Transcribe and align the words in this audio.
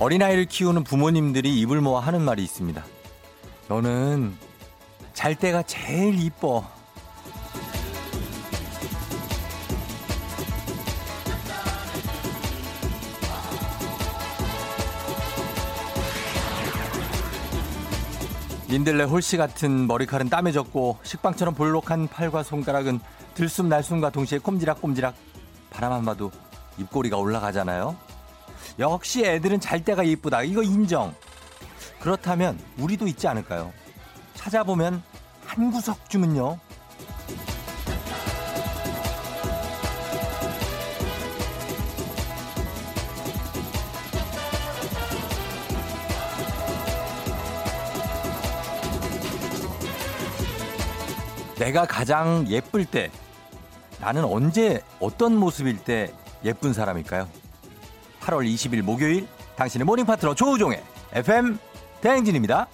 어린아이를 0.00 0.46
키우는 0.46 0.82
부모님들이 0.82 1.60
입을 1.60 1.82
모아 1.82 2.00
하는 2.00 2.22
말이 2.22 2.42
있습니다. 2.42 2.82
너는 3.68 4.34
잘 5.12 5.34
때가 5.34 5.62
제일 5.64 6.18
이뻐. 6.18 6.64
민들레 18.70 19.04
홀씨 19.04 19.36
같은 19.36 19.86
머리칼은 19.86 20.30
땀에 20.30 20.52
젖고 20.52 21.00
식빵처럼 21.02 21.54
볼록한 21.54 22.08
팔과 22.08 22.42
손가락은 22.42 23.00
들숨 23.34 23.68
날숨과 23.68 24.10
동시에 24.10 24.38
꼼지락꼼지락 24.38 25.14
바람 25.68 25.92
한 25.92 26.04
봐도 26.06 26.30
입꼬리가 26.78 27.18
올라가잖아요. 27.18 28.09
역시 28.80 29.22
애들은 29.26 29.60
잘 29.60 29.84
때가 29.84 30.02
이쁘다. 30.02 30.42
이거 30.42 30.62
인정. 30.62 31.14
그렇다면 32.00 32.58
우리도 32.78 33.06
있지 33.08 33.28
않을까요? 33.28 33.72
찾아보면 34.34 35.02
한 35.44 35.70
구석쯤은요. 35.70 36.58
내가 51.58 51.84
가장 51.84 52.46
예쁠 52.48 52.86
때 52.86 53.10
나는 54.00 54.24
언제 54.24 54.82
어떤 54.98 55.36
모습일 55.36 55.84
때 55.84 56.10
예쁜 56.42 56.72
사람일까요? 56.72 57.28
8월 58.20 58.46
20일 58.46 58.82
목요일 58.82 59.26
당신의 59.56 59.84
morning 59.84 60.04
파트너 60.04 60.34
조우종의 60.34 60.82
FM 61.12 61.58
대행진입니다. 62.00 62.68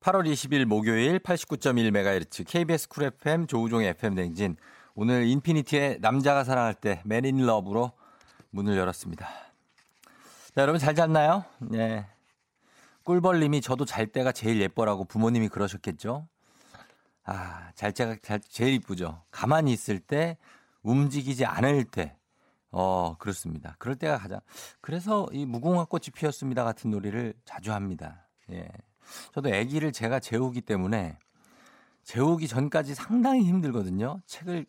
8월 0.00 0.30
20일 0.30 0.64
목요일 0.64 1.18
89.1MHz 1.20 2.46
KBS 2.46 2.88
쿨 2.88 3.04
FM 3.04 3.46
조우종의 3.46 3.90
FM 3.90 4.14
대행진 4.16 4.56
오늘 4.94 5.26
인피니티의 5.28 5.98
남자가 6.00 6.44
사랑할 6.44 6.74
때 6.74 7.02
Man 7.04 7.28
In 7.28 7.44
Love로 7.46 7.92
문을 8.50 8.76
열었습니다. 8.76 9.26
자, 9.26 10.60
여러분 10.62 10.80
잘 10.80 10.94
잤나요? 10.94 11.44
네. 11.58 12.06
꿀벌님이 13.04 13.60
저도 13.60 13.84
잘 13.84 14.08
때가 14.08 14.32
제일 14.32 14.60
예뻐라고 14.60 15.04
부모님이 15.04 15.48
그러셨겠죠? 15.48 16.26
아, 17.24 17.70
잘 17.74 17.92
때가 17.92 18.16
제일 18.48 18.74
이쁘죠. 18.74 19.22
가만히 19.30 19.72
있을 19.72 20.00
때, 20.00 20.36
움직이지 20.82 21.44
않을 21.44 21.84
때, 21.84 22.16
어, 22.72 23.16
그렇습니다. 23.18 23.76
그럴 23.78 23.96
때가 23.96 24.18
가장. 24.18 24.40
그래서 24.80 25.26
이 25.32 25.44
무궁화 25.44 25.86
꽃이 25.86 26.06
피었습니다 26.14 26.64
같은 26.64 26.90
노래를 26.90 27.34
자주 27.44 27.72
합니다. 27.72 28.28
예. 28.50 28.68
저도 29.32 29.52
아기를 29.52 29.92
제가 29.92 30.20
재우기 30.20 30.60
때문에 30.62 31.18
재우기 32.04 32.48
전까지 32.48 32.94
상당히 32.94 33.44
힘들거든요. 33.44 34.20
책을 34.26 34.66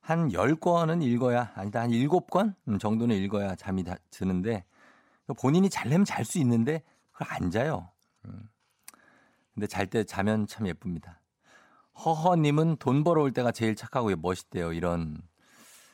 한 0.00 0.28
10권은 0.28 1.02
읽어야, 1.02 1.52
아니다, 1.54 1.80
한 1.82 1.90
7권 1.90 2.54
음, 2.68 2.78
정도는 2.78 3.16
읽어야 3.16 3.54
잠이 3.54 3.84
다 3.84 3.96
드는데 4.10 4.64
본인이 5.38 5.70
잘려면 5.70 6.04
잘 6.04 6.24
수 6.24 6.38
있는데 6.38 6.82
그걸 7.12 7.28
안 7.30 7.50
자요. 7.50 7.90
음. 8.24 8.48
근데 9.54 9.66
잘 9.66 9.88
때 9.88 10.04
자면 10.04 10.46
참 10.46 10.66
예쁩니다. 10.66 11.20
허허님은 12.04 12.76
돈 12.78 13.04
벌어올 13.04 13.32
때가 13.32 13.52
제일 13.52 13.76
착하고 13.76 14.14
멋있대요. 14.16 14.72
이런 14.72 15.18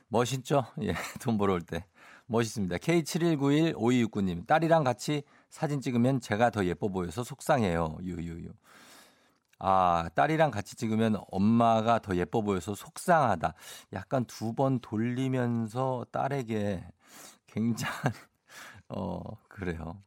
멋있죠? 0.08 0.64
예, 0.82 0.94
돈 1.20 1.38
벌어올 1.38 1.60
때. 1.62 1.84
멋있습니다. 2.26 2.76
K71915269님. 2.78 4.46
딸이랑 4.46 4.84
같이 4.84 5.22
사진 5.48 5.80
찍으면 5.80 6.20
제가 6.20 6.50
더 6.50 6.64
예뻐 6.64 6.88
보여서 6.88 7.22
속상해요. 7.22 7.98
유유유. 8.02 8.50
아, 9.58 10.08
딸이랑 10.14 10.50
같이 10.50 10.76
찍으면 10.76 11.16
엄마가 11.30 12.00
더 12.00 12.16
예뻐 12.16 12.42
보여서 12.42 12.74
속상하다. 12.74 13.54
약간 13.94 14.24
두 14.26 14.52
번 14.54 14.80
돌리면서 14.80 16.04
딸에게 16.12 16.84
굉장히, 17.46 17.94
어, 18.88 19.20
그래요. 19.48 20.02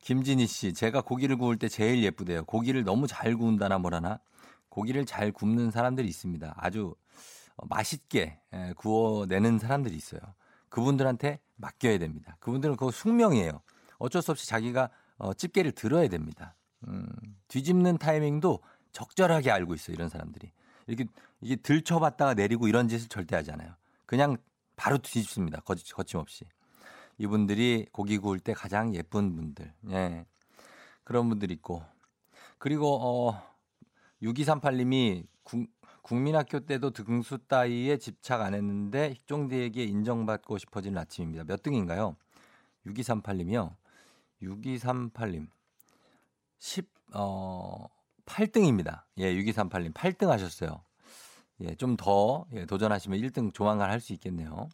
김진희 0.00 0.46
씨, 0.46 0.72
제가 0.72 1.02
고기를 1.02 1.36
구울 1.36 1.58
때 1.58 1.68
제일 1.68 2.02
예쁘대요. 2.04 2.44
고기를 2.44 2.84
너무 2.84 3.06
잘 3.06 3.36
구운다나 3.36 3.78
뭐라나. 3.78 4.20
고기를 4.68 5.04
잘 5.04 5.32
굽는 5.32 5.70
사람들이 5.70 6.06
있습니다. 6.08 6.54
아주 6.56 6.94
어, 6.94 6.94
맛있게 7.68 8.40
구워내는 8.76 9.58
사람들이 9.58 9.94
있어요. 9.96 10.20
그분들한테 10.68 11.40
맡겨야 11.56 11.98
됩니다. 11.98 12.36
그분들은 12.40 12.76
그거 12.76 12.90
숙명이에요. 12.90 13.60
어쩔 13.98 14.22
수 14.22 14.30
없이 14.30 14.48
자기가 14.48 14.90
어, 15.18 15.34
집게를 15.34 15.72
들어야 15.72 16.08
됩니다. 16.08 16.54
음, 16.88 17.06
뒤집는 17.48 17.98
타이밍도 17.98 18.60
적절하게 18.92 19.50
알고 19.50 19.74
있어요. 19.74 19.94
이런 19.94 20.08
사람들이. 20.08 20.50
이렇게 20.86 21.04
이게 21.40 21.56
들쳐봤다가 21.56 22.34
내리고 22.34 22.68
이런 22.68 22.88
짓을 22.88 23.08
절대 23.08 23.36
하지 23.36 23.50
않아요. 23.52 23.74
그냥 24.06 24.36
바로 24.76 24.98
뒤집습니다. 24.98 25.60
거치, 25.60 25.92
거침없이. 25.92 26.46
이분들이 27.18 27.86
고기 27.92 28.16
구울 28.16 28.40
때 28.40 28.54
가장 28.54 28.94
예쁜 28.94 29.36
분들. 29.36 29.72
예. 29.90 30.24
그런 31.04 31.28
분들 31.28 31.50
있고. 31.52 31.84
그리고, 32.56 32.98
어, 33.00 33.42
6238님이 34.22 35.26
국민학교 36.10 36.58
때도 36.58 36.90
등수 36.90 37.38
따위에 37.38 37.96
집착 37.98 38.40
안 38.40 38.52
했는데 38.54 39.14
힙종대에게 39.14 39.84
인정받고 39.84 40.58
싶어지는 40.58 40.98
아침입니다. 40.98 41.44
몇 41.44 41.62
등인가요? 41.62 42.16
6238님이요. 42.84 43.76
6238님. 44.42 45.46
10, 46.58 46.88
어, 47.14 47.86
8등입니다. 48.26 49.04
예, 49.18 49.32
6238님. 49.36 49.92
8등 49.94 50.26
하셨어요. 50.26 50.82
예, 51.60 51.76
좀 51.76 51.96
더 51.96 52.44
예, 52.54 52.66
도전하시면 52.66 53.16
1등 53.20 53.54
조만간 53.54 53.88
할 53.88 54.00
수 54.00 54.12
있겠네요. 54.14 54.68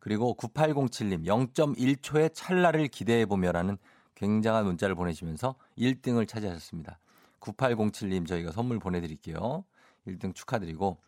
그리고 0.00 0.36
9807님. 0.36 1.24
0.1초의 1.24 2.34
찰나를 2.34 2.88
기대해 2.88 3.24
보며라는 3.24 3.78
굉장한 4.16 4.66
문자를 4.66 4.94
보내시면서 4.96 5.54
1등을 5.78 6.28
차지하셨습니다. 6.28 6.98
9807님 7.40 8.28
저희가 8.28 8.52
선물 8.52 8.78
보내드릴게요. 8.78 9.64
1등 10.06 10.34
축하드리고 10.34 10.98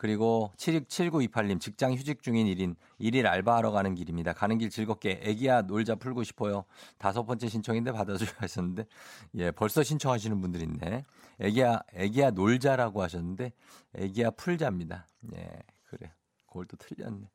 그리고 0.00 0.50
767928님 0.56 1.60
직장 1.60 1.92
휴직 1.92 2.22
중인 2.22 2.46
1인 2.46 2.74
1일 2.98 3.26
알바하러 3.26 3.70
가는 3.70 3.94
길입니다. 3.94 4.32
가는 4.32 4.56
길 4.56 4.70
즐겁게 4.70 5.20
애기야 5.22 5.60
놀자 5.60 5.96
풀고 5.96 6.24
싶어요. 6.24 6.64
다섯 6.96 7.24
번째 7.24 7.48
신청인데 7.48 7.92
받아줘야 7.92 8.30
하셨는데 8.38 8.86
예 9.34 9.50
벌써 9.50 9.82
신청하시는 9.82 10.40
분들 10.40 10.62
있네. 10.62 11.04
애기야 11.38 11.80
애기야 11.92 12.30
놀자라고 12.30 13.02
하셨는데 13.02 13.52
애기야 13.94 14.30
풀자입니다. 14.30 15.06
예 15.34 15.50
그래 15.84 16.10
그걸 16.46 16.64
또 16.64 16.78
틀렸네. 16.78 17.28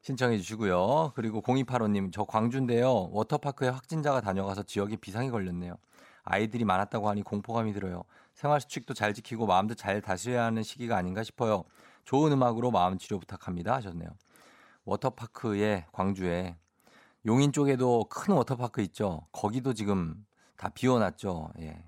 신청해 0.00 0.38
주시고요. 0.38 1.12
그리고 1.14 1.42
0285님 1.42 2.10
저 2.10 2.24
광주인데요. 2.24 3.10
워터파크에 3.12 3.68
확진자가 3.68 4.22
다녀가서 4.22 4.62
지역에 4.62 4.96
비상이 4.96 5.30
걸렸네요. 5.30 5.76
아이들이 6.24 6.64
많았다고 6.64 7.08
하니 7.08 7.22
공포감이 7.22 7.72
들어요. 7.72 8.04
생활 8.34 8.60
수칙도 8.60 8.94
잘 8.94 9.14
지키고 9.14 9.46
마음도 9.46 9.74
잘 9.74 10.00
다스려야 10.00 10.44
하는 10.44 10.62
시기가 10.62 10.96
아닌가 10.96 11.22
싶어요. 11.22 11.64
좋은 12.04 12.32
음악으로 12.32 12.70
마음 12.70 12.98
치료 12.98 13.18
부탁합니다 13.18 13.74
하셨네요. 13.74 14.10
워터파크에 14.84 15.86
광주에 15.92 16.56
용인 17.24 17.52
쪽에도 17.52 18.04
큰 18.08 18.34
워터파크 18.34 18.80
있죠. 18.82 19.26
거기도 19.30 19.74
지금 19.74 20.26
다 20.56 20.68
비워놨죠. 20.68 21.52
예. 21.60 21.84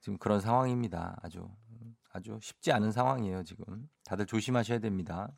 지금 0.00 0.18
그런 0.18 0.40
상황입니다. 0.40 1.16
아주 1.22 1.48
아주 2.12 2.38
쉽지 2.42 2.72
않은 2.72 2.92
상황이에요. 2.92 3.42
지금 3.44 3.88
다들 4.04 4.26
조심하셔야 4.26 4.78
됩니다. 4.78 5.28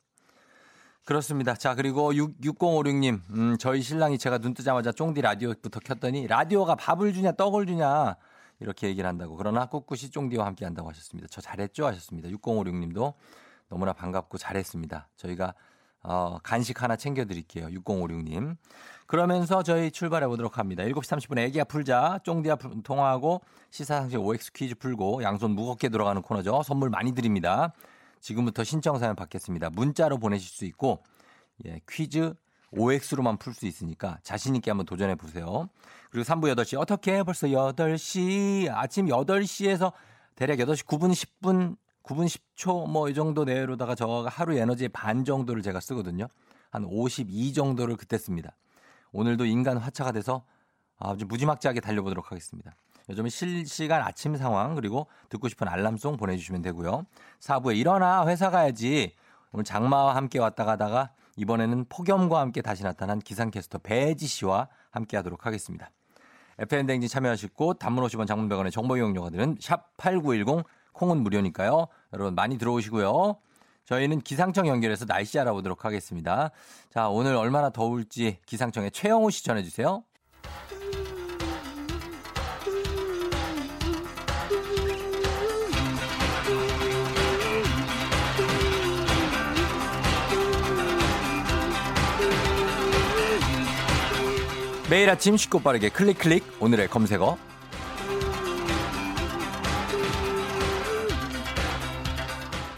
그렇습니다. 1.05 1.53
자, 1.53 1.75
그리고 1.75 2.15
6, 2.15 2.41
6056님, 2.41 3.21
음, 3.29 3.57
저희 3.59 3.81
신랑이 3.81 4.17
제가 4.17 4.39
눈 4.39 4.53
뜨자마자 4.53 4.91
쫑디 4.91 5.21
라디오부터 5.21 5.79
켰더니 5.79 6.27
라디오가 6.27 6.75
밥을 6.75 7.13
주냐, 7.13 7.33
떡을 7.33 7.67
주냐, 7.67 8.15
이렇게 8.59 8.87
얘기를 8.87 9.07
한다고. 9.07 9.35
그러나 9.35 9.65
꿋꿋이 9.65 10.09
쫑디와 10.11 10.45
함께 10.45 10.65
한다고 10.65 10.89
하셨습니다. 10.89 11.27
저 11.29 11.41
잘했죠? 11.41 11.85
하셨습니다. 11.85 12.29
6056님도 12.29 13.13
너무나 13.69 13.93
반갑고 13.93 14.37
잘했습니다. 14.37 15.09
저희가 15.17 15.53
어, 16.07 16.37
간식 16.43 16.83
하나 16.83 16.95
챙겨드릴게요. 16.95 17.67
6056님. 17.67 18.57
그러면서 19.07 19.63
저희 19.63 19.89
출발해 19.89 20.27
보도록 20.27 20.59
합니다. 20.59 20.83
7시 20.83 21.01
30분에 21.01 21.39
애기야 21.47 21.63
풀자, 21.63 22.19
쫑디야 22.23 22.57
통화하고 22.83 23.41
시사상식 23.71 24.19
OX 24.19 24.51
퀴즈 24.53 24.75
풀고 24.75 25.23
양손 25.23 25.51
무겁게 25.51 25.89
들어가는 25.89 26.21
코너죠. 26.21 26.61
선물 26.63 26.89
많이 26.89 27.13
드립니다. 27.13 27.73
지금부터 28.21 28.63
신청 28.63 28.99
사연 28.99 29.15
받겠습니다. 29.15 29.71
문자로 29.71 30.17
보내실 30.19 30.47
수 30.47 30.65
있고 30.65 31.03
예, 31.65 31.79
퀴즈 31.89 32.33
OX로만 32.71 33.37
풀 33.37 33.53
수 33.53 33.65
있으니까 33.65 34.17
자신 34.23 34.55
있게 34.55 34.71
한번 34.71 34.85
도전해 34.85 35.15
보세요. 35.15 35.69
그리고 36.11 36.25
3부 36.25 36.53
8시 36.55 36.79
어떻게 36.79 37.23
벌써 37.23 37.47
8시 37.47 38.69
아침 38.73 39.07
8시에서 39.07 39.93
대략 40.35 40.57
8시 40.59 40.85
9분 40.85 41.11
10분 41.11 41.77
9분 42.03 42.25
10초 42.25 42.89
뭐 42.89 43.09
이 43.09 43.13
정도 43.13 43.45
내로다가 43.45 43.95
저 43.95 44.25
하루 44.29 44.55
에너지의 44.55 44.89
반 44.89 45.25
정도를 45.25 45.61
제가 45.61 45.79
쓰거든요. 45.79 46.27
한 46.69 46.85
52 46.85 47.53
정도를 47.53 47.95
그때 47.95 48.17
씁니다. 48.17 48.55
오늘도 49.11 49.45
인간 49.45 49.77
화차가 49.77 50.11
돼서 50.11 50.43
아주 50.99 51.25
무지막지하게 51.25 51.79
달려보도록 51.79 52.31
하겠습니다. 52.31 52.75
요즘 53.09 53.29
실시간 53.29 54.01
아침 54.01 54.35
상황 54.35 54.75
그리고 54.75 55.07
듣고 55.29 55.47
싶은 55.47 55.67
알람송 55.67 56.17
보내주시면 56.17 56.61
되고요. 56.63 57.05
4부에 57.39 57.77
일어나 57.77 58.25
회사 58.27 58.49
가야지. 58.49 59.13
오늘 59.51 59.63
장마와 59.63 60.15
함께 60.15 60.39
왔다 60.39 60.65
가다가 60.65 61.11
이번에는 61.35 61.85
폭염과 61.89 62.39
함께 62.39 62.61
다시 62.61 62.83
나타난 62.83 63.19
기상캐스터 63.19 63.79
배지 63.79 64.27
씨와 64.27 64.67
함께 64.89 65.17
하도록 65.17 65.45
하겠습니다. 65.45 65.91
FM 66.59 66.85
댕진 66.85 67.09
참여하실 67.09 67.49
곳 67.49 67.79
단문 67.79 68.03
50원 68.05 68.27
장문 68.27 68.47
100원의 68.47 68.71
정보 68.71 68.95
이용료가 68.97 69.29
드는 69.29 69.57
샵 69.59 69.95
8910 69.97 70.65
콩은 70.93 71.17
무료니까요. 71.17 71.87
여러분 72.13 72.35
많이 72.35 72.57
들어오시고요. 72.57 73.35
저희는 73.85 74.21
기상청 74.21 74.67
연결해서 74.67 75.05
날씨 75.05 75.39
알아보도록 75.39 75.85
하겠습니다. 75.85 76.51
자, 76.89 77.09
오늘 77.09 77.35
얼마나 77.35 77.69
더울지 77.69 78.39
기상청에 78.45 78.89
최영우 78.89 79.29
씨 79.29 79.43
전해주세요. 79.43 80.03
매일 94.95 95.09
아침 95.09 95.35
쉽고 95.35 95.59
빠르게 95.59 95.89
클릭 95.89 96.19
클릭. 96.19 96.55
오늘의 96.61 96.87
검색어. 96.87 97.37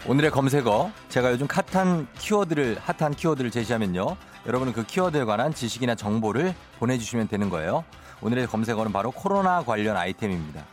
오늘의 0.04 0.32
검색어. 0.32 0.90
제가 1.10 1.30
요즘 1.30 1.46
핫한 1.48 2.08
키워드를 2.18 2.76
핫한 2.80 3.14
키워드를 3.14 3.52
제시하면요. 3.52 4.16
여러분은 4.48 4.72
그 4.72 4.84
키워드에 4.84 5.22
관한 5.26 5.54
지식이나 5.54 5.94
정보를 5.94 6.56
보내주시면 6.80 7.28
되는 7.28 7.50
거예요. 7.50 7.84
오늘의 8.20 8.48
검색어는 8.48 8.90
바로 8.92 9.12
코로나 9.12 9.62
관련 9.62 9.96
아이템입니다. 9.96 10.64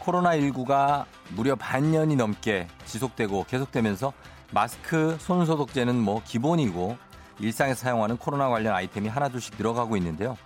코로나19가 0.00 1.04
무려 1.28 1.54
반년이 1.54 2.16
넘게 2.16 2.66
지속되고 2.86 3.44
계속되면서 3.48 4.12
마스크 4.50 5.16
손소독제는 5.20 5.94
뭐 5.94 6.20
기본이고 6.24 6.98
일상에서 7.38 7.82
사용하는 7.82 8.16
코로나 8.16 8.48
관련 8.48 8.74
아이템이 8.74 9.08
하나둘씩 9.08 9.54
늘어가고 9.58 9.96
있는데요 9.96 10.36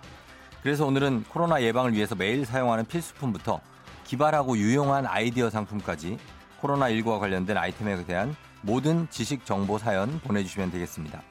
그래서 0.67 0.85
오늘은 0.85 1.23
코로나 1.29 1.61
예방을 1.61 1.93
위해서 1.93 2.13
매일 2.13 2.45
사용하는 2.45 2.83
필수품부터 2.87 3.61
기발하고 4.03 4.57
유용한 4.57 5.05
아이디어 5.05 5.49
상품까지 5.49 6.17
코로나19와 6.61 7.21
관련된 7.21 7.55
아이템에 7.55 8.03
대한 8.03 8.35
모든 8.63 9.09
지식 9.09 9.45
정보 9.45 9.77
사연 9.77 10.19
보내주시면 10.19 10.71
되겠습니다. 10.71 11.21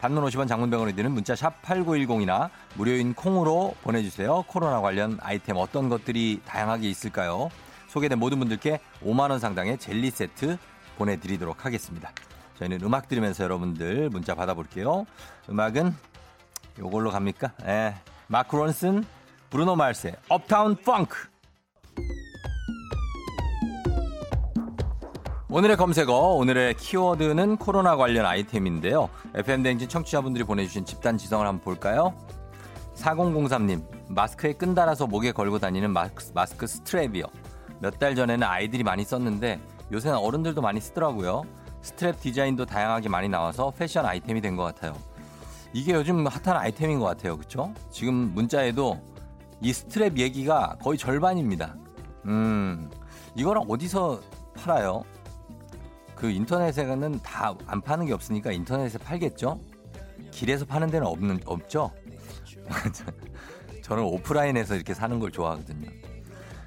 단문 0.00 0.24
50원 0.24 0.46
장문병원에 0.46 0.92
드는 0.92 1.10
문자 1.10 1.34
샵 1.34 1.60
8910이나 1.62 2.50
무료인 2.74 3.14
콩으로 3.14 3.74
보내주세요. 3.82 4.44
코로나 4.46 4.80
관련 4.80 5.18
아이템 5.22 5.56
어떤 5.56 5.88
것들이 5.88 6.40
다양하게 6.44 6.88
있을까요? 6.88 7.48
소개된 7.88 8.16
모든 8.20 8.38
분들께 8.38 8.78
5만원 9.02 9.40
상당의 9.40 9.78
젤리 9.78 10.12
세트 10.12 10.56
보내드리도록 10.98 11.66
하겠습니다. 11.66 12.12
저희는 12.60 12.78
음악 12.84 13.08
들으면서 13.08 13.42
여러분들 13.42 14.08
문자 14.10 14.36
받아볼게요. 14.36 15.04
음악은 15.50 15.92
요걸로 16.78 17.10
갑니까? 17.10 17.54
예. 17.66 17.96
마크 18.26 18.56
론슨, 18.56 19.04
브루노 19.50 19.76
마스, 19.76 20.14
Uptown 20.28 20.74
Funk. 20.76 21.28
오늘의 25.50 25.76
검색어, 25.76 26.12
오늘의 26.12 26.74
키워드는 26.74 27.58
코로나 27.58 27.96
관련 27.96 28.26
아이템인데요. 28.26 29.08
FM대행진 29.34 29.88
청취자분들이 29.88 30.42
보내주신 30.44 30.84
집단 30.84 31.16
지성을 31.16 31.46
한번 31.46 31.62
볼까요? 31.62 32.14
4003님, 32.96 33.84
마스크에 34.08 34.54
끈 34.54 34.74
달아서 34.74 35.06
목에 35.06 35.30
걸고 35.32 35.58
다니는 35.60 35.92
마스크, 35.92 36.24
마스크 36.34 36.66
스트랩이요. 36.66 37.24
몇 37.80 37.98
달 37.98 38.14
전에는 38.16 38.44
아이들이 38.46 38.82
많이 38.82 39.04
썼는데 39.04 39.60
요새는 39.92 40.16
어른들도 40.16 40.60
많이 40.62 40.80
쓰더라고요. 40.80 41.44
스트랩 41.82 42.18
디자인도 42.18 42.64
다양하게 42.66 43.08
많이 43.08 43.28
나와서 43.28 43.72
패션 43.76 44.06
아이템이 44.06 44.40
된 44.40 44.56
것 44.56 44.62
같아요. 44.64 44.96
이게 45.74 45.92
요즘 45.92 46.24
핫한 46.26 46.56
아이템인 46.56 47.00
것 47.00 47.06
같아요. 47.06 47.36
그쵸? 47.36 47.74
지금 47.90 48.14
문자에도 48.32 49.00
이 49.60 49.72
스트랩 49.72 50.16
얘기가 50.18 50.76
거의 50.80 50.96
절반입니다. 50.96 51.74
음, 52.26 52.88
이거랑 53.34 53.64
어디서 53.68 54.20
팔아요? 54.56 55.02
그 56.14 56.30
인터넷에는 56.30 57.20
다 57.22 57.56
안 57.66 57.80
파는 57.80 58.06
게 58.06 58.12
없으니까 58.12 58.52
인터넷에 58.52 58.98
팔겠죠? 58.98 59.60
길에서 60.30 60.64
파는 60.64 60.90
데는 60.90 61.08
없는, 61.08 61.40
없죠? 61.44 61.90
저는 63.82 64.04
오프라인에서 64.04 64.76
이렇게 64.76 64.94
사는 64.94 65.18
걸 65.18 65.32
좋아하거든요. 65.32 65.90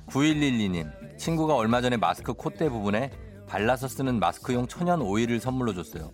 9112님, 0.07 1.17
친구가 1.17 1.55
얼마 1.55 1.79
전에 1.81 1.95
마스크 1.95 2.33
콧대 2.33 2.69
부분에 2.69 3.11
발라서 3.47 3.87
쓰는 3.87 4.19
마스크용 4.19 4.67
천연 4.67 5.01
오일을 5.01 5.39
선물로 5.39 5.73
줬어요. 5.73 6.11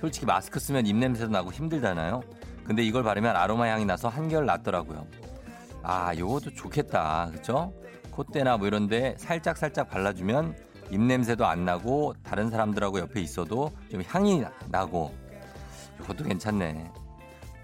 솔직히 0.00 0.26
마스크 0.26 0.60
쓰면 0.60 0.86
입냄새도 0.86 1.30
나고 1.30 1.52
힘들잖아요. 1.52 2.22
근데 2.64 2.82
이걸 2.82 3.02
바르면 3.02 3.34
아로마 3.34 3.68
향이 3.68 3.84
나서 3.84 4.08
한결 4.08 4.46
낫더라고요. 4.46 5.06
아, 5.82 6.14
요것도 6.16 6.54
좋겠다. 6.54 7.30
그쵸? 7.32 7.72
콧대나 8.10 8.56
뭐 8.56 8.66
이런데 8.66 9.14
살짝 9.16 9.56
살짝 9.56 9.88
발라주면 9.88 10.56
입냄새도 10.90 11.46
안 11.46 11.64
나고 11.64 12.14
다른 12.22 12.50
사람들하고 12.50 12.98
옆에 13.00 13.20
있어도 13.20 13.70
좀 13.90 14.02
향이 14.06 14.42
나고 14.68 15.14
이것도 16.00 16.24
괜찮네. 16.24 16.90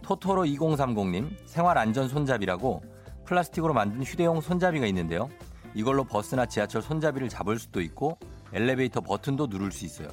토토로 0.02 0.44
2030님 0.44 1.31
생활 1.46 1.78
안전 1.78 2.08
손잡이라고 2.08 2.82
플라스틱으로 3.25 3.72
만든 3.72 4.02
휴대용 4.02 4.40
손잡이가 4.40 4.86
있는데요. 4.86 5.28
이걸로 5.75 6.04
버스나 6.04 6.46
지하철 6.46 6.82
손잡이를 6.82 7.28
잡을 7.28 7.58
수도 7.58 7.81
있고 7.81 8.19
엘리베이터 8.53 9.00
버튼도 9.00 9.46
누를 9.48 9.72
수 9.72 9.84
있어요. 9.84 10.08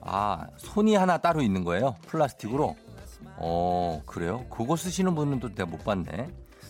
아, 0.00 0.46
손이 0.56 0.94
하나 0.94 1.18
따로 1.18 1.42
있는 1.42 1.64
거예요? 1.64 1.96
플라스틱으로? 2.06 2.76
어, 3.36 4.02
그래요? 4.06 4.44
그거 4.50 4.76
쓰시는 4.76 5.14
분은 5.14 5.40
또 5.40 5.48
내가 5.48 5.66
못 5.66 5.84
봤네. 5.84 6.28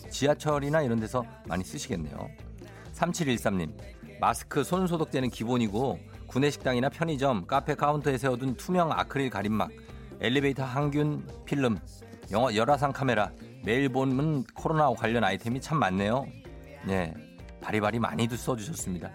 지하철이나 0.09 0.81
이런 0.81 0.99
데서 0.99 1.23
많이 1.45 1.63
쓰시겠네요. 1.63 2.29
3713님, 2.93 3.71
마스크 4.19 4.63
손 4.63 4.87
소독제는 4.87 5.29
기본이고 5.29 5.99
구내식당이나 6.27 6.89
편의점, 6.89 7.45
카페 7.47 7.75
카운터에 7.75 8.17
세워둔 8.17 8.55
투명 8.55 8.91
아크릴 8.91 9.29
가림막, 9.29 9.71
엘리베이터 10.19 10.63
항균 10.63 11.25
필름, 11.45 11.79
영화 12.31 12.53
열화상 12.53 12.91
카메라, 12.91 13.31
매일 13.63 13.89
보는 13.89 14.43
코로나 14.53 14.89
관련 14.93 15.23
아이템이 15.23 15.61
참 15.61 15.79
많네요. 15.79 16.25
네, 16.85 17.13
바리바리 17.61 17.99
많이도 17.99 18.35
써주셨습니다. 18.35 19.09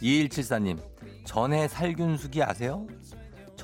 2174님, 0.00 0.78
전해 1.24 1.68
살균수기 1.68 2.42
아세요? 2.42 2.86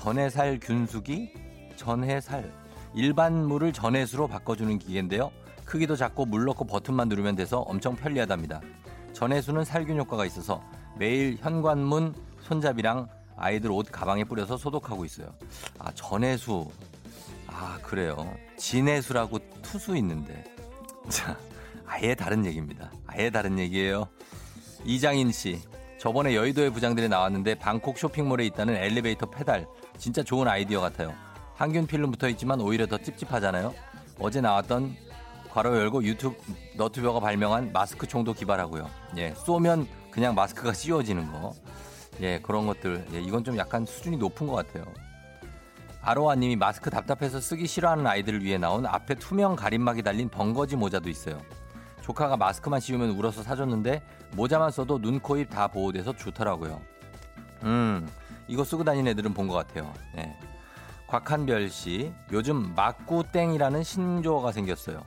전해살 0.06 0.60
균수기, 0.60 1.32
전해살. 1.74 2.52
일반 2.94 3.44
물을 3.44 3.72
전해수로 3.72 4.28
바꿔주는 4.28 4.78
기계인데요. 4.78 5.32
크기도 5.64 5.96
작고 5.96 6.26
물 6.26 6.44
넣고 6.44 6.64
버튼만 6.64 7.08
누르면 7.08 7.34
돼서 7.34 7.58
엄청 7.62 7.96
편리하답니다. 7.96 8.60
전해수는 9.12 9.64
살균 9.64 9.98
효과가 9.98 10.24
있어서 10.26 10.62
매일 10.96 11.36
현관문 11.40 12.14
손잡이랑 12.42 13.08
아이들 13.36 13.72
옷 13.72 13.88
가방에 13.90 14.22
뿌려서 14.22 14.56
소독하고 14.56 15.04
있어요. 15.04 15.26
아, 15.80 15.90
전해수. 15.90 16.70
아, 17.48 17.80
그래요. 17.82 18.32
진해수라고 18.56 19.40
투수 19.60 19.96
있는데. 19.96 20.44
자, 21.08 21.36
아예 21.84 22.14
다른 22.14 22.46
얘기입니다. 22.46 22.92
아예 23.08 23.28
다른 23.28 23.58
얘기예요. 23.58 24.06
이장인 24.84 25.32
씨. 25.32 25.60
저번에 25.98 26.36
여의도의 26.36 26.70
부장들이 26.70 27.08
나왔는데 27.08 27.56
방콕 27.56 27.98
쇼핑몰에 27.98 28.46
있다는 28.46 28.76
엘리베이터 28.76 29.26
페달 29.26 29.66
진짜 29.98 30.22
좋은 30.22 30.48
아이디어 30.48 30.80
같아요. 30.80 31.14
항균 31.54 31.86
필름 31.86 32.10
붙어 32.10 32.28
있지만 32.28 32.60
오히려 32.60 32.86
더 32.86 32.98
찝찝하잖아요. 32.98 33.74
어제 34.18 34.40
나왔던 34.40 34.94
괄호 35.52 35.76
열고 35.76 36.04
유튜브 36.04 36.36
너튜버가 36.76 37.20
발명한 37.20 37.72
마스크 37.72 38.06
총도 38.06 38.34
기발하고요. 38.34 38.88
예, 39.16 39.32
쏘면 39.34 39.88
그냥 40.10 40.34
마스크가 40.34 40.72
씌워지는 40.72 41.32
거. 41.32 41.54
예, 42.20 42.38
그런 42.40 42.66
것들. 42.66 43.06
예, 43.14 43.20
이건 43.20 43.42
좀 43.44 43.56
약간 43.56 43.86
수준이 43.86 44.16
높은 44.18 44.46
것 44.46 44.54
같아요. 44.54 44.84
아로아 46.02 46.34
님이 46.36 46.56
마스크 46.56 46.88
답답해서 46.90 47.40
쓰기 47.40 47.66
싫어하는 47.66 48.06
아이들을 48.06 48.42
위해 48.44 48.58
나온 48.58 48.86
앞에 48.86 49.16
투명 49.16 49.56
가림막이 49.56 50.02
달린 50.02 50.28
벙거지 50.28 50.76
모자도 50.76 51.08
있어요. 51.08 51.40
조카가 52.02 52.36
마스크만 52.36 52.78
씌우면 52.78 53.10
울어서 53.10 53.42
사줬는데 53.42 54.02
모자만 54.36 54.70
써도 54.70 55.00
눈, 55.00 55.18
코, 55.18 55.36
입 55.36 55.50
다 55.50 55.66
보호돼서 55.66 56.12
좋더라고요. 56.14 56.80
음, 57.64 58.08
이거 58.48 58.64
쓰고 58.64 58.84
다니는 58.84 59.12
애들은 59.12 59.34
본 59.34 59.48
것 59.48 59.54
같아요. 59.54 59.92
네. 60.14 60.36
곽한별 61.08 61.70
씨, 61.70 62.12
요즘 62.32 62.74
막구땡이라는 62.74 63.82
신조어가 63.84 64.52
생겼어요. 64.52 65.02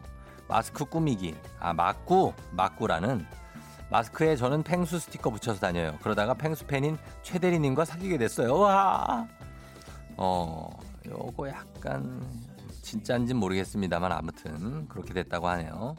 마스크 0.48 0.86
꾸미기. 0.86 1.36
아, 1.60 1.74
막구? 1.74 2.34
막구라는. 2.52 3.26
마스크에 3.92 4.36
저는 4.36 4.64
펭수 4.64 5.00
스티커 5.00 5.30
붙여서 5.30 5.60
다녀요. 5.60 5.98
그러다가 6.02 6.34
펭수 6.34 6.66
팬인 6.68 6.98
최대리님과 7.24 7.86
사귀게 7.86 8.18
됐어요. 8.18 8.56
와! 8.58 9.28
어, 10.16 10.70
요거 11.08 11.50
약간 11.50 12.22
진짜인지는 12.82 13.40
모르겠습니다만 13.40 14.12
아무튼 14.12 14.88
그렇게 14.88 15.14
됐다고 15.14 15.48
하네요. 15.50 15.96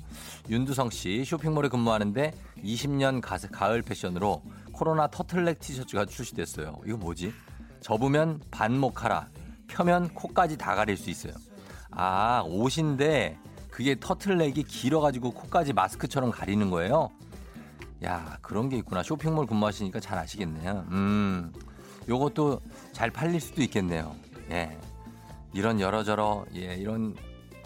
윤두성 0.49 0.91
씨 0.91 1.25
쇼핑몰에 1.25 1.69
근무하는데 1.69 2.33
20년 2.65 3.21
가, 3.21 3.39
가을 3.53 3.83
패션으로 3.83 4.43
코로나 4.81 5.09
터틀넥 5.09 5.59
티셔츠가 5.59 6.07
출시됐어요. 6.07 6.81
이거 6.87 6.97
뭐지? 6.97 7.35
접으면 7.83 8.41
반목하라, 8.51 9.29
펴면 9.69 10.09
코까지 10.15 10.57
다 10.57 10.75
가릴 10.75 10.97
수 10.97 11.11
있어요. 11.11 11.35
아 11.91 12.43
옷인데 12.47 13.39
그게 13.71 14.01
터틀넥이 14.01 14.63
길어가지고 14.63 15.33
코까지 15.33 15.75
마스크처럼 15.75 16.31
가리는 16.31 16.71
거예요. 16.71 17.11
야 18.03 18.39
그런 18.41 18.71
게 18.71 18.79
있구나. 18.79 19.03
쇼핑몰 19.03 19.45
근무하시니까 19.45 20.01
잘 20.01 20.17
아시겠네요. 20.17 20.87
음, 20.93 21.53
요것도 22.09 22.63
잘 22.93 23.11
팔릴 23.11 23.39
수도 23.39 23.61
있겠네요. 23.61 24.17
예. 24.51 24.79
이런 25.53 25.79
여러저러 25.79 26.47
예 26.55 26.77
이런 26.77 27.15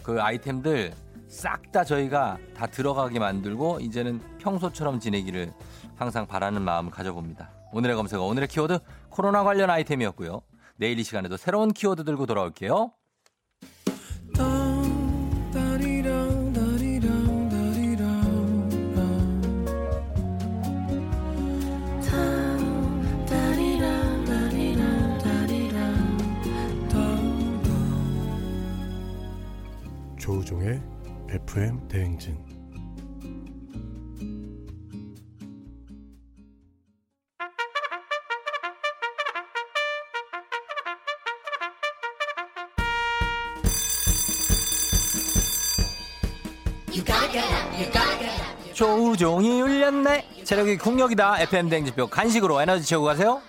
그 0.03 0.21
아이템들 0.21 0.93
싹 1.29 1.71
다 1.71 1.85
저희가 1.85 2.39
다 2.57 2.67
들어가게 2.67 3.21
만들고 3.21 3.79
이제는 3.79 4.21
평소처럼 4.39 4.99
지내기를 4.99 5.53
항상 5.97 6.27
바라는 6.27 6.63
마음을 6.63 6.91
가져봅니다. 6.91 7.51
오늘의 7.73 7.97
검색어 7.97 8.23
오늘의 8.23 8.49
키워드 8.49 8.79
코로나 9.11 9.43
관련 9.43 9.71
아이템이었고요. 9.71 10.43
내일 10.77 10.99
이 10.99 11.05
시간에도 11.05 11.37
새로운 11.37 11.73
키워드 11.73 12.05
들고 12.05 12.27
돌아올게요. 12.27 12.93
조우종의 30.19 30.81
FM 31.29 31.87
대행진 31.87 32.54
조우종이 48.73 49.63
울렸네. 49.63 50.25
체력이 50.45 50.79
국력이다. 50.79 51.41
FM 51.41 51.69
댕지표 51.69 52.09
간식으로 52.09 52.61
에너지 52.61 52.85
채우고 52.87 53.07
가세요. 53.07 53.41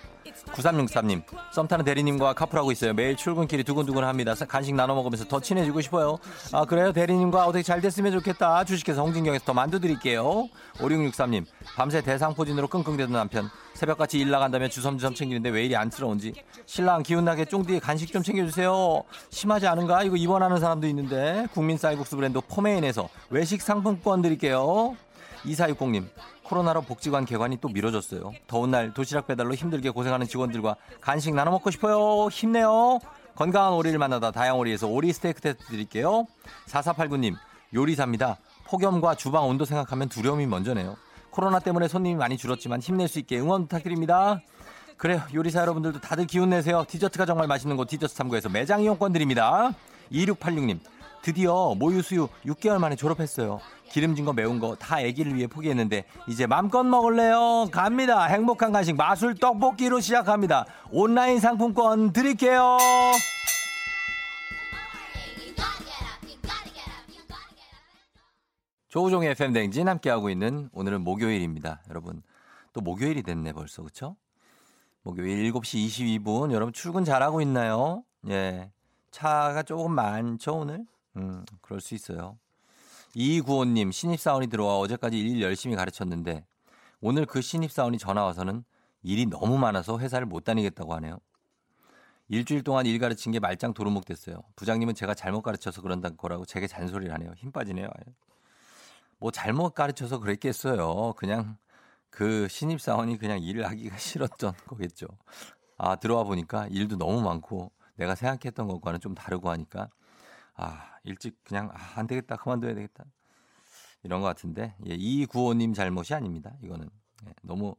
9363님, 0.56 1.22
썸 1.52 1.68
타는 1.68 1.84
대리님과 1.84 2.32
카풀하고 2.32 2.72
있어요. 2.72 2.94
매일 2.94 3.16
출근길이 3.16 3.62
두근두근 3.62 4.04
합니다. 4.04 4.34
간식 4.48 4.74
나눠 4.74 4.94
먹으면서 4.94 5.24
더 5.26 5.40
친해지고 5.40 5.80
싶어요. 5.82 6.18
아, 6.52 6.64
그래요? 6.64 6.92
대리님과 6.92 7.46
어떻게 7.46 7.62
잘 7.62 7.80
됐으면 7.80 8.12
좋겠다. 8.12 8.64
주식회사 8.64 9.02
홍진경에서 9.02 9.44
더 9.44 9.52
만두 9.52 9.78
드릴게요. 9.78 10.48
5663님, 10.78 11.44
밤새 11.76 12.00
대상포진으로 12.00 12.68
끙끙대던 12.68 13.12
남편. 13.12 13.50
새벽같이 13.74 14.18
일 14.18 14.30
나간다면 14.30 14.70
주섬주섬 14.70 15.14
챙기는데 15.14 15.50
왜 15.50 15.64
이리 15.66 15.76
안쓰러운지. 15.76 16.32
신랑 16.64 17.02
기운나게 17.02 17.44
쫑디에 17.44 17.78
간식 17.78 18.10
좀 18.10 18.22
챙겨주세요. 18.22 19.02
심하지 19.28 19.66
않은가? 19.66 20.02
이거 20.02 20.16
입원하는 20.16 20.58
사람도 20.58 20.86
있는데. 20.88 21.46
국민 21.52 21.76
쌀국수 21.76 22.16
브랜드 22.16 22.40
포메인에서 22.40 23.08
외식 23.28 23.60
상품권 23.60 24.22
드릴게요. 24.22 24.96
2460님, 25.44 26.06
코로나로 26.46 26.82
복지관 26.82 27.24
개관이 27.24 27.58
또 27.60 27.68
미뤄졌어요. 27.68 28.32
더운 28.46 28.70
날 28.70 28.94
도시락 28.94 29.26
배달로 29.26 29.54
힘들게 29.54 29.90
고생하는 29.90 30.26
직원들과 30.28 30.76
간식 31.00 31.34
나눠 31.34 31.52
먹고 31.52 31.70
싶어요. 31.70 32.28
힘내요. 32.28 33.00
건강한 33.34 33.72
오리를 33.74 33.98
만나다 33.98 34.30
다양오리에서 34.30 34.86
오리 34.86 35.12
스테이크 35.12 35.40
세트 35.40 35.64
드릴게요. 35.66 36.26
4489님, 36.68 37.34
요리사입니다. 37.74 38.38
폭염과 38.68 39.16
주방 39.16 39.48
온도 39.48 39.64
생각하면 39.64 40.08
두려움이 40.08 40.46
먼저네요. 40.46 40.96
코로나 41.30 41.58
때문에 41.58 41.88
손님이 41.88 42.14
많이 42.14 42.36
줄었지만 42.36 42.80
힘낼 42.80 43.08
수 43.08 43.18
있게 43.18 43.38
응원 43.38 43.62
부탁드립니다. 43.62 44.40
그래요. 44.96 45.20
요리사 45.34 45.60
여러분들도 45.60 46.00
다들 46.00 46.26
기운 46.26 46.50
내세요. 46.50 46.84
디저트가 46.88 47.26
정말 47.26 47.46
맛있는 47.46 47.76
곳 47.76 47.88
디저트 47.88 48.14
탐구에서 48.14 48.48
매장 48.48 48.80
이용권 48.82 49.12
드립니다. 49.12 49.72
2686님, 50.12 50.78
드디어 51.20 51.74
모유 51.74 52.00
수유 52.00 52.28
6개월 52.46 52.78
만에 52.78 52.96
졸업했어요. 52.96 53.60
기름진 53.90 54.24
거 54.24 54.32
매운 54.32 54.58
거 54.60 54.76
다 54.76 54.96
아기를 54.96 55.34
위해 55.34 55.46
포기했는데 55.46 56.04
이제 56.28 56.46
맘껏 56.46 56.84
먹을래요. 56.84 57.68
갑니다. 57.72 58.24
행복한 58.24 58.72
간식 58.72 58.94
마술 58.96 59.34
떡볶이로 59.36 60.00
시작합니다. 60.00 60.66
온라인 60.90 61.40
상품권 61.40 62.12
드릴게요. 62.12 62.76
조우종의 68.88 69.30
FM 69.30 69.52
댕진 69.52 69.88
함께하고 69.88 70.30
있는 70.30 70.70
오늘은 70.72 71.02
목요일입니다. 71.02 71.82
여러분 71.90 72.22
또 72.72 72.80
목요일이 72.80 73.22
됐네 73.22 73.52
벌써 73.52 73.82
그쵸? 73.82 74.16
목요일 75.02 75.52
7시 75.52 75.86
22분 76.22 76.52
여러분 76.52 76.72
출근 76.72 77.04
잘하고 77.04 77.40
있나요? 77.40 78.04
예. 78.28 78.70
차가 79.10 79.62
조금 79.62 79.92
많죠 79.92 80.54
오늘? 80.58 80.84
음 81.16 81.44
그럴 81.60 81.80
수 81.80 81.94
있어요. 81.94 82.38
이구호님 83.18 83.92
신입사원이 83.92 84.48
들어와 84.48 84.76
어제까지 84.76 85.18
일 85.18 85.40
열심히 85.40 85.74
가르쳤는데 85.74 86.44
오늘 87.00 87.24
그 87.24 87.40
신입사원이 87.40 87.96
전화 87.96 88.22
와서는 88.24 88.62
일이 89.02 89.24
너무 89.24 89.56
많아서 89.56 89.98
회사를 89.98 90.26
못 90.26 90.44
다니겠다고 90.44 90.92
하네요. 90.96 91.18
일주일 92.28 92.62
동안 92.62 92.84
일 92.84 92.98
가르친 92.98 93.32
게 93.32 93.40
말짱 93.40 93.72
도루묵 93.72 94.04
됐어요. 94.04 94.42
부장님은 94.54 94.94
제가 94.94 95.14
잘못 95.14 95.40
가르쳐서 95.40 95.80
그런다 95.80 96.10
거라고 96.10 96.44
제게 96.44 96.66
잔소리를 96.66 97.10
하네요. 97.14 97.32
힘 97.38 97.52
빠지네요. 97.52 97.88
뭐 99.18 99.30
잘못 99.30 99.70
가르쳐서 99.70 100.18
그랬겠어요. 100.18 101.14
그냥 101.14 101.56
그 102.10 102.48
신입사원이 102.48 103.16
그냥 103.16 103.40
일을 103.40 103.66
하기가 103.66 103.96
싫었던 103.96 104.52
거겠죠. 104.66 105.06
아, 105.78 105.96
들어와 105.96 106.24
보니까 106.24 106.66
일도 106.66 106.98
너무 106.98 107.22
많고 107.22 107.72
내가 107.94 108.14
생각했던 108.14 108.68
것과는 108.68 109.00
좀 109.00 109.14
다르고 109.14 109.48
하니까 109.48 109.88
아, 110.56 110.98
일찍 111.04 111.42
그냥 111.44 111.70
아, 111.72 112.00
안 112.00 112.06
되겠다. 112.06 112.36
그만둬야 112.36 112.74
되겠다. 112.74 113.04
이런 114.02 114.20
것 114.20 114.26
같은데. 114.26 114.74
예, 114.88 114.94
이구호님 114.94 115.74
잘못이 115.74 116.14
아닙니다. 116.14 116.52
이거는. 116.62 116.88
예, 117.26 117.34
너무 117.42 117.76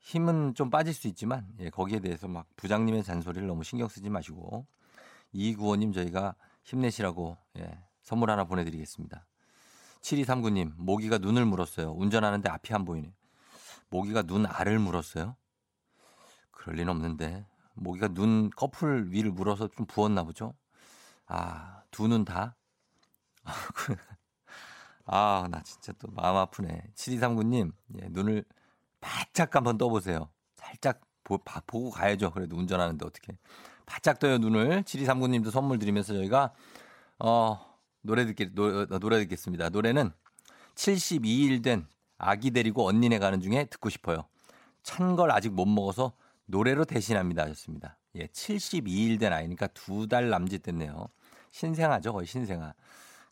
힘은 0.00 0.54
좀 0.54 0.70
빠질 0.70 0.94
수 0.94 1.08
있지만 1.08 1.46
예, 1.60 1.70
거기에 1.70 2.00
대해서 2.00 2.28
막 2.28 2.46
부장님의 2.56 3.04
잔소리를 3.04 3.46
너무 3.46 3.64
신경 3.64 3.88
쓰지 3.88 4.08
마시고 4.08 4.66
이구호님 5.32 5.92
저희가 5.92 6.34
힘내시라고 6.64 7.36
예, 7.58 7.78
선물 8.02 8.30
하나 8.30 8.44
보내드리겠습니다. 8.44 9.26
7239님 10.00 10.72
모기가 10.76 11.18
눈을 11.18 11.44
물었어요. 11.44 11.92
운전하는데 11.92 12.48
앞이 12.48 12.72
안 12.72 12.84
보이네. 12.84 13.12
모기가 13.90 14.22
눈 14.22 14.46
알을 14.46 14.78
물었어요? 14.78 15.36
그럴 16.50 16.76
리는 16.76 16.90
없는데 16.90 17.46
모기가 17.74 18.08
눈 18.08 18.50
커플 18.50 19.12
위를 19.12 19.30
물어서 19.30 19.68
좀 19.68 19.86
부었나 19.86 20.24
보죠? 20.24 20.54
아, 21.28 21.82
두 21.90 22.08
눈 22.08 22.24
다? 22.24 22.56
아, 25.06 25.48
나 25.50 25.62
진짜 25.62 25.92
또 25.98 26.08
마음 26.12 26.36
아프네. 26.36 26.82
7239님, 26.94 27.72
예, 28.02 28.08
눈을 28.10 28.44
바짝 29.00 29.54
한번 29.56 29.78
떠보세요. 29.78 30.28
살짝 30.56 31.00
보, 31.24 31.38
봐, 31.38 31.62
보고 31.66 31.90
가야죠. 31.90 32.30
그래도 32.32 32.56
운전하는데 32.56 33.04
어떻게. 33.06 33.36
바짝 33.86 34.18
떠요, 34.18 34.38
눈을. 34.38 34.82
7239님도 34.82 35.50
선물 35.50 35.78
드리면서 35.78 36.12
저희가, 36.14 36.52
어, 37.20 37.58
노래 38.02 38.26
듣게, 38.26 38.52
노, 38.54 38.64
어, 38.90 38.98
노래 38.98 39.18
듣겠습니다. 39.20 39.70
노래는 39.70 40.10
72일 40.74 41.62
된 41.62 41.86
아기 42.18 42.50
데리고 42.50 42.86
언니네 42.86 43.18
가는 43.18 43.40
중에 43.40 43.64
듣고 43.66 43.88
싶어요. 43.90 44.26
찬 44.82 45.16
걸 45.16 45.30
아직 45.30 45.52
못 45.52 45.66
먹어서 45.66 46.12
노래로 46.46 46.84
대신합니다. 46.84 47.42
하셨습니다. 47.44 47.98
예, 48.16 48.26
72일 48.28 49.18
된 49.20 49.32
아이니까 49.32 49.68
두 49.68 50.06
달 50.08 50.28
남짓 50.30 50.62
됐네요. 50.62 51.08
신생아죠, 51.52 52.12
거의 52.12 52.26
신생아. 52.26 52.74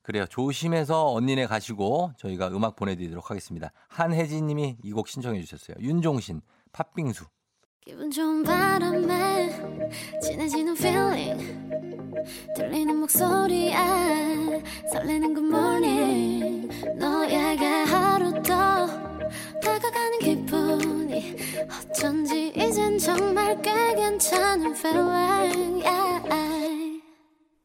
그래요. 0.03 0.25
조심해서 0.27 1.13
언니네 1.13 1.47
가시고 1.47 2.13
저희가 2.17 2.49
음악 2.49 2.77
보내드리도록 2.77 3.31
하겠습니다. 3.31 3.73
한혜진 3.89 4.47
님이 4.47 4.77
이 4.85 4.93
곡 4.93 5.09
신청해 5.09 5.41
주셨어요. 5.41 5.77
윤종신, 5.81 6.41
팥빙수. 6.73 7.25
기분 7.85 8.11
좋은 8.11 8.43
바람에 8.43 9.51
진해지는 10.21 10.77
feeling 10.77 11.71
들리는 12.57 12.97
목소리에 12.97 13.75
설레는 14.93 15.35
good 15.35 15.47
morning 15.49 16.69
너에게 16.97 17.65
하루 17.65 18.33
더 18.43 18.87
다가가는 19.63 20.19
기분이 20.21 21.37
어쩐지 21.91 22.53
이젠 22.57 22.99
정말 22.99 23.61
꽤 23.63 23.73
괜찮은 23.95 24.75
feeling 24.75 25.85
yeah. 25.87 26.86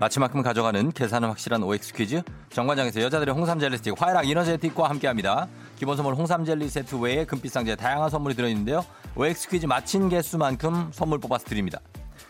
마치만큼 0.00 0.40
가져가는 0.40 0.90
계산은 0.92 1.28
확실한 1.28 1.62
OX 1.62 1.92
퀴즈. 1.92 2.22
정관장에서 2.48 3.02
여자들의 3.02 3.34
홍삼 3.34 3.58
젤리 3.58 3.76
스틱, 3.76 4.00
화해락 4.00 4.26
이너제틱과 4.26 4.88
함께합니다. 4.88 5.46
기본 5.76 5.94
선물 5.94 6.14
홍삼 6.14 6.42
젤리 6.42 6.70
세트 6.70 6.96
외에 6.96 7.26
금빛 7.26 7.52
상자에 7.52 7.76
다양한 7.76 8.08
선물이 8.08 8.34
들어있는데요. 8.34 8.82
OX 9.14 9.50
퀴즈 9.50 9.66
마친 9.66 10.08
개수만큼 10.08 10.88
선물 10.90 11.18
뽑아서 11.18 11.44
드립니다. 11.44 11.80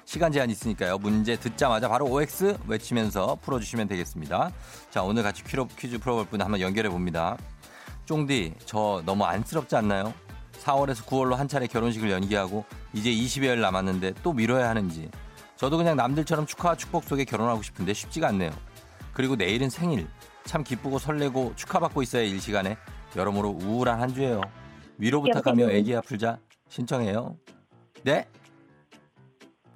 시간 0.05 0.33
제한 0.33 0.51
있으니까요. 0.51 0.99
문제 0.99 1.37
듣자마자 1.37 1.87
바로 1.87 2.07
OX 2.07 2.59
외치면서 2.67 3.39
풀어주시면 3.41 3.87
되겠습니다. 3.87 4.51
자, 4.91 5.05
오늘 5.05 5.23
같이 5.23 5.45
퀴즈 5.45 5.99
풀어볼 5.99 6.25
분 6.27 6.43
한번 6.43 6.61
연결해 6.61 6.91
봅니다. 6.91 7.37
쫑디, 8.05 8.55
저 8.65 9.01
너무 9.07 9.23
안쓰럽지 9.23 9.77
않나요? 9.77 10.13
4월에서 10.61 11.07
9월로 11.07 11.37
한 11.37 11.47
차례 11.47 11.69
결혼식을 11.69 12.11
연기하고 12.11 12.65
이제 12.93 13.13
20여일 13.13 13.61
남았는데 13.61 14.15
또 14.25 14.33
미뤄야 14.33 14.69
하는지 14.69 15.09
저도 15.61 15.77
그냥 15.77 15.95
남들처럼 15.95 16.47
축하와 16.47 16.75
축복 16.75 17.05
속에 17.05 17.27
결혼하고 17.27 17.61
싶은데 17.61 17.93
쉽지가 17.93 18.29
않네요. 18.29 18.51
그리고 19.13 19.37
내일은 19.37 19.69
생일. 19.69 20.09
참 20.45 20.65
기쁘고 20.65 20.99
설레고 20.99 21.53
축하받고 21.55 22.01
있어야 22.01 22.23
일 22.23 22.41
시간에 22.41 22.79
여러모로 23.15 23.51
우울한 23.51 24.01
한 24.01 24.15
주예요. 24.15 24.41
위로 24.97 25.21
부탁하며? 25.21 25.71
애기야 25.71 26.01
풀자 26.01 26.39
신청해요. 26.71 27.37
네? 28.05 28.27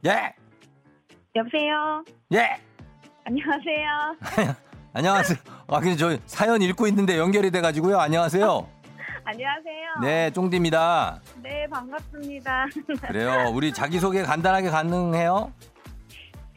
예? 0.07 0.35
여보세요. 1.37 2.03
예? 2.33 2.59
안녕하세요. 3.26 4.55
안녕하세요. 4.95 5.38
아, 5.67 5.81
근데 5.81 5.97
저 5.97 6.17
사연 6.25 6.62
읽고 6.62 6.87
있는데 6.87 7.19
연결이 7.19 7.50
돼가지고요. 7.50 7.99
안녕하세요. 7.99 8.67
안녕하세요. 9.23 10.00
네, 10.00 10.31
쫑디입니다. 10.31 11.21
네, 11.43 11.67
반갑습니다. 11.71 12.69
그래요. 13.07 13.50
우리 13.53 13.71
자기소개 13.71 14.23
간단하게 14.23 14.71
가능해요? 14.71 15.53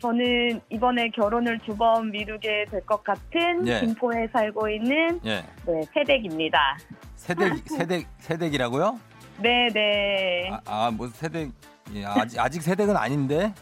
저는 0.01 0.61
이번에 0.69 1.09
결혼을 1.09 1.57
두 1.59 1.75
번 1.77 2.11
미루게 2.11 2.65
될 2.71 2.81
것 2.85 3.03
같은 3.03 3.67
예. 3.67 3.79
김포에 3.81 4.27
살고 4.31 4.69
있는 4.69 5.19
예. 5.25 5.43
네, 5.65 5.81
세댁입니다. 5.93 6.77
세댁, 7.15 7.67
세댁, 7.67 8.07
세댁이라고요? 8.19 8.99
네, 9.39 9.67
네. 9.73 10.49
아, 10.51 10.59
아, 10.65 10.91
뭐 10.91 11.07
세댁, 11.07 11.51
예, 11.95 12.05
아직, 12.05 12.39
아직 12.39 12.61
세댁은 12.61 12.95
아닌데? 12.95 13.53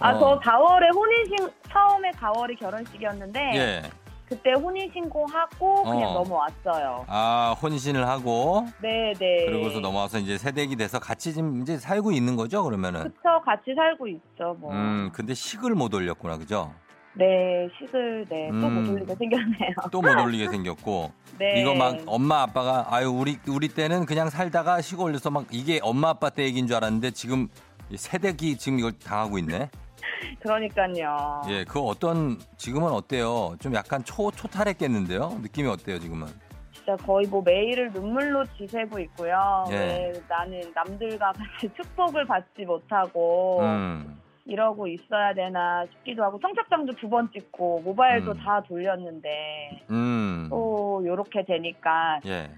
아, 0.00 0.10
어, 0.12 0.18
저 0.18 0.50
4월에 0.50 0.94
혼인신 0.94 1.50
처음에 1.70 2.10
4월이 2.12 2.58
결혼식이었는데 2.58 3.40
예. 3.54 3.82
그때 4.28 4.52
혼인 4.52 4.90
신고하고 4.92 5.84
그냥 5.84 6.10
어. 6.10 6.14
넘어왔어요. 6.22 7.04
아, 7.08 7.56
혼신을 7.62 8.06
하고, 8.06 8.66
네, 8.82 9.12
네. 9.18 9.46
그러고서 9.46 9.80
넘어와서 9.80 10.18
이제 10.18 10.36
세댁이 10.36 10.76
돼서 10.76 10.98
같이 10.98 11.32
지금 11.32 11.62
이제 11.62 11.78
살고 11.78 12.12
있는 12.12 12.36
거죠, 12.36 12.62
그러면은? 12.62 13.04
그쵸, 13.04 13.40
같이 13.44 13.74
살고 13.74 14.06
있죠, 14.08 14.54
뭐. 14.60 14.72
음, 14.72 15.10
근데 15.14 15.32
식을 15.32 15.74
못 15.74 15.94
올렸구나, 15.94 16.36
그죠? 16.36 16.74
네, 17.14 17.68
식을 17.78 18.26
네, 18.28 18.48
또 18.50 18.68
못 18.68 18.80
음. 18.86 18.92
올리게 18.94 19.14
생겼네요. 19.14 19.70
또 19.90 20.02
못 20.02 20.08
올리게 20.22 20.48
생겼고. 20.52 21.10
네. 21.38 21.60
이거 21.60 21.74
막 21.74 21.96
엄마 22.06 22.42
아빠가 22.42 22.86
아유 22.90 23.10
우리 23.10 23.38
우리 23.48 23.68
때는 23.68 24.06
그냥 24.06 24.28
살다가 24.30 24.80
시골 24.82 25.06
올려서 25.10 25.30
막 25.30 25.46
이게 25.50 25.80
엄마 25.82 26.10
아빠 26.10 26.30
때 26.30 26.44
얘기인 26.44 26.66
줄 26.66 26.76
알았는데 26.76 27.12
지금 27.12 27.48
이 27.90 27.96
세대기 27.96 28.56
지금 28.58 28.78
이걸 28.78 28.92
당하고 28.92 29.38
있네. 29.38 29.70
그러니까요. 30.40 31.42
예, 31.48 31.64
그 31.64 31.80
어떤 31.80 32.38
지금은 32.56 32.90
어때요? 32.92 33.56
좀 33.60 33.74
약간 33.74 34.02
초 34.04 34.30
초탈했겠는데요? 34.30 35.38
느낌이 35.42 35.68
어때요 35.68 35.98
지금은? 35.98 36.26
진짜 36.72 36.96
거의 37.04 37.26
뭐 37.26 37.42
매일을 37.42 37.90
눈물로 37.92 38.44
지새고 38.56 38.98
있고요. 39.00 39.64
예. 39.70 39.74
왜 39.76 40.12
나는 40.28 40.60
남들과 40.74 41.32
같이 41.32 41.68
축복을 41.76 42.24
받지 42.26 42.64
못하고 42.64 43.60
음, 43.60 44.18
이러고 44.46 44.86
있어야 44.86 45.34
되나 45.34 45.84
싶기도 45.90 46.22
하고 46.24 46.38
청첩장도 46.40 46.94
두 46.96 47.08
번 47.10 47.30
찍고 47.32 47.82
모바일도 47.84 48.32
음. 48.32 48.38
다 48.38 48.62
돌렸는데 48.66 49.82
음, 49.90 50.46
또 50.50 51.02
요렇게 51.04 51.44
되니까 51.46 52.20
예, 52.26 52.48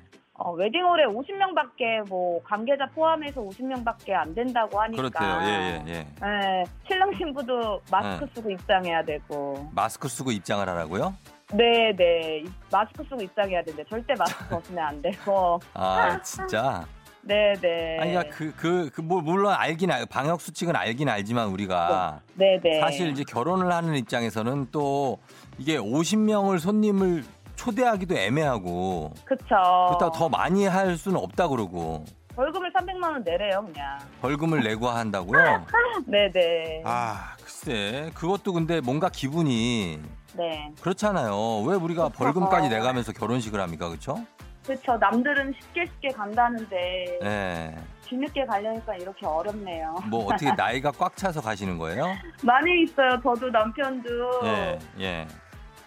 어, 0.43 0.53
웨딩홀에 0.53 1.05
50명밖에 1.05 2.09
뭐 2.09 2.43
관계자 2.43 2.87
포함해서 2.95 3.43
50명밖에 3.43 4.13
안 4.13 4.35
된다고 4.35 4.81
하니까 4.81 5.03
그렇대요. 5.03 5.39
예, 5.43 5.85
예, 5.87 5.93
예. 5.93 5.99
예, 5.99 6.65
신랑 6.89 7.13
신부도 7.15 7.81
마스크 7.91 8.25
네. 8.25 8.31
쓰고 8.35 8.51
입장해야 8.51 9.05
되고 9.05 9.69
마스크 9.75 10.09
쓰고 10.09 10.33
입장을 10.33 10.67
하라고요? 10.67 11.15
네, 11.53 11.95
네. 11.95 12.43
마스크 12.73 13.05
쓰고 13.05 13.23
입장해야 13.23 13.63
되는데 13.63 13.85
절대 13.91 14.15
마스크 14.19 14.49
벗으면 14.49 14.83
안 14.83 15.03
되고 15.03 15.61
아, 15.75 16.21
진짜. 16.23 16.87
네, 17.23 17.53
네. 17.61 17.99
아니, 18.01 18.13
그러니까 18.13 18.35
그, 18.35 18.55
그, 18.57 18.91
그, 18.95 19.03
뭐, 19.03 19.21
물론 19.21 19.53
알긴, 19.53 19.91
알, 19.91 20.07
방역 20.07 20.41
수칙은 20.41 20.75
알긴 20.75 21.11
알지만 21.11 21.49
우리가 21.49 22.23
네, 22.35 22.59
네. 22.63 22.81
사실 22.81 23.11
이제 23.11 23.25
결혼을 23.25 23.71
하는 23.71 23.95
입장에서는 23.95 24.69
또 24.73 25.19
이게 25.59 25.77
50명을 25.77 26.59
손님을 26.59 27.25
초대하기도 27.65 28.17
애매하고 28.17 29.13
그쵸. 29.27 29.45
그렇다고 29.89 30.13
더 30.13 30.29
많이 30.31 30.67
할 30.67 30.97
수는 30.97 31.19
없다 31.19 31.49
그러고 31.49 32.07
벌금을 32.35 32.73
300만 32.73 33.03
원 33.03 33.23
내래요, 33.23 33.63
그냥. 33.67 33.99
벌금을 34.23 34.63
내고 34.63 34.89
한다고요? 34.89 35.67
네, 36.07 36.31
네. 36.33 36.83
아 36.87 37.35
글쎄 37.39 38.11
그것도 38.15 38.55
근데 38.55 38.81
뭔가 38.81 39.11
기분이 39.11 40.01
네. 40.35 40.73
그렇잖아요. 40.81 41.61
왜 41.67 41.77
우리가 41.77 42.05
그쵸. 42.09 42.19
벌금까지 42.25 42.71
내가면서 42.71 43.13
결혼식을 43.13 43.61
합니까, 43.61 43.89
그렇죠? 43.89 44.25
그쵸. 44.67 44.97
남들은 44.97 45.53
쉽게 45.61 45.85
쉽게 45.85 46.09
간다는데 46.13 47.19
네. 47.21 47.77
뒤늦게 48.07 48.47
가려니까 48.47 48.95
이렇게 48.97 49.27
어렵네요. 49.27 49.97
뭐 50.09 50.25
어떻게 50.33 50.51
나이가 50.57 50.93
꽉 50.93 51.15
차서 51.15 51.43
가시는 51.43 51.77
거예요? 51.77 52.15
많이 52.43 52.85
있어요. 52.85 53.21
저도 53.23 53.51
남편도 53.51 54.09
예, 54.45 54.79
예. 55.01 55.27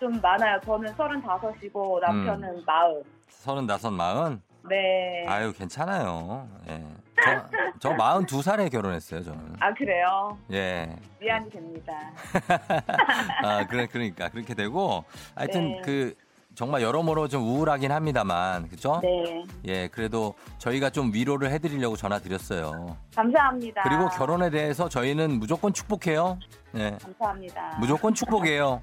좀 0.03 0.19
많아요. 0.21 0.59
저는 0.65 0.93
35이고 0.93 2.01
남편은 2.01 2.49
음. 2.49 2.63
40. 2.65 3.05
서른다섯 3.29 3.93
마흔. 3.93 4.41
네. 4.69 5.25
아유 5.27 5.53
괜찮아요. 5.53 6.45
예. 6.67 6.83
저, 7.23 7.45
저 7.79 7.95
42살에 7.95 8.69
결혼했어요, 8.69 9.23
저는. 9.23 9.55
아, 9.61 9.73
그래요? 9.73 10.37
예. 10.51 10.93
미안이 11.21 11.49
됩니다. 11.49 11.93
아, 13.43 13.65
그래, 13.67 13.87
그러니까. 13.89 14.27
그렇게 14.27 14.53
되고, 14.53 15.05
하여튼 15.35 15.75
네. 15.75 15.81
그, 15.85 16.15
정말 16.53 16.81
여러모로 16.81 17.29
좀 17.29 17.43
우울하긴 17.43 17.93
합니다만, 17.93 18.67
그죠? 18.67 18.99
네. 19.01 19.43
예, 19.65 19.87
그래도 19.87 20.33
저희가 20.57 20.89
좀 20.89 21.13
위로를 21.13 21.49
해드리려고 21.51 21.95
전화 21.95 22.19
드렸어요. 22.19 22.97
감사합니다. 23.15 23.83
그리고 23.83 24.09
결혼에 24.09 24.49
대해서 24.49 24.89
저희는 24.89 25.39
무조건 25.39 25.71
축복해요. 25.71 26.39
예, 26.75 26.97
감사합니다. 27.01 27.77
무조건 27.79 28.13
축복해요. 28.13 28.81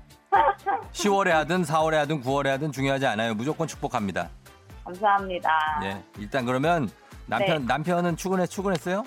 10월에 0.92 1.30
하든 1.30 1.62
4월에 1.62 1.94
하든 1.94 2.22
9월에 2.22 2.46
하든 2.48 2.72
중요하지 2.72 3.06
않아요. 3.06 3.34
무조건 3.34 3.66
축복합니다. 3.66 4.28
감사합니다. 4.84 5.50
예, 5.84 6.02
일단 6.18 6.44
그러면 6.44 6.88
남편, 7.26 7.60
네. 7.60 7.66
남편은 7.66 8.16
출근해, 8.16 8.46
출근했어요? 8.46 9.04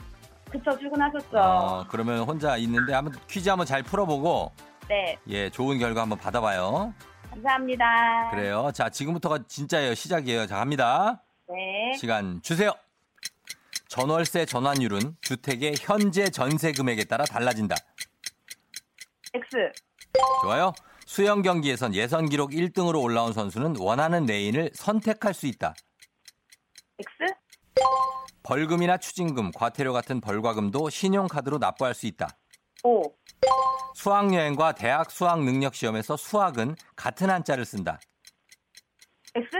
그쵸, 0.49 0.77
출근하셨죠? 0.77 1.37
어, 1.37 1.85
그러면 1.89 2.19
혼자 2.19 2.57
있는데 2.57 2.93
한번 2.93 3.15
퀴즈 3.27 3.49
한번 3.49 3.65
잘 3.65 3.83
풀어보고, 3.83 4.51
네. 4.87 5.17
예, 5.27 5.49
좋은 5.49 5.79
결과 5.79 6.01
한번 6.01 6.17
받아봐요. 6.19 6.93
감사합니다. 7.31 8.29
그래요. 8.31 8.69
자, 8.73 8.89
지금부터가 8.89 9.39
진짜예요. 9.47 9.95
시작이에요. 9.95 10.45
자, 10.45 10.57
갑니다. 10.57 11.23
네. 11.49 11.97
시간 11.97 12.41
주세요. 12.43 12.71
전월세 13.87 14.45
전환율은 14.45 15.17
주택의 15.21 15.75
현재 15.79 16.29
전세 16.29 16.71
금액에 16.71 17.05
따라 17.05 17.25
달라진다. 17.25 17.75
X. 19.33 19.47
좋아요. 20.43 20.73
수영 21.13 21.43
경기에선 21.43 21.93
예선 21.93 22.27
기록 22.27 22.49
1등으로 22.49 22.99
올라온 22.99 23.33
선수는 23.33 23.75
원하는 23.77 24.25
레인을 24.25 24.71
선택할 24.73 25.35
수 25.35 25.45
있다. 25.45 25.75
X. 26.97 27.35
벌금이나 28.41 28.97
추징금, 28.97 29.51
과태료 29.51 29.93
같은 29.93 30.19
벌과금도 30.19 30.89
신용카드로 30.89 31.59
납부할 31.59 31.93
수 31.93 32.07
있다. 32.07 32.29
O. 32.83 33.03
수학여행과 33.93 34.71
대학 34.71 35.11
수학 35.11 35.43
능력 35.43 35.75
시험에서 35.75 36.17
수학은 36.17 36.75
같은 36.95 37.29
한자를 37.29 37.63
쓴다. 37.63 37.99
X. 39.35 39.55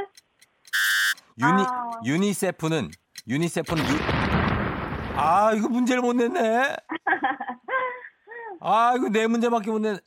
유니, 1.38 1.62
아. 1.68 1.92
유니세프는 2.04 2.89
유니세프는 3.28 3.84
유... 3.84 3.98
아 5.16 5.54
이거 5.54 5.70
문제를 5.70 6.02
못 6.02 6.13
냈네. 6.13 6.76
아 8.60 8.96
이거 8.98 9.08
네 9.10 9.28
문제밖에 9.28 9.70
못 9.70 9.78
냈. 9.78 10.04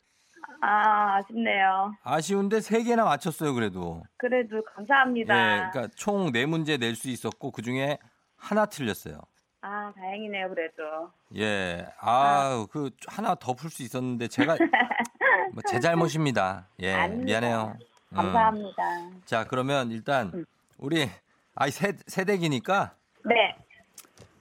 아, 0.61 1.17
아쉽네요. 1.17 1.93
아쉬운데 2.03 2.61
세 2.61 2.83
개나 2.83 3.03
맞췄어요 3.05 3.53
그래도. 3.53 4.03
그래도 4.17 4.63
감사합니다. 4.63 5.35
예, 5.35 5.69
그러니까 5.71 5.93
총 5.95 6.31
네 6.31 6.45
문제 6.45 6.77
낼 6.77 6.95
수 6.95 7.09
있었고 7.09 7.51
그 7.51 7.61
중에 7.61 7.97
하나 8.35 8.65
틀렸어요. 8.65 9.19
아, 9.61 9.91
다행이네요, 9.95 10.49
그래도. 10.49 11.11
예, 11.35 11.85
아그 11.99 12.91
하나 13.07 13.35
더 13.35 13.53
풀 13.53 13.69
수 13.69 13.83
있었는데 13.83 14.27
제가 14.27 14.55
뭐 15.53 15.61
제 15.67 15.79
잘못입니다. 15.79 16.67
예, 16.79 16.93
아닙니다. 16.93 17.25
미안해요. 17.25 17.77
음. 18.11 18.15
감사합니다. 18.15 18.83
자, 19.25 19.45
그러면 19.45 19.91
일단 19.91 20.31
음. 20.33 20.45
우리 20.77 21.09
아이 21.55 21.71
세, 21.71 21.93
세 22.07 22.24
개니까 22.24 22.93
네. 23.25 23.55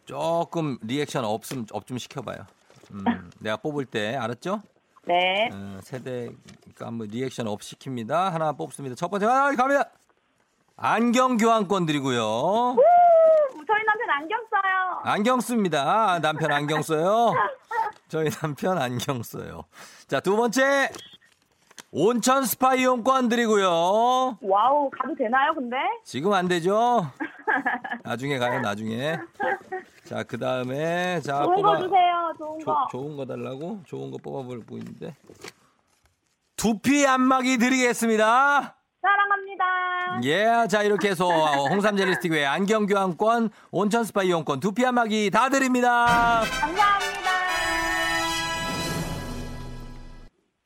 조금 0.04 0.78
리액션 0.82 1.24
없음 1.24 1.66
up 1.72 1.83
좀 1.83 1.98
시켜봐요. 1.98 2.46
음, 2.92 3.30
내가 3.40 3.56
뽑을 3.56 3.84
때 3.84 4.14
알았죠? 4.16 4.62
네. 5.06 5.48
어, 5.52 5.78
세 5.82 6.03
개니까 6.03 6.86
한번 6.86 7.06
리액션 7.08 7.46
up 7.46 7.60
시킵니다. 7.60 8.30
하나 8.30 8.52
뽑습니다. 8.52 8.96
첫 8.96 9.08
번째 9.08 9.26
아, 9.26 9.52
갑니다. 9.56 9.90
안경 10.76 11.36
교환권 11.36 11.86
드리고요. 11.86 12.76
저희 13.66 13.84
남편 13.84 14.10
안경 14.10 14.38
써요. 14.50 15.00
안경 15.04 15.40
씁니다. 15.40 15.82
아, 15.84 16.18
남편 16.18 16.52
안경 16.52 16.82
써요. 16.82 17.32
저희 18.08 18.30
남편 18.30 18.78
안경 18.78 19.22
써요. 19.22 19.64
자, 20.08 20.20
두 20.20 20.36
번째. 20.36 20.90
온천 21.92 22.44
스파 22.44 22.74
이용권 22.74 23.28
드리고요. 23.28 24.38
와우, 24.42 24.90
가도 24.90 25.14
되나요, 25.16 25.54
근데? 25.54 25.76
지금 26.04 26.32
안 26.32 26.46
되죠? 26.48 27.10
나중에 28.02 28.38
가요, 28.38 28.60
나중에. 28.60 29.16
자, 30.06 30.22
그 30.22 30.38
다음에, 30.38 31.20
자, 31.20 31.42
좋은 31.42 31.56
뽑아. 31.56 31.68
거 31.76 31.82
주세요, 31.82 32.32
좋은 32.38 32.58
조- 32.60 32.66
거. 32.66 32.86
좋은 32.90 33.16
거 33.16 33.26
달라고? 33.26 33.80
좋은 33.86 34.10
거 34.10 34.18
뽑아볼 34.18 34.60
보이는데. 34.64 35.14
두피 36.56 37.06
안마기 37.06 37.58
드리겠습니다. 37.58 38.76
사랑합니다. 39.02 39.64
예, 40.24 40.66
자, 40.68 40.82
이렇게 40.82 41.10
해서 41.10 41.26
홍삼 41.68 41.96
젤리 41.96 42.14
스틱 42.14 42.32
외에 42.32 42.44
안경 42.46 42.86
교환권, 42.86 43.50
온천 43.72 44.04
스파 44.04 44.22
이용권, 44.22 44.60
두피 44.60 44.84
안마기 44.86 45.30
다 45.30 45.48
드립니다. 45.48 46.42
감사합니다. 46.60 47.30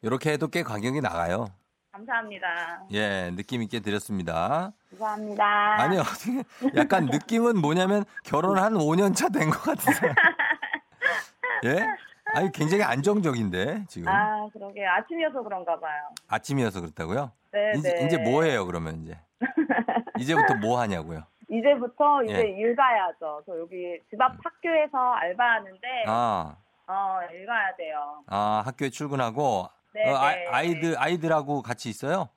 이렇게 0.03 0.33
해도 0.33 0.49
꽤 0.49 0.63
가격이 0.63 1.01
나가요. 1.01 1.49
감사합니다. 1.93 2.83
예, 2.93 3.31
느낌 3.35 3.63
있게 3.63 3.81
드렸습니다. 3.81 4.73
감사합니다. 4.91 5.45
아니, 5.81 5.99
어떻게, 5.99 6.45
약간 6.77 7.07
느낌은 7.07 7.59
뭐냐면 7.61 8.05
결혼 8.25 8.59
한 8.59 8.75
5년 8.75 9.15
차 9.15 9.29
된 9.29 9.51
것 9.51 9.61
같으세요. 9.63 10.13
예? 11.65 11.87
아니, 12.33 12.53
굉장히 12.53 12.85
안정적인데, 12.85 13.87
지금. 13.89 14.09
아, 14.09 14.47
그러게. 14.53 14.87
아침이어서 14.87 15.43
그런가 15.43 15.79
봐요. 15.81 16.01
아침이어서 16.29 16.81
그렇다고요? 16.81 17.33
네, 17.53 17.73
이제, 17.77 17.93
네. 17.95 18.07
이제 18.07 18.19
뭐 18.19 18.45
해요, 18.45 18.65
그러면 18.67 19.03
이제? 19.03 19.19
이제부터 20.19 20.55
뭐 20.55 20.81
하냐고요? 20.81 21.25
이제부터 21.51 22.23
이제 22.23 22.35
예. 22.35 22.43
일 22.51 22.77
가야죠. 22.77 23.43
저 23.45 23.59
여기 23.59 23.99
집 24.09 24.21
앞 24.21 24.37
학교에서 24.45 24.97
알바하는데, 25.15 26.05
아, 26.07 26.55
어, 26.87 27.19
일 27.33 27.45
가야 27.47 27.75
돼요. 27.77 28.23
아, 28.29 28.63
학교에 28.65 28.91
출근하고, 28.91 29.69
네, 29.93 30.09
어, 30.09 30.15
아, 30.15 30.35
네. 30.35 30.47
아이들, 30.47 30.99
아이들하고 30.99 31.63
같이 31.63 31.89
있어요? 31.89 32.29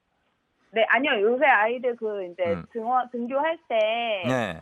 네, 0.71 0.85
아니요. 0.89 1.21
요새 1.21 1.45
아이들 1.45 1.95
그 1.95 2.25
이제 2.25 2.43
음. 2.45 2.65
등원, 2.73 3.09
등교할 3.11 3.57
때 3.69 3.77
네. 4.27 4.61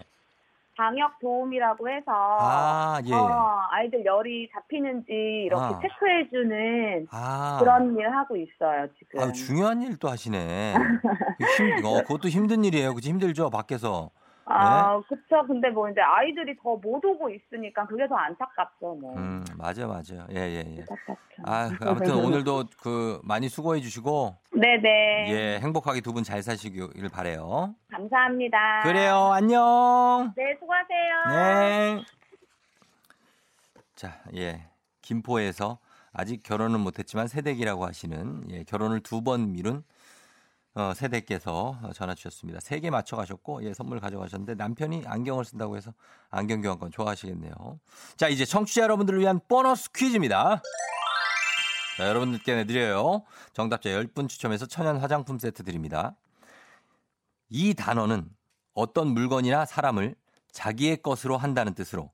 방역 0.76 1.20
도움이라고 1.20 1.90
해서 1.90 2.12
아, 2.12 3.02
예. 3.06 3.14
어, 3.14 3.68
아이들 3.70 4.04
열이 4.04 4.50
잡히는지 4.52 5.12
이렇게 5.46 5.64
아. 5.64 5.80
체크해 5.82 6.30
주는 6.30 7.08
아. 7.12 7.58
그런 7.60 7.98
일 7.98 8.10
하고 8.10 8.36
있어요 8.36 8.88
지금. 8.98 9.20
아, 9.22 9.32
중요한 9.32 9.82
일도 9.82 10.10
하시네. 10.10 10.74
힘, 11.58 11.86
어, 11.86 12.02
그것도 12.02 12.30
힘든 12.30 12.64
일이에요. 12.64 12.94
그치? 12.94 13.10
힘들죠, 13.10 13.50
밖에서. 13.50 14.12
아, 14.46 15.02
그쵸. 15.08 15.44
근데 15.48 15.70
뭐 15.70 15.90
이제 15.90 16.02
아이들이 16.02 16.58
더 16.58 16.76
못 16.78 17.04
오고 17.06 17.30
있으니까 17.30 17.86
그게 17.86 18.08
더 18.08 18.16
안타깝죠, 18.16 18.96
뭐. 18.96 19.16
음, 19.18 19.46
맞아, 19.58 19.88
맞아. 19.88 20.26
예, 20.32 20.36
예, 20.38 20.64
예. 20.78 20.80
안타깝죠. 20.82 21.44
아, 21.46 21.70
아무튼 21.90 22.16
오늘도 22.46 22.66
그 22.82 23.20
많이 23.24 23.48
수고해 23.50 23.80
주시고, 23.82 24.36
네네. 24.54 25.26
예, 25.32 25.60
행복하게 25.62 26.02
두 26.02 26.12
분 26.14 26.24
잘 26.24 26.42
사시길 26.44 27.10
바래요. 27.14 27.76
감사합니다. 27.92 28.82
그래요, 28.84 29.16
안녕. 29.34 30.34
네, 30.36 30.56
수고하세요. 30.60 31.24
네. 31.30 32.04
자, 33.96 34.20
예. 34.36 34.66
김포에서 35.02 35.78
아직 36.14 36.44
결혼은 36.44 36.80
못했지만 36.82 37.28
새댁이라고 37.28 37.86
하시는 37.86 38.44
예, 38.50 38.64
결혼을 38.64 39.00
두 39.02 39.22
번 39.24 39.52
미룬 39.54 39.84
어, 40.74 40.94
새댁께서 40.94 41.80
전화 41.94 42.16
주셨습니다. 42.16 42.60
세 42.62 42.80
개 42.80 42.90
맞춰 42.90 43.16
가셨고 43.18 43.64
예, 43.66 43.74
선물 43.74 44.00
가져가셨는데 44.00 44.56
남편이 44.56 45.04
안경을 45.06 45.44
쓴다고 45.46 45.76
해서 45.76 45.94
안경 46.30 46.62
교환권 46.62 46.92
좋아하시겠네요. 46.92 47.54
자, 48.16 48.28
이제 48.30 48.46
청취자 48.46 48.84
여러분들을 48.84 49.20
위한 49.20 49.40
보너스 49.48 49.92
퀴즈입니다. 49.92 50.62
자, 51.98 52.08
여러분들께 52.08 52.56
내드려요. 52.56 53.24
정답자 53.54 53.90
10분 53.90 54.30
추첨해서 54.30 54.66
천연 54.66 54.98
화장품 54.98 55.38
세트 55.40 55.64
드립니다. 55.64 56.16
이 57.50 57.74
단어는 57.74 58.30
어떤 58.74 59.10
물건이나 59.10 59.66
사람을 59.66 60.16
자기의 60.54 61.02
것으로 61.02 61.38
한다는 61.38 61.74
뜻으로 61.74 62.12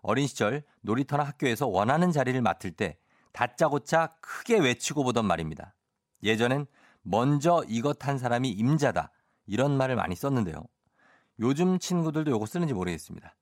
어린 0.00 0.26
시절 0.26 0.64
놀이터나 0.80 1.24
학교에서 1.24 1.66
원하는 1.66 2.10
자리를 2.10 2.40
맡을 2.40 2.70
때 2.70 2.96
다짜고짜 3.32 4.14
크게 4.22 4.58
외치고 4.58 5.04
보던 5.04 5.26
말입니다. 5.26 5.74
예전엔 6.22 6.66
먼저 7.02 7.62
이것 7.68 8.06
한 8.06 8.18
사람이 8.18 8.50
임자다 8.50 9.10
이런 9.46 9.76
말을 9.76 9.96
많이 9.96 10.14
썼는데요. 10.14 10.62
요즘 11.40 11.78
친구들도 11.78 12.30
요거 12.30 12.46
쓰는지 12.46 12.74
모르겠습니다. 12.74 13.34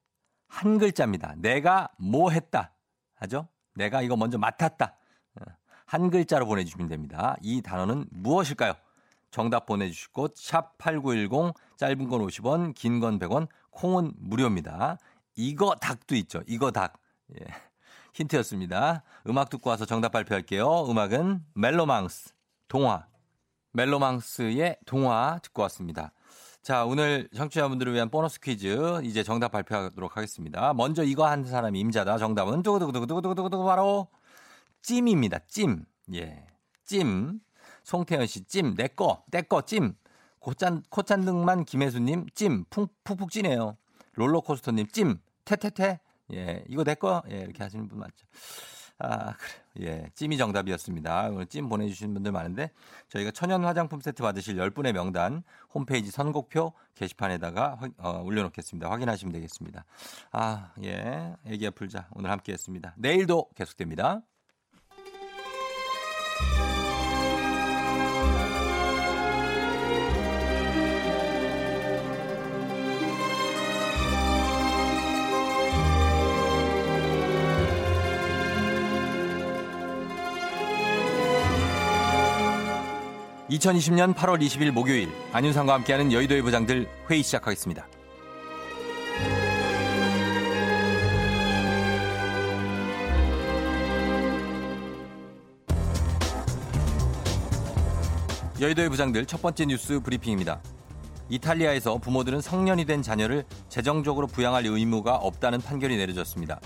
한 0.49 0.79
글자입니다. 0.79 1.35
내가 1.39 1.89
뭐 1.99 2.31
했다 2.31 2.73
하죠? 3.17 3.49
내가 3.75 4.03
이거 4.03 4.17
먼저 4.17 4.39
맡았다. 4.39 4.97
어, 5.41 5.45
한 5.87 6.11
글자로 6.11 6.47
보내주시면 6.47 6.89
됩니다. 6.89 7.37
이 7.41 7.63
단어는 7.63 8.07
무엇일까요? 8.11 8.75
정답 9.31 9.67
보내주실 9.67 10.13
곳 10.13 10.35
샵8910 10.35 11.55
짧은 11.77 12.09
건 12.09 12.21
50원 12.27 12.75
긴 12.75 13.01
건 13.01 13.19
100원 13.19 13.49
콩은 13.71 14.13
무료입니다. 14.17 14.99
이거 15.35 15.75
닭도 15.75 16.15
있죠. 16.17 16.43
이거 16.47 16.71
닭. 16.71 16.95
예. 17.39 17.45
힌트였습니다. 18.15 19.03
음악 19.29 19.51
듣고 19.51 19.69
와서 19.69 19.85
정답 19.85 20.13
발표할게요. 20.13 20.87
음악은 20.89 21.45
멜로망스 21.55 22.33
동화. 22.69 23.07
멜로망스의 23.77 24.79
동화 24.87 25.39
듣고 25.43 25.63
왔습니다. 25.63 26.13
자, 26.63 26.85
오늘 26.85 27.29
청취자분들을 27.37 27.93
위한 27.93 28.11
보너스 28.11 28.41
퀴즈 28.41 29.01
이제 29.05 29.23
정답 29.23 29.53
발표하도록 29.53 30.17
하겠습니다. 30.17 30.73
먼저 30.75 31.05
이거 31.05 31.27
한 31.27 31.45
사람이 31.45 31.79
임자다. 31.79 32.19
정답은 32.19 32.63
두구두구두구두구두구두구 32.63 33.65
바로 33.65 34.09
찜입니다. 34.83 35.41
찜. 35.47 35.85
예. 36.15 36.45
찜. 36.85 37.41
송태현 37.85 38.27
씨 38.27 38.45
찜. 38.47 38.75
내 38.75 38.89
거. 38.89 39.23
내거 39.31 39.63
찜. 39.63 39.95
코짠 40.41 40.83
코짠등만 40.91 41.65
김혜수님 41.67 42.27
찜. 42.35 42.65
푹 42.71 42.93
푹푹 43.05 43.31
찌네요. 43.31 43.77
롤러코스터님 44.15 44.89
찜. 44.89 45.21
태태태. 45.45 46.01
예. 46.33 46.65
이거 46.69 46.83
내 46.83 46.95
거. 46.95 47.23
예. 47.31 47.41
이렇게 47.41 47.63
하시는 47.63 47.87
분 47.87 48.01
많죠. 48.01 48.27
아, 48.99 49.35
그래요. 49.37 49.91
예. 49.91 50.11
찜이 50.15 50.39
정답이었습니다. 50.39 51.29
오늘 51.29 51.47
찜 51.47 51.69
보내주신 51.69 52.15
분들 52.15 52.33
많은데 52.33 52.71
저희가 53.09 53.31
천연 53.31 53.65
화장품 53.65 54.01
세트 54.01 54.23
받으실 54.23 54.57
10분의 54.57 54.93
명단 54.93 55.43
홈페이지 55.75 56.11
선곡표 56.11 56.73
게시판에다가 56.95 57.77
확- 57.79 57.93
어, 57.99 58.23
올려놓겠습니다. 58.23 58.91
확인하시면 58.91 59.33
되겠습니다. 59.35 59.85
아, 60.33 60.73
예. 60.83 61.35
애기야 61.45 61.71
풀자. 61.73 62.09
오늘 62.15 62.31
함께 62.31 62.53
했습니다. 62.55 62.95
내일도 62.97 63.51
계속됩니다. 63.55 64.23
(2020년 83.51 84.13
8월 84.15 84.45
20일) 84.45 84.73
목요일 84.73 85.09
안윤상과 85.33 85.75
함께하는 85.75 86.13
여의도의 86.13 86.43
부장들 86.43 86.89
회의 87.09 87.23
시작하겠습니다. 87.23 87.87
여의도의 98.59 98.89
부장들 98.89 99.27
첫 99.27 99.41
번째 99.43 99.67
뉴스 99.67 100.01
브리핑입니다. 100.01 100.61
이탈리아에서 101.29 101.99
부모들은 101.99 102.41
성년이 102.41 102.85
된 102.87 103.03
자녀를 103.03 103.45
재정적으로 103.69 104.27
부양할 104.27 104.65
의무가 104.67 105.15
없다는 105.17 105.61
판결이 105.61 105.97
내려졌습니다. 105.97 106.59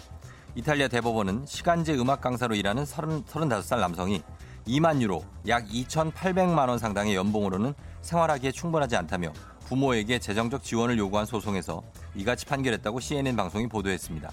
이탈리아 0.54 0.88
대법원은 0.88 1.44
시간제 1.46 1.94
음악 1.94 2.20
강사로 2.20 2.54
일하는 2.54 2.84
30, 2.84 3.26
35살 3.26 3.80
남성이 3.80 4.22
2만 4.66 5.00
유로, 5.00 5.24
약 5.48 5.66
2,800만 5.68 6.68
원 6.68 6.78
상당의 6.78 7.14
연봉으로는 7.14 7.74
생활하기에 8.02 8.52
충분하지 8.52 8.96
않다며 8.96 9.32
부모에게 9.66 10.18
재정적 10.18 10.62
지원을 10.62 10.98
요구한 10.98 11.26
소송에서 11.26 11.82
이같이 12.14 12.46
판결했다고 12.46 13.00
CNN 13.00 13.36
방송이 13.36 13.68
보도했습니다. 13.68 14.30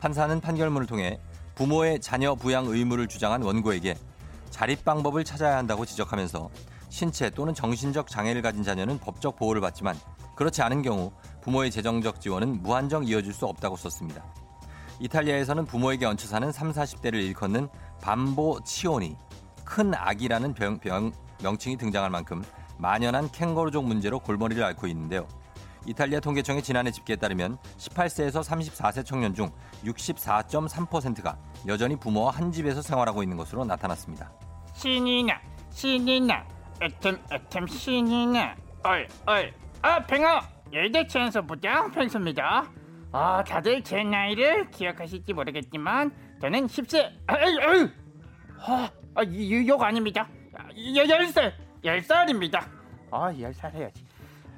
판사는 0.00 0.40
판결문을 0.40 0.86
통해 0.86 1.20
부모의 1.54 2.00
자녀 2.00 2.34
부양 2.34 2.66
의무를 2.66 3.06
주장한 3.06 3.42
원고에게 3.42 3.96
자립 4.50 4.84
방법을 4.84 5.24
찾아야 5.24 5.56
한다고 5.56 5.84
지적하면서 5.84 6.50
신체 6.88 7.30
또는 7.30 7.54
정신적 7.54 8.08
장애를 8.08 8.42
가진 8.42 8.62
자녀는 8.62 8.98
법적 8.98 9.36
보호를 9.36 9.60
받지만 9.60 9.96
그렇지 10.34 10.62
않은 10.62 10.82
경우 10.82 11.12
부모의 11.42 11.70
재정적 11.70 12.20
지원은 12.20 12.62
무한정 12.62 13.04
이어질 13.04 13.32
수 13.32 13.46
없다고 13.46 13.76
썼습니다. 13.76 14.24
이탈리아에서는 15.00 15.66
부모에게 15.66 16.06
얹혀 16.06 16.26
사는 16.26 16.50
3, 16.50 16.72
40대를 16.72 17.14
일컫는 17.14 17.68
밤보 18.00 18.60
치오니 18.64 19.16
큰 19.66 19.92
악이라는 19.94 20.54
병, 20.54 20.78
병, 20.78 21.12
명칭이 21.42 21.76
등장할 21.76 22.08
만큼 22.08 22.42
만연한 22.78 23.30
캥거루족 23.30 23.84
문제로 23.84 24.18
골머리를 24.18 24.62
앓고 24.62 24.86
있는데요. 24.86 25.26
이탈리아 25.84 26.20
통계청의 26.20 26.62
지난해 26.62 26.90
집계에 26.90 27.16
따르면 27.16 27.58
18세에서 27.78 28.42
34세 28.42 29.04
청년 29.04 29.34
중 29.34 29.50
64.3%가 29.84 31.38
여전히 31.66 31.96
부모와 31.96 32.32
한 32.32 32.50
집에서 32.50 32.80
생활하고 32.82 33.22
있는 33.22 33.36
것으로 33.36 33.64
나타났습니다. 33.64 34.32
신이 34.74 35.24
나 35.24 35.40
신이 35.70 36.20
나 36.20 36.46
애템 36.82 37.18
애템 37.32 37.66
신이 37.66 38.26
나 38.26 38.56
얼얼 38.82 39.52
아 39.82 40.00
팽어 40.06 40.40
열대체에서 40.72 41.42
부장 41.42 41.90
팽수입니다. 41.90 42.64
아 43.12 43.44
다들 43.44 43.82
제 43.84 44.02
나이를 44.02 44.70
기억하실지 44.70 45.32
모르겠지만 45.32 46.10
저는 46.40 46.66
10세. 46.66 47.10
아유 47.26 47.58
아유 47.60 47.88
아, 48.68 48.90
아 49.16 49.22
이- 49.24 49.66
욕 49.68 49.82
아닙니다 49.82 50.28
열, 50.94 51.08
열살 51.08 51.54
열살입니다 51.84 52.66
아 53.10 53.32
열살 53.40 53.72
해야지 53.74 54.04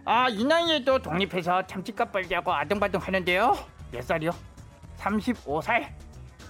아 0.05 0.29
이 0.29 0.45
나이에도 0.45 0.99
독립해서 1.01 1.67
참치값 1.67 2.11
벌자고 2.13 2.53
아등바등 2.53 3.01
하는데요 3.01 3.57
몇 3.93 4.03
살이요? 4.03 4.31
35살 4.99 5.89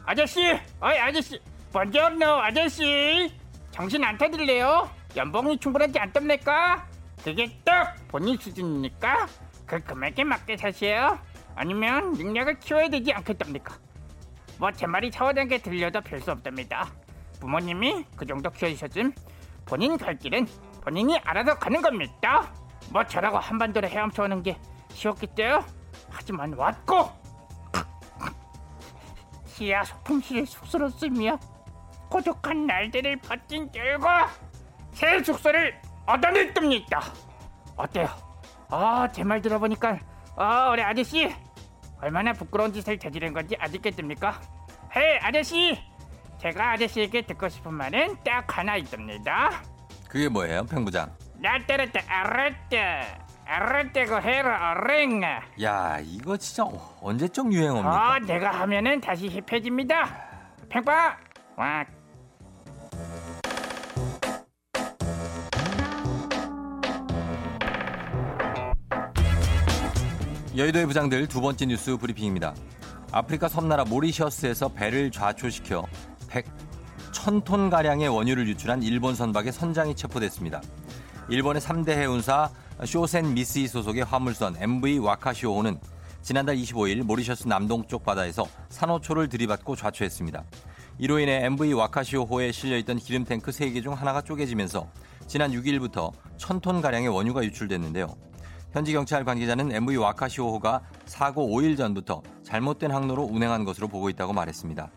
아저씨 0.07 0.41
어이 0.81 0.99
아저씨 0.99 1.41
번저노 1.73 2.25
아저씨 2.27 3.33
정신 3.71 4.03
안 4.05 4.17
타들래요? 4.17 4.89
연봉이 5.17 5.59
충분하지 5.59 5.99
않답니까? 5.99 6.87
그게 7.23 7.51
딱 7.65 7.95
본인 8.09 8.37
수준이니까 8.39 9.27
그 9.67 9.81
금액에 9.85 10.25
맞게 10.25 10.57
사세요 10.57 11.19
아니면 11.57 12.13
능력을 12.13 12.59
키워야 12.61 12.89
되지 12.89 13.13
않겠답니까? 13.13 13.75
뭐 14.59 14.71
제 14.73 14.87
말이 14.87 15.11
차원하게 15.11 15.59
들려도 15.59 16.01
별 16.01 16.21
수 16.23 16.31
없답니다 16.33 16.89
부모님이 17.41 18.05
그 18.17 18.27
정도 18.27 18.51
키워주셨음 18.51 19.13
본인 19.67 19.97
갈 19.99 20.19
길은 20.19 20.47
본인이 20.83 21.19
알아서 21.19 21.59
가는 21.59 21.81
겁니다 21.83 22.53
뭐 22.91 23.05
저라고 23.05 23.39
한반도로 23.39 23.89
헤엄쳐 23.89 24.25
오는 24.25 24.43
게 24.43 24.59
쉬웠겠어요? 24.91 25.65
하지만 26.11 26.55
왔고 26.55 27.11
시야 29.47 29.83
소풍실의 29.85 30.47
숙소로 30.47 30.89
쓰며 30.91 31.39
고독한 32.09 32.67
날들을 32.67 33.17
버틴 33.19 33.71
결과 33.71 34.29
새 34.93 35.23
숙소를 35.23 35.79
얻어냈답니다. 36.07 37.01
어때요? 37.77 38.09
아, 38.71 39.09
제 39.13 39.23
말 39.25 39.43
들어보니까 39.43 39.99
아, 40.37 40.71
우리 40.71 40.83
아저씨 40.83 41.35
얼마나 42.01 42.33
부끄러운 42.33 42.73
짓을 42.73 42.99
저지른 42.99 43.33
건지 43.33 43.57
아시겠습니까? 43.59 44.41
헤, 44.97 45.19
아저씨! 45.21 45.77
제가 46.39 46.73
아저씨에게 46.73 47.23
듣고 47.23 47.49
싶은 47.49 47.75
말은 47.75 48.17
딱 48.25 48.57
하나 48.57 48.77
있답니다. 48.77 49.63
그게 50.09 50.29
뭐예요, 50.29 50.65
팽부장? 50.65 51.13
나 51.41 51.59
따랐다, 51.67 52.01
알았다. 52.09 53.27
알았다고 53.45 54.21
해라, 54.23 54.73
어랭아. 54.73 55.41
야, 55.63 55.99
이거 56.03 56.37
진짜 56.37 56.65
언제적 57.01 57.53
유행어입니까? 57.53 58.15
아, 58.15 58.19
내가 58.19 58.51
하면은 58.61 59.01
다시 59.01 59.29
힙해집니다. 59.29 60.07
팽빵! 60.69 61.17
와, 61.57 61.85
여의도의 70.57 70.87
부장들 70.87 71.29
두 71.29 71.41
번째 71.41 71.67
뉴스 71.67 71.97
브리핑입니다. 71.97 72.53
아프리카 73.13 73.49
섬나라 73.49 73.85
모리셔스에서 73.85 74.69
배를 74.69 75.11
좌초시켜 75.13 75.87
100, 76.29 76.45
1000톤 77.13 77.71
가량의 77.71 78.09
원유를 78.09 78.47
유출한 78.49 78.83
일본 78.83 79.15
선박의 79.15 79.53
선장이 79.53 79.97
체포됐습니다. 79.97 80.63
일본의 81.29 81.61
3대 81.61 81.91
해운사 81.91 82.51
쇼센 82.85 83.35
미스이 83.35 83.67
소속의 83.67 84.05
화물선 84.05 84.57
MV 84.59 84.99
와카시오호는 84.99 85.79
지난달 86.23 86.57
25일 86.57 87.03
모리셔스 87.03 87.49
남동쪽 87.49 88.05
바다에서 88.05 88.47
산호초를 88.69 89.29
들이받고 89.29 89.77
좌초했습니다. 89.77 90.45
이로 90.99 91.19
인해 91.19 91.45
MV 91.45 91.73
와카시오호에 91.75 92.53
실려있던 92.53 92.99
기름 92.99 93.25
탱크 93.25 93.51
3개 93.51 93.83
중 93.83 93.93
하나가 93.93 94.21
쪼개지면서 94.21 94.89
지난 95.27 95.53
6일부터 95.53 96.13
1000톤 96.39 96.83
가량의 96.83 97.09
원유가 97.09 97.45
유출됐는데요. 97.45 98.09
현지 98.73 98.93
경찰 98.93 99.25
관계자는 99.25 99.73
MV 99.73 99.97
와카시오호가 99.97 100.83
사고 101.07 101.49
5일 101.49 101.77
전부터 101.77 102.23
잘못된 102.43 102.91
항로로 102.91 103.25
운행한 103.25 103.65
것으로 103.65 103.89
보고 103.89 104.11
있다고 104.11 104.33
말했습니다. 104.33 104.91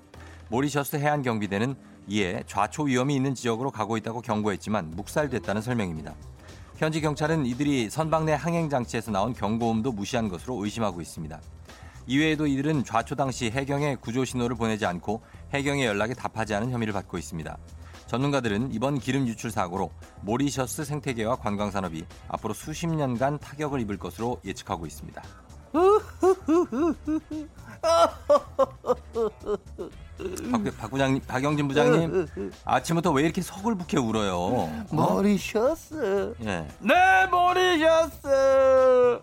모리셔스 0.51 0.97
해안 0.97 1.21
경비대는 1.21 1.75
이에 2.09 2.43
좌초 2.45 2.83
위험이 2.83 3.15
있는 3.15 3.33
지역으로 3.33 3.71
가고 3.71 3.95
있다고 3.95 4.19
경고했지만 4.19 4.91
묵살됐다는 4.91 5.61
설명입니다. 5.61 6.13
현지 6.75 6.99
경찰은 6.99 7.45
이들이 7.45 7.89
선박 7.89 8.25
내 8.25 8.33
항행 8.33 8.69
장치에서 8.69 9.11
나온 9.11 9.33
경고음도 9.33 9.93
무시한 9.93 10.27
것으로 10.27 10.61
의심하고 10.61 10.99
있습니다. 10.99 11.39
이외에도 12.05 12.47
이들은 12.47 12.83
좌초 12.83 13.15
당시 13.15 13.49
해경에 13.49 13.95
구조 13.95 14.25
신호를 14.25 14.57
보내지 14.57 14.85
않고 14.85 15.21
해경의 15.53 15.85
연락에 15.85 16.13
답하지 16.13 16.53
않은 16.55 16.71
혐의를 16.71 16.93
받고 16.93 17.17
있습니다. 17.17 17.57
전문가들은 18.07 18.73
이번 18.73 18.99
기름 18.99 19.27
유출 19.27 19.51
사고로 19.51 19.89
모리셔스 20.19 20.83
생태계와 20.83 21.37
관광 21.37 21.71
산업이 21.71 22.03
앞으로 22.27 22.53
수십 22.53 22.87
년간 22.87 23.39
타격을 23.39 23.79
입을 23.79 23.97
것으로 23.97 24.41
예측하고 24.43 24.85
있습니다. 24.85 25.23
박, 30.51 30.63
박 30.77 30.91
부장님, 30.91 31.21
박영진 31.27 31.67
부장님, 31.67 32.27
아침부터 32.65 33.11
왜 33.11 33.23
이렇게 33.23 33.41
서글프게 33.41 33.97
울어요? 33.97 34.35
어? 34.37 34.85
모리셔스. 34.91 36.35
예. 36.43 36.67
네 36.79 37.27
모리셔스. 37.31 39.21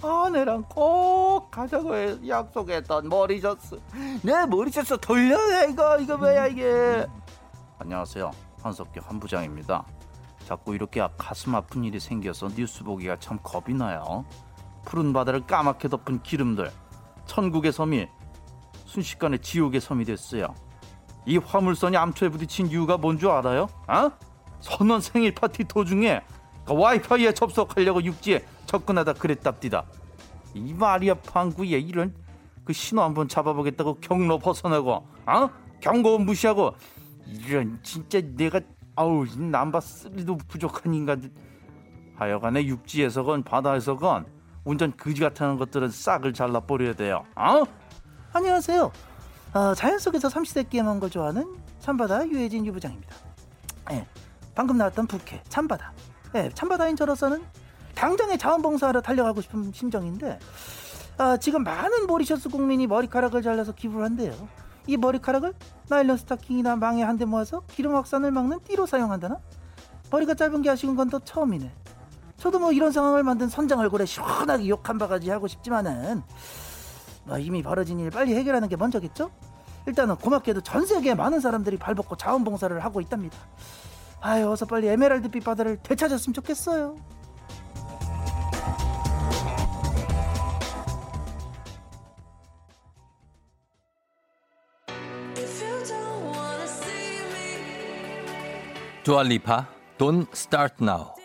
아내랑 0.00 0.62
꼭 0.68 1.50
가자고 1.50 1.96
해- 1.96 2.16
약속했던 2.28 3.08
모리셔스. 3.08 3.80
네 4.22 4.46
모리셔스 4.46 4.98
돌려내 5.00 5.72
이거. 5.72 5.98
이거 5.98 6.16
뭐야 6.16 6.46
이게. 6.46 7.06
안녕하세요. 7.78 8.30
한석규 8.62 9.00
한 9.04 9.18
부장입니다. 9.18 9.84
자꾸 10.46 10.74
이렇게 10.74 11.06
가슴 11.18 11.54
아픈 11.54 11.84
일이 11.84 11.98
생겨서 12.00 12.48
뉴스 12.54 12.84
보기가 12.84 13.16
참 13.18 13.38
겁이 13.42 13.76
나요. 13.76 14.24
푸른 14.84 15.12
바다를 15.12 15.46
까맣게 15.46 15.88
덮은 15.88 16.22
기름들. 16.22 16.70
천국의 17.26 17.72
섬이 17.72 18.06
순식간에 18.88 19.38
지옥의 19.38 19.80
섬이 19.80 20.04
됐어요 20.06 20.54
이 21.26 21.36
화물선이 21.36 21.96
암초에 21.96 22.30
부딪힌 22.30 22.68
이유가 22.68 22.96
뭔 22.96 23.18
줄 23.18 23.28
알아요? 23.30 23.68
어? 23.86 24.10
선원 24.60 25.00
생일 25.02 25.34
파티 25.34 25.64
도중에 25.64 26.22
그 26.64 26.74
와이파이에 26.74 27.32
접속하려고 27.34 28.02
육지에 28.02 28.44
접근하다 28.64 29.12
그랬답디다. 29.14 29.84
이 30.54 30.72
말이야 30.72 31.14
방구에 31.14 31.78
이런 31.78 32.14
그 32.64 32.72
신호 32.72 33.02
한번 33.02 33.28
잡아보겠다고 33.28 33.98
경로 34.00 34.38
벗어나고 34.38 35.06
어? 35.26 35.50
경고음 35.80 36.24
무시하고 36.24 36.74
이런 37.26 37.78
진짜 37.82 38.20
내가 38.22 38.60
아우 38.96 39.26
이 39.26 39.38
남바 39.38 39.80
쓰리도 39.80 40.38
부족한 40.48 40.94
인간들 40.94 41.30
하여간에 42.16 42.64
육지에서건 42.64 43.42
바다에서건 43.42 44.26
운전 44.64 44.92
그지 44.96 45.20
같은 45.20 45.58
것들은 45.58 45.90
싹을 45.90 46.32
잘라 46.32 46.60
버려야 46.60 46.94
돼요. 46.94 47.24
어? 47.36 47.64
안녕하세요. 48.38 48.92
어, 49.54 49.74
자연 49.74 49.98
속에서 49.98 50.28
삼시세 50.28 50.62
게임한 50.70 51.00
걸 51.00 51.10
좋아하는 51.10 51.56
참바다 51.80 52.28
유해진 52.28 52.64
유부장입니다. 52.66 53.16
예, 53.90 54.06
방금 54.54 54.76
나왔던 54.78 55.08
부캐 55.08 55.42
참바다. 55.48 55.92
예, 56.36 56.48
참바다인 56.54 56.94
저로서는 56.94 57.42
당장에 57.96 58.36
자원봉사하러 58.36 59.00
달려가고 59.00 59.40
싶은 59.40 59.72
심정인데 59.72 60.38
아, 61.16 61.36
지금 61.38 61.64
많은 61.64 62.06
모리셔스 62.06 62.48
국민이 62.50 62.86
머리카락을 62.86 63.42
잘라서 63.42 63.72
기부를 63.72 64.04
한대요. 64.04 64.32
이 64.86 64.96
머리카락을 64.96 65.52
나일론 65.88 66.16
스타킹이나 66.16 66.76
망에 66.76 67.02
한 67.02 67.18
대 67.18 67.24
모아서 67.24 67.62
기름 67.66 67.96
확산을 67.96 68.30
막는 68.30 68.60
띠로 68.62 68.86
사용한다나? 68.86 69.38
머리가 70.12 70.34
짧은 70.34 70.62
게 70.62 70.70
아쉬운 70.70 70.94
건 70.94 71.10
또 71.10 71.18
처음이네. 71.18 71.72
저도 72.36 72.60
뭐 72.60 72.70
이런 72.70 72.92
상황을 72.92 73.24
만든 73.24 73.48
선장 73.48 73.80
얼굴에 73.80 74.06
시원하게 74.06 74.68
욕 74.68 74.88
한 74.88 74.96
바가지 74.96 75.28
하고 75.28 75.48
싶지만은 75.48 76.22
뭐 77.28 77.38
이미 77.38 77.62
벌어진 77.62 78.00
일 78.00 78.10
빨리 78.10 78.34
해결하는 78.34 78.68
게 78.68 78.76
먼저겠죠? 78.76 79.30
일단은 79.86 80.16
고맙게도 80.16 80.62
전 80.62 80.86
세계에 80.86 81.14
많은 81.14 81.40
사람들이 81.40 81.76
발벗고 81.76 82.16
자원봉사를 82.16 82.82
하고 82.82 83.00
있답니다. 83.00 83.36
아유 84.20 84.50
어서 84.50 84.66
빨리 84.66 84.88
에메랄드빛 84.88 85.44
바다를 85.44 85.78
되찾았으면 85.82 86.34
좋겠어요. 86.34 86.96
두알리파 99.04 99.66
Don't 99.96 100.26
Start 100.34 100.84
Now 100.84 101.17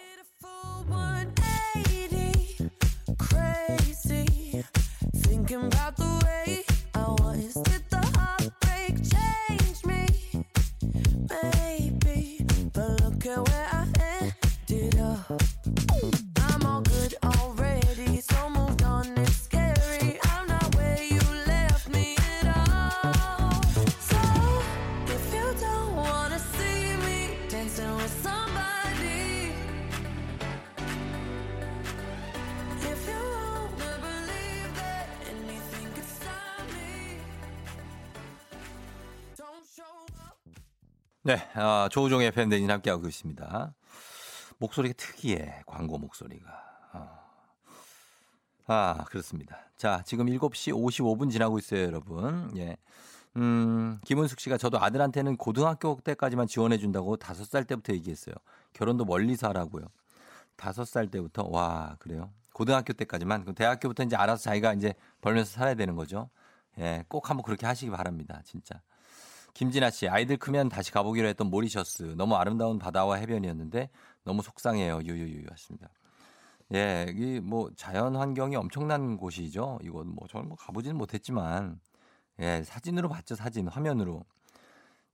조우종의 41.94 42.32
팬데진 42.32 42.72
함께하고 42.72 43.08
있습니다. 43.08 43.72
목소리가 44.58 44.96
특이해, 44.98 45.62
광고 45.68 46.00
목소리가. 46.00 46.50
어. 46.94 47.08
아, 48.66 49.04
그렇습니다. 49.04 49.60
자, 49.78 50.02
지금 50.04 50.26
7시 50.26 50.74
55분 50.74 51.30
지나고 51.30 51.60
있어요, 51.60 51.84
여러분. 51.84 52.52
예. 52.58 52.78
음, 53.38 54.00
김은숙 54.06 54.40
씨가 54.40 54.58
저도 54.58 54.82
아들한테는 54.82 55.38
고등학교 55.38 56.00
때까지만 56.04 56.48
지원해 56.48 56.80
준다고 56.80 57.16
다섯 57.16 57.46
살 57.46 57.64
때부터 57.64 57.94
얘기했어요. 57.94 58.34
결혼도 58.74 59.06
멀리서 59.06 59.50
하라고요. 59.50 59.86
다섯 60.56 60.86
살 60.86 61.12
때부터, 61.12 61.48
와, 61.48 61.96
그래요. 62.00 62.32
고등학교 62.54 62.94
때까지만. 62.94 63.54
대학교부터 63.54 64.02
이제 64.02 64.16
알아서 64.16 64.42
자기가 64.42 64.74
이제 64.74 64.96
벌면서 65.22 65.52
살아야 65.52 65.76
되는 65.76 65.96
거죠. 65.96 66.32
예, 66.80 67.06
꼭 67.08 67.30
한번 67.30 67.44
그렇게 67.44 67.68
하시기 67.68 67.92
바랍니다, 67.92 68.42
진짜. 68.46 68.82
김진아 69.54 69.92
씨, 69.92 70.08
아이들 70.10 70.38
크면 70.38 70.70
다시 70.70 70.92
가보기로 70.92 71.28
했던 71.28 71.48
모리셔스. 71.50 72.16
너무 72.18 72.36
아름다운 72.36 72.80
바다와 72.80 73.18
해변이었는데 73.18 73.90
너무 74.24 74.42
속상해요. 74.42 75.02
유유유 75.04 75.46
하십니다. 75.52 75.90
예, 76.74 77.06
이 77.16 77.40
뭐 77.42 77.70
자연 77.76 78.16
환경이 78.16 78.56
엄청난 78.56 79.18
곳이죠. 79.18 79.80
이건 79.84 80.08
뭐 80.16 80.28
저는 80.28 80.48
뭐 80.48 80.58
가보지는 80.58 80.98
못했지만 80.98 81.80
예, 82.40 82.64
사진으로 82.64 83.10
봤죠. 83.10 83.36
사진 83.36 83.68
화면으로. 83.68 84.26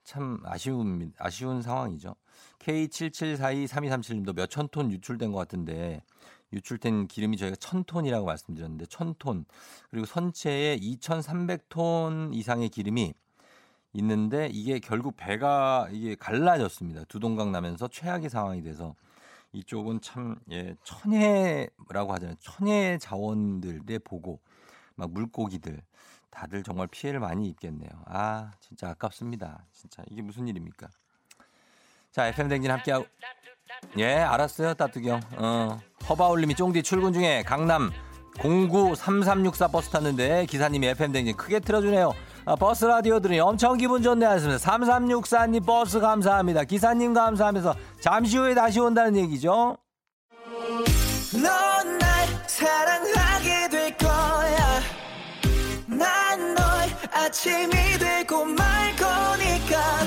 참 0.06 0.40
아쉬운 0.46 1.12
아쉬운 1.20 1.62
상황이죠. 1.62 2.16
K77423237님도 2.60 4.34
몇 4.36 4.50
천 4.50 4.68
톤 4.70 4.92
유출된 4.92 5.32
것 5.32 5.38
같은데 5.40 6.02
유출된 6.54 7.08
기름이 7.08 7.38
저희가 7.38 7.56
천 7.58 7.84
톤이라고 7.84 8.26
말씀드렸는데 8.26 8.86
천 8.88 9.14
톤. 9.20 9.46
그리고 9.90 10.06
선체에 10.06 10.78
2,300톤 10.80 12.34
이상의 12.34 12.70
기름이 12.70 13.14
있는데 13.94 14.48
이게 14.52 14.80
결국 14.80 15.16
배가 15.18 15.88
이게 15.92 16.16
갈라졌습니다. 16.16 17.06
두 17.06 17.20
동강 17.20 17.52
나면서 17.52 17.88
최악의 17.88 18.30
상황이 18.30 18.62
돼서 18.62 18.96
이쪽은 19.52 20.02
참 20.02 20.38
예, 20.52 20.76
천혜라고 20.84 22.14
하잖아요. 22.14 22.36
천혜 22.40 22.98
자원들의 23.00 24.00
보고 24.00 24.40
막 24.96 25.12
물고기들 25.12 25.82
다들 26.30 26.62
정말 26.64 26.88
피해를 26.88 27.20
많이 27.20 27.48
입겠네요. 27.50 27.90
아 28.06 28.52
진짜 28.60 28.90
아깝습니다. 28.90 29.66
진짜 29.74 30.04
이게 30.10 30.22
무슨 30.22 30.48
일입니까? 30.48 30.88
자 32.12 32.28
FM 32.28 32.50
댕진 32.50 32.72
함께하고 32.72 33.06
예 33.98 34.16
알았어요 34.16 34.74
따뚜경 34.74 35.20
어 35.38 35.80
허바울님이 36.08 36.56
쫑디 36.56 36.84
출근 36.84 37.14
중에 37.14 37.44
강남 37.44 37.92
093364 38.40 39.68
버스 39.68 39.90
탔는데 39.90 40.46
기사님이 40.46 40.88
FM 40.88 41.12
댕진 41.12 41.36
크게 41.36 41.60
틀어주네요. 41.60 42.14
아, 42.50 42.56
버스 42.56 42.84
라디오 42.84 43.20
들으니 43.20 43.40
엄청 43.40 43.78
기분 43.78 44.02
좋네 44.02 44.26
하셨습니다. 44.26 44.58
3364님 44.58 45.64
버스 45.68 46.00
감사합니다. 46.00 46.64
기사님 46.64 47.14
감사하면서 47.14 47.76
잠시 48.02 48.38
후에 48.40 48.56
다시 48.56 48.80
온다는 48.80 49.16
얘기죠. 49.18 49.78
넌 51.34 51.98
날 52.00 52.26
사랑하게 52.48 53.70
될 53.70 53.96
거야. 53.98 54.80
난 55.86 56.56
널 56.56 56.66
아침이 57.12 57.70
되고 58.00 58.44
말 58.46 58.96
거니까. 58.96 60.00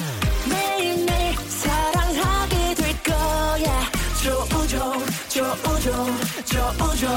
매일매일 0.50 1.36
사랑하게 1.36 2.74
될 2.74 3.02
거야. 3.04 3.82
조우종, 4.20 4.98
조우종, 5.28 6.06
조우종. 6.44 7.08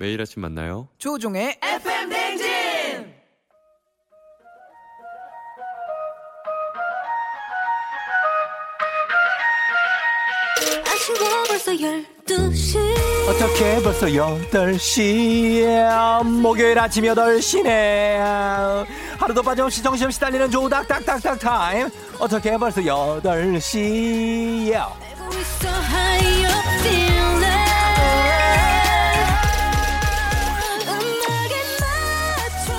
매일 0.00 0.22
아침 0.22 0.40
만나요. 0.40 0.88
조우종의 0.96 1.58
FM 1.62 2.08
댕진! 2.08 2.73
어떻게 13.28 13.82
벌써 13.82 14.06
8시야 14.06 16.24
목요일 16.24 16.78
아침 16.78 17.04
8시네. 17.04 18.86
하루도 19.18 19.42
빠짐없이 19.42 19.82
정신없이 19.82 20.18
달리는 20.18 20.50
조닥닥닥닥 20.50 21.38
타임. 21.40 21.90
어떻게 22.18 22.56
벌써 22.56 22.80
8시야 22.80 24.72
알고 24.74 25.34
있어 25.40 25.68
how 25.68 26.24
you 26.24 26.48
feeling 26.80 27.44
음악에? 30.88 31.54
맞춰 32.38 32.72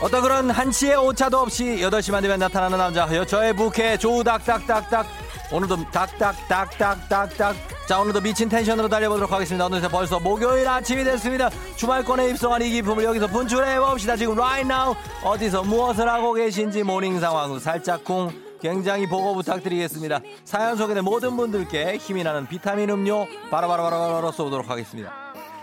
어떤 0.00 0.22
그런 0.22 0.50
한치의 0.50 0.96
오차도 0.96 1.38
없이 1.38 1.64
8시만 1.80 2.20
되면 2.20 2.40
나타나는 2.40 2.78
남자 2.78 3.06
저의 3.26 3.54
부캐 3.54 3.98
조닥닥닥닥 3.98 5.06
오늘도 5.52 5.90
닥닥닥닥닥닥 5.90 7.56
자 7.86 8.00
오늘도 8.00 8.20
미친 8.22 8.48
텐션으로 8.48 8.88
달려보도록 8.88 9.30
하겠습니다. 9.30 9.66
어느새 9.66 9.88
벌써 9.88 10.18
목요일 10.18 10.66
아침이 10.66 11.04
됐습니다. 11.04 11.50
주말권에 11.76 12.30
입성한 12.30 12.62
이 12.62 12.70
기쁨을 12.70 13.04
여기서 13.04 13.26
분출해 13.26 13.78
봅시다. 13.78 14.16
지금 14.16 14.38
right 14.38 14.66
now 14.66 14.94
어디서 15.22 15.62
무엇을 15.64 16.08
하고 16.08 16.32
계신지 16.32 16.82
모닝 16.82 17.20
상황. 17.20 17.58
살짝쿵. 17.58 18.42
굉장히 18.60 19.06
보고 19.06 19.34
부탁드리겠습니다. 19.34 20.20
사연 20.46 20.78
소개된 20.78 21.04
모든 21.04 21.36
분들께 21.36 21.98
힘이 21.98 22.24
나는 22.24 22.46
비타민 22.46 22.88
음료 22.88 23.26
바로바로바로바로 23.50 24.32
쏘도록 24.32 24.70
하겠습니다. 24.70 25.12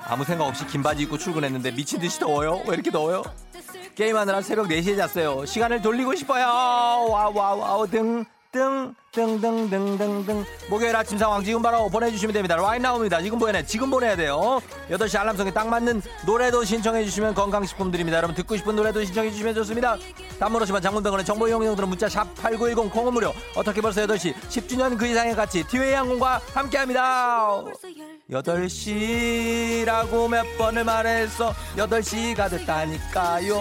아무 0.05 0.23
생각 0.23 0.45
없이 0.45 0.67
긴 0.67 0.83
바지 0.83 1.03
입고 1.03 1.17
출근했는데 1.17 1.71
미친 1.71 1.99
듯이 1.99 2.19
더워요? 2.19 2.61
왜 2.67 2.75
이렇게 2.75 2.91
더워요? 2.91 3.23
게임하느라 3.95 4.41
새벽 4.43 4.67
4시에 4.67 4.95
잤어요. 4.97 5.47
시간을 5.47 5.81
돌리고 5.81 6.13
싶어요. 6.13 6.45
와와와우 6.45 7.87
등. 7.87 8.25
등, 8.51 8.93
등, 9.13 9.39
등, 9.39 9.69
등, 9.69 9.97
등, 9.97 10.25
등. 10.25 10.43
목요일 10.69 10.93
아침 10.93 11.17
상황 11.17 11.41
지금 11.41 11.61
바로 11.61 11.87
보내주시면 11.87 12.33
됩니다. 12.33 12.55
right 12.55 12.85
now입니다. 12.85 13.21
지금 13.21 13.39
보내, 13.39 13.65
지금 13.65 13.89
보내야 13.89 14.17
돼요. 14.17 14.59
8시 14.89 15.17
알람송에 15.17 15.53
딱 15.53 15.69
맞는 15.69 16.01
노래도 16.25 16.65
신청해 16.65 17.05
주시면 17.05 17.33
건강식품 17.33 17.91
드립니다. 17.91 18.17
여러분 18.17 18.35
듣고 18.35 18.57
싶은 18.57 18.75
노래도 18.75 19.05
신청해 19.05 19.31
주시면 19.31 19.55
좋습니다. 19.55 19.95
단문호시만 20.37 20.81
장문병원의 20.81 21.25
정보 21.25 21.47
이용료들은 21.47 21.87
문자 21.87 22.09
샵 22.09 22.35
8910 22.35 22.91
콩은 22.91 23.13
무료. 23.13 23.33
어떻게 23.55 23.79
벌써 23.79 24.05
8시 24.05 24.33
10주년 24.33 24.97
그 24.97 25.07
이상의 25.07 25.33
가치 25.33 25.65
티웨이 25.65 25.93
항공과 25.93 26.41
함께합니다. 26.53 27.63
8시라고 28.29 30.29
몇 30.29 30.45
번을 30.57 30.83
말했어 30.83 31.53
8시가 31.77 32.49
됐다니까요 32.49 33.55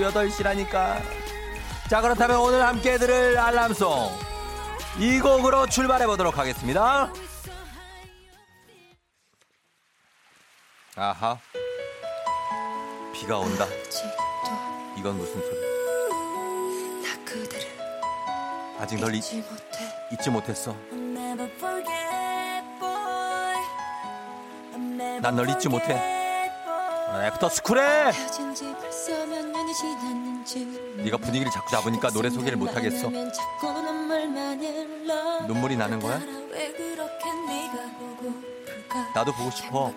8시라니까 0.00 1.28
자 1.88 2.02
그렇다면 2.02 2.36
오늘 2.40 2.62
함께 2.62 2.98
들을 2.98 3.38
알람송. 3.38 4.10
이 4.98 5.20
곡으로 5.20 5.66
출발해 5.66 6.06
보도록 6.06 6.36
하겠습니다. 6.36 7.10
아하. 10.96 11.38
비가 13.14 13.38
온다. 13.38 13.64
이건 14.98 15.16
무슨 15.16 15.40
소리? 15.40 17.02
나 17.02 17.24
그대를 17.24 17.66
아직 18.78 19.00
널 19.00 19.14
잊, 19.14 19.24
잊지 20.12 20.28
못했어. 20.28 20.76
Never 20.92 21.82
난널 25.22 25.48
잊지 25.48 25.68
못해. 25.70 26.17
Boy. 27.12 27.26
애프터 27.26 27.48
스쿨에 27.48 28.12
네가 30.96 31.16
분위기를 31.18 31.50
자꾸 31.52 31.70
잡으니까 31.70 32.10
노래 32.10 32.30
소개를 32.30 32.58
눈물만 33.62 34.60
흘러. 34.60 35.40
눈물이 35.46 35.76
나는 35.76 36.00
거야? 36.00 36.20
나도 39.14 39.32
보고 39.32 39.50
싶어 39.50 39.92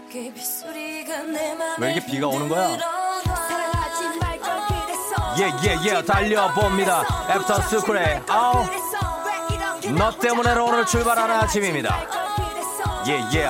왜 1.79 1.93
이렇게 1.93 2.05
비가 2.05 2.27
오는 2.27 2.47
거야? 2.49 2.67
흔들어놔. 2.67 3.35
사랑하지 3.47 4.19
말걸 4.19 4.67
그랬어. 4.67 5.35
예예 5.39 5.77
예 5.85 6.03
달려봅니다 6.03 7.03
애프터 7.29 7.61
스쿨에 7.61 8.21
아우 8.27 8.65
너 9.97 10.11
때문에로 10.17 10.65
오늘 10.65 10.85
출발하는 10.85 11.35
아침입니다. 11.37 11.99
예, 13.07 13.19
예. 13.33 13.45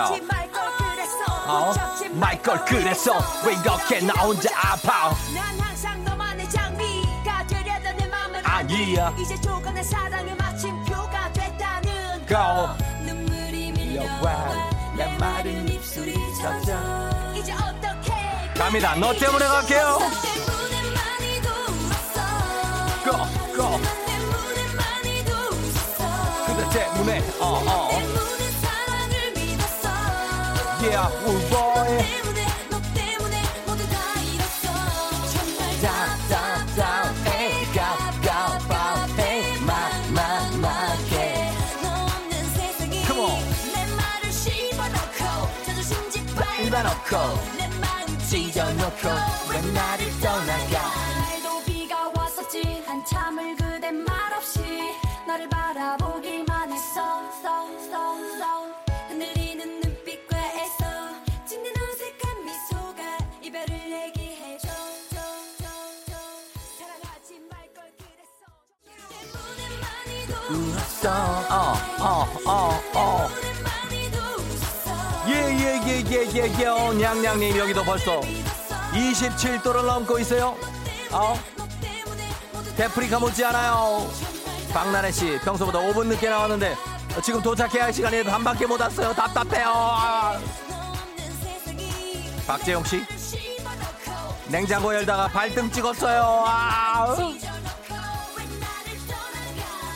어? 1.47 1.73
말 2.21 2.39
걸 2.43 2.63
그래서 2.65 3.13
왜 3.43 3.53
이렇게 3.53 3.99
나 3.99 4.13
혼자 4.21 4.47
아파? 4.55 5.09
난 5.33 5.59
항상 5.59 6.03
너만의 6.05 6.47
장미가 6.51 7.47
되려던 7.47 7.97
내 7.97 8.05
맘을 8.05 8.41
아니야. 8.47 9.11
이제 9.19 9.35
조금의 9.41 9.83
사랑의 9.83 10.35
마침표가 10.35 11.33
됐다는. 11.33 12.25
거. 12.27 12.77
눈물이 13.03 13.71
밀려와 13.71 14.69
내 14.95 15.17
마른 15.17 15.67
입술이 15.67 16.13
젖어. 16.39 17.33
이제 17.35 17.53
어떻게 17.53 18.13
갑니다. 18.55 18.93
너 18.95 19.13
때문에 19.13 19.45
갈게요. 19.47 19.97
울었어. 21.67 22.21
Go, 23.03 23.11
go. 23.55 23.79
웃었어. 25.51 26.45
그대 26.45 26.69
때문에. 26.85 27.23
어어 27.39 28.20
yeah 30.83 31.09
너 31.23 31.29
울보이 31.29 31.97
때문에 31.97 32.45
너 32.69 32.81
때문에 32.93 33.41
모두 33.65 33.87
다 33.89 33.97
잃었어. 34.21 34.65
정말 35.31 35.59
down 35.81 36.09
down 36.29 36.75
down 36.75 37.15
hey 37.27 37.65
go 37.73 37.89
go 38.21 38.39
go 38.67 38.83
hey 39.21 39.57
my 39.61 39.89
my 40.09 40.55
my 40.57 40.97
yeah 41.11 41.53
너 41.83 41.85
없는 42.05 42.31
세상이 42.55 43.03
Come 43.05 43.21
on. 43.21 43.39
내 43.73 43.85
말을 43.95 44.31
씹어놓고 44.31 45.21
자존심 45.65 46.09
짓밟아놓고 46.11 47.11
씹어놓고 47.11 47.57
내 47.57 47.67
마음 47.79 48.17
찢어놓고 48.27 49.09
왜 49.51 49.61
나를 49.71 50.19
떠나가 50.21 50.90
울었어. 71.01 71.87
어어어어. 71.99 73.27
때문에 73.27 73.61
많이도 73.63 74.19
웃었어 74.37 75.29
예예예예예예. 75.29 76.65
어, 76.67 76.93
냥냥님 76.93 77.57
여기도 77.57 77.83
벌써 77.83 78.21
27도를 78.91 79.85
넘고 79.85 80.19
있어요. 80.19 80.55
어? 81.11 81.39
너 81.57 81.67
때문에 81.81 82.29
모두 82.53 82.75
데프리카 82.75 83.19
못지않아요. 83.19 84.07
박나래 84.73 85.11
씨 85.11 85.37
평소보다 85.43 85.79
5분 85.79 86.07
늦게 86.07 86.29
나왔는데 86.29 86.75
어, 87.17 87.21
지금 87.21 87.41
도착해야 87.41 87.85
할 87.85 87.93
시간이 87.93 88.23
반밖에 88.23 88.65
못 88.65 88.79
왔어요. 88.79 89.13
답답해요. 89.13 89.67
아. 89.67 90.39
너 90.69 90.75
없는 90.75 91.33
세상이 91.41 92.45
박재용 92.47 92.83
씨 92.83 93.03
씹어놓고 93.17 94.35
냉장고 94.49 94.93
열다가 94.93 95.27
발등 95.27 95.69
찍었어요. 95.71 96.43
아. 96.45 97.15
찢 97.15 97.50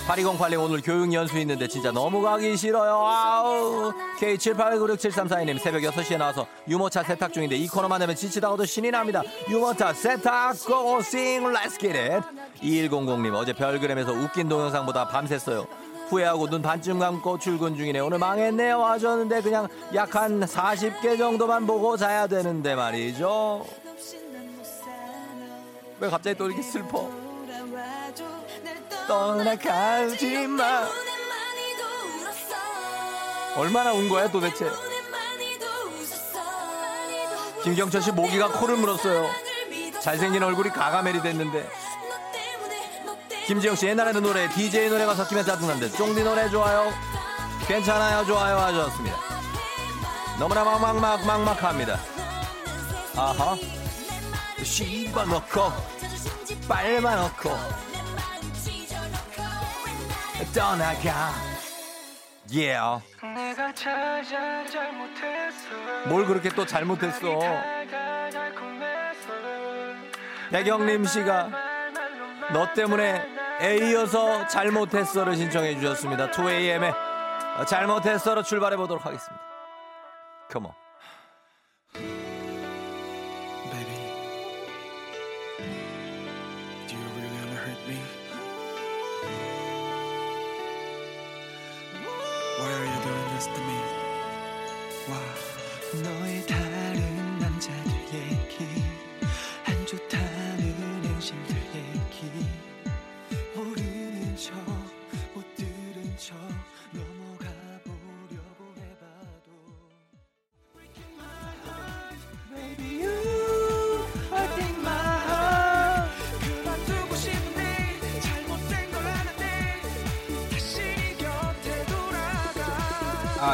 8208님 0.08 0.64
오늘 0.64 0.82
교육 0.82 1.12
연수 1.14 1.38
있는데 1.39 1.68
진짜 1.68 1.91
너무 1.91 2.22
가기 2.22 2.56
싫어요. 2.56 2.93
아우. 2.93 3.91
K78967342님 4.20 5.60
새벽 5.60 5.82
6시에 5.82 6.18
나와서 6.18 6.45
유모차 6.68 7.01
세탁 7.03 7.34
중인데 7.34 7.56
이 7.56 7.68
코너만 7.68 7.99
되면 7.99 8.16
지치다가도 8.16 8.66
신이 8.66 8.91
납니다. 8.91 9.24
유모차 9.49 9.93
세탁 9.93 10.56
let's 10.55 11.78
get 11.80 12.22
it. 12.61 12.89
2100님 12.89 13.34
어제 13.34 13.53
별그램에서 13.53 14.12
웃긴 14.12 14.47
동영상 14.47 14.93
보다 14.93 15.07
밤샜어요. 15.08 15.68
후회하고 16.10 16.47
눈 16.51 16.62
반쯤 16.62 16.99
감고 16.99 17.39
출근 17.39 17.76
중이네. 17.76 17.99
오늘 17.99 18.20
망했네요 18.20 18.86
하셨는데 18.86 19.41
그냥 19.41 19.68
약 19.95 20.16
한 20.16 20.39
40개 20.41 21.18
정도만 21.18 21.66
보고 21.66 21.97
자야 21.97 22.28
되는데 22.28 22.76
말이죠. 22.76 23.66
왜 25.99 26.10
갑자기 26.10 26.38
또 26.38 26.45
이렇게 26.45 26.62
슬퍼? 26.62 27.24
떠나가지 29.08 30.47
마. 30.47 30.88
얼마나 33.56 33.93
운 33.93 34.10
거야 34.10 34.30
도대체? 34.30 34.70
김경철 37.64 38.01
씨 38.01 38.12
모기가 38.12 38.49
코를 38.49 38.78
물었어요. 38.78 39.30
잘생긴 40.01 40.43
얼굴이 40.43 40.70
가가멜이 40.70 41.22
됐는데. 41.22 41.68
김지영 43.47 43.76
씨 43.76 43.88
옛날에는 43.88 44.24
노래 44.24 44.49
DJ 44.49 44.89
노래가 44.89 45.14
섞이면 45.14 45.45
짜증난데 45.45 45.91
쫑디 45.91 46.24
노래 46.24 46.49
좋아요. 46.49 46.91
괜찮아요 47.68 48.26
좋아요 48.26 48.58
하셨습니다. 48.58 49.18
너무나 50.39 50.64
막막막 50.64 51.26
막막합니다. 51.26 51.99
아하. 53.16 53.56
씹어 54.64 55.26
넣고 55.26 55.72
빨만 56.68 57.18
넣고 57.18 57.51
떠나가. 60.56 61.34
Yeah. 62.49 63.03
뭘 66.08 66.26
그렇게 66.26 66.47
또 66.49 66.66
잘못했어? 66.66 67.20
백영림 70.51 71.03
씨가 71.03 71.49
너 72.53 72.74
때문에 72.74 73.22
A여서 73.62 74.47
잘못했어를 74.47 75.36
신청해 75.36 75.76
주셨습니다. 75.76 76.32
2AM의 76.32 76.95
잘못했어로 77.68 78.43
출발해 78.43 78.78
보도록 78.78 79.06
하겠습니다. 79.06 79.43
Come 80.49 80.68
on. 80.68 80.84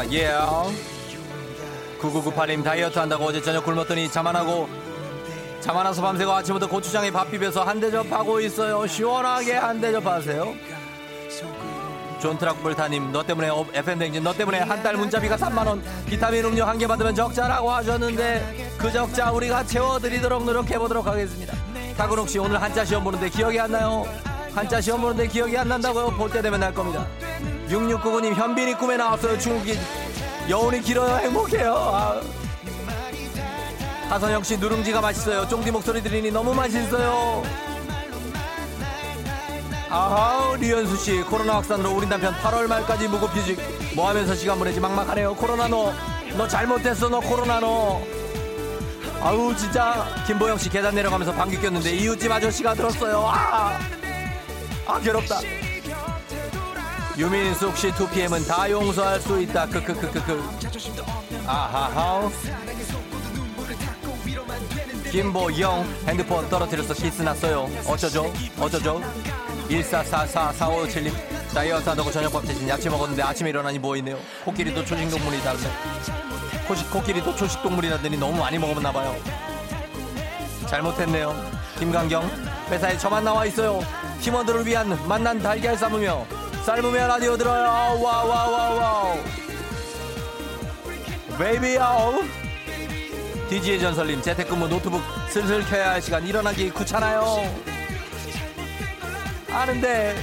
아, 0.02 0.04
yeah. 0.10 0.76
9998님 2.00 2.64
다이어트 2.64 2.98
한다고 2.98 3.26
어제 3.26 3.40
저녁 3.40 3.64
굶었더니 3.64 4.10
자만하고 4.10 4.68
자만해서 5.60 6.02
밤새고 6.02 6.32
아침부터 6.32 6.66
고추장에 6.68 7.12
밥 7.12 7.30
비벼서 7.30 7.62
한 7.62 7.78
대접 7.78 8.10
하고 8.10 8.40
있어요. 8.40 8.84
시원하게 8.84 9.52
한 9.54 9.80
대접 9.80 10.04
하세요. 10.04 10.52
존 12.20 12.36
트럭불타님 12.38 13.12
너 13.12 13.22
때문에 13.22 13.48
어, 13.50 13.64
FM 13.72 13.98
댕진 14.00 14.22
너 14.24 14.32
때문에 14.32 14.58
한 14.60 14.82
달 14.82 14.96
문자비가 14.96 15.36
3만 15.36 15.66
원 15.66 15.82
비타민 16.06 16.44
음료 16.44 16.64
한 16.64 16.78
개 16.78 16.86
받으면 16.88 17.14
적자라고 17.14 17.70
하셨는데 17.70 18.74
그 18.78 18.90
적자 18.90 19.30
우리가 19.30 19.64
채워드리도록 19.64 20.44
노력해 20.44 20.78
보도록 20.78 21.06
하겠습니다. 21.06 21.54
타근옥 21.96 22.28
씨 22.28 22.38
오늘 22.40 22.60
한자 22.60 22.84
시험 22.84 23.04
보는데 23.04 23.28
기억이 23.28 23.58
안 23.60 23.70
나요? 23.70 24.04
한자 24.52 24.80
시험 24.80 25.00
보는데 25.00 25.28
기억이 25.28 25.56
안 25.56 25.68
난다고요? 25.68 26.10
볼 26.16 26.28
때 26.30 26.42
되면 26.42 26.58
날 26.58 26.74
겁니다. 26.74 27.06
6699님 27.72 28.34
현빈이 28.34 28.74
꿈에 28.74 28.96
나왔어요. 28.96 29.38
중국이 29.38 29.78
여운이 30.48 30.82
길어요. 30.82 31.16
행복해요. 31.16 31.74
아. 31.74 32.20
하선영 34.10 34.42
씨 34.42 34.58
누룽지가 34.58 35.00
맛있어요. 35.00 35.48
쫑디 35.48 35.70
목소리 35.70 36.02
들으니 36.02 36.30
너무 36.30 36.54
맛있어요. 36.54 37.42
아하 39.88 40.56
리현수 40.58 40.96
씨 40.96 41.20
코로나 41.22 41.56
확산으로 41.56 41.92
우리 41.94 42.06
남편 42.06 42.34
8월 42.34 42.66
말까지 42.66 43.08
무급휴직 43.08 43.58
뭐 43.94 44.08
하면서 44.08 44.34
시간 44.34 44.58
보내지 44.58 44.80
막막하네요. 44.80 45.34
코로나 45.34 45.68
너 45.68 45.92
너 46.36 46.48
잘못했어 46.48 47.08
너 47.08 47.20
코로나 47.20 47.60
너. 47.60 48.00
아우 49.20 49.54
진짜 49.54 50.06
김보영 50.26 50.58
씨 50.58 50.68
계단 50.68 50.94
내려가면서 50.94 51.32
방귀 51.32 51.60
꼈는데 51.60 51.94
이웃집 51.94 52.30
아저씨가 52.30 52.74
들었어요. 52.74 53.22
아, 53.26 53.78
아 54.86 54.98
괴롭다. 55.00 55.40
유민숙 57.22 57.76
씨 57.78 57.92
2PM은 57.92 58.48
다 58.48 58.68
용서할 58.68 59.20
수 59.20 59.40
있다. 59.40 59.66
크크크크크. 59.66 60.42
아하하. 61.46 62.28
김보영 65.08 65.86
핸드폰 66.08 66.48
떨어뜨려서 66.48 66.94
기스 66.94 67.22
났어요. 67.22 67.70
어쩌죠? 67.86 68.32
어쩌죠? 68.58 69.00
1444457님 69.68 71.12
다이어트 71.54 71.88
한다고 71.88 72.10
저녁밥 72.10 72.44
대신 72.44 72.68
야채 72.68 72.90
먹었는데 72.90 73.22
아침에 73.22 73.50
일어나니 73.50 73.78
뭐 73.78 73.96
있네요. 73.98 74.18
코끼리도 74.44 74.84
초식동물이다네. 74.84 75.60
코시, 76.66 76.84
코끼리도 76.86 77.36
초식동물이라더니 77.36 78.18
너무 78.18 78.36
많이 78.36 78.58
먹었나 78.58 78.90
봐요. 78.90 79.14
잘못했네요. 80.66 81.40
김강경 81.78 82.28
회사에 82.68 82.98
저만 82.98 83.22
나와 83.22 83.46
있어요. 83.46 83.80
팀원들을 84.20 84.66
위한 84.66 84.98
맛난 85.06 85.38
달걀 85.38 85.78
삶으며 85.78 86.26
삶으며 86.64 87.08
라디오 87.08 87.36
들어요. 87.36 88.00
와와와와우. 88.00 89.18
baby 91.38 91.78
아우. 91.78 92.22
DJ의 93.48 93.80
전설님 93.80 94.22
재택근무 94.22 94.68
노트북 94.68 95.02
슬슬 95.28 95.62
켜야 95.64 95.90
할 95.90 96.00
시간 96.00 96.26
일어나기 96.26 96.72
귀찮아요. 96.72 97.42
아는데 99.50 100.16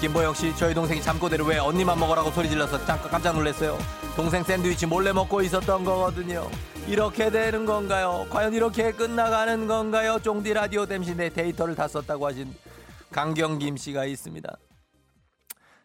김보영 0.00 0.34
씨, 0.34 0.54
저희 0.56 0.74
동생이 0.74 1.00
잠꼬대를 1.02 1.46
왜 1.46 1.58
언니만 1.58 1.98
먹으라고 1.98 2.30
소리 2.30 2.50
질러서 2.50 2.78
깜짝 2.84 3.34
놀랐어요. 3.34 3.78
동생 4.14 4.44
샌드위치 4.44 4.84
몰래 4.86 5.12
먹고 5.12 5.40
있었던 5.40 5.84
거거든요. 5.84 6.48
이렇게 6.88 7.30
되는 7.30 7.66
건가요? 7.66 8.26
과연 8.30 8.54
이렇게 8.54 8.92
끝나가는 8.92 9.66
건가요? 9.66 10.18
쫑디 10.22 10.52
라디오 10.52 10.86
땜시네 10.86 11.30
데이터를 11.30 11.74
다 11.74 11.88
썼다고 11.88 12.26
하신 12.26 12.54
강경김 13.10 13.76
씨가 13.76 14.04
있습니다. 14.04 14.56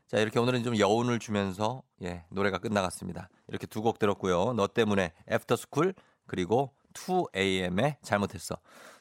자, 0.07 0.17
이렇게 0.17 0.39
오늘은 0.39 0.63
좀 0.63 0.77
여운을 0.77 1.19
주면서 1.19 1.81
예, 2.03 2.25
노래가 2.29 2.57
끝나갔습니다. 2.59 3.29
이렇게 3.47 3.65
두 3.65 3.81
곡 3.81 3.97
들었고요. 3.97 4.53
너 4.53 4.67
때문에 4.67 5.13
애프터스쿨 5.29 5.93
그리고 6.27 6.71
2AM의 6.93 7.95
잘못했어. 8.03 8.57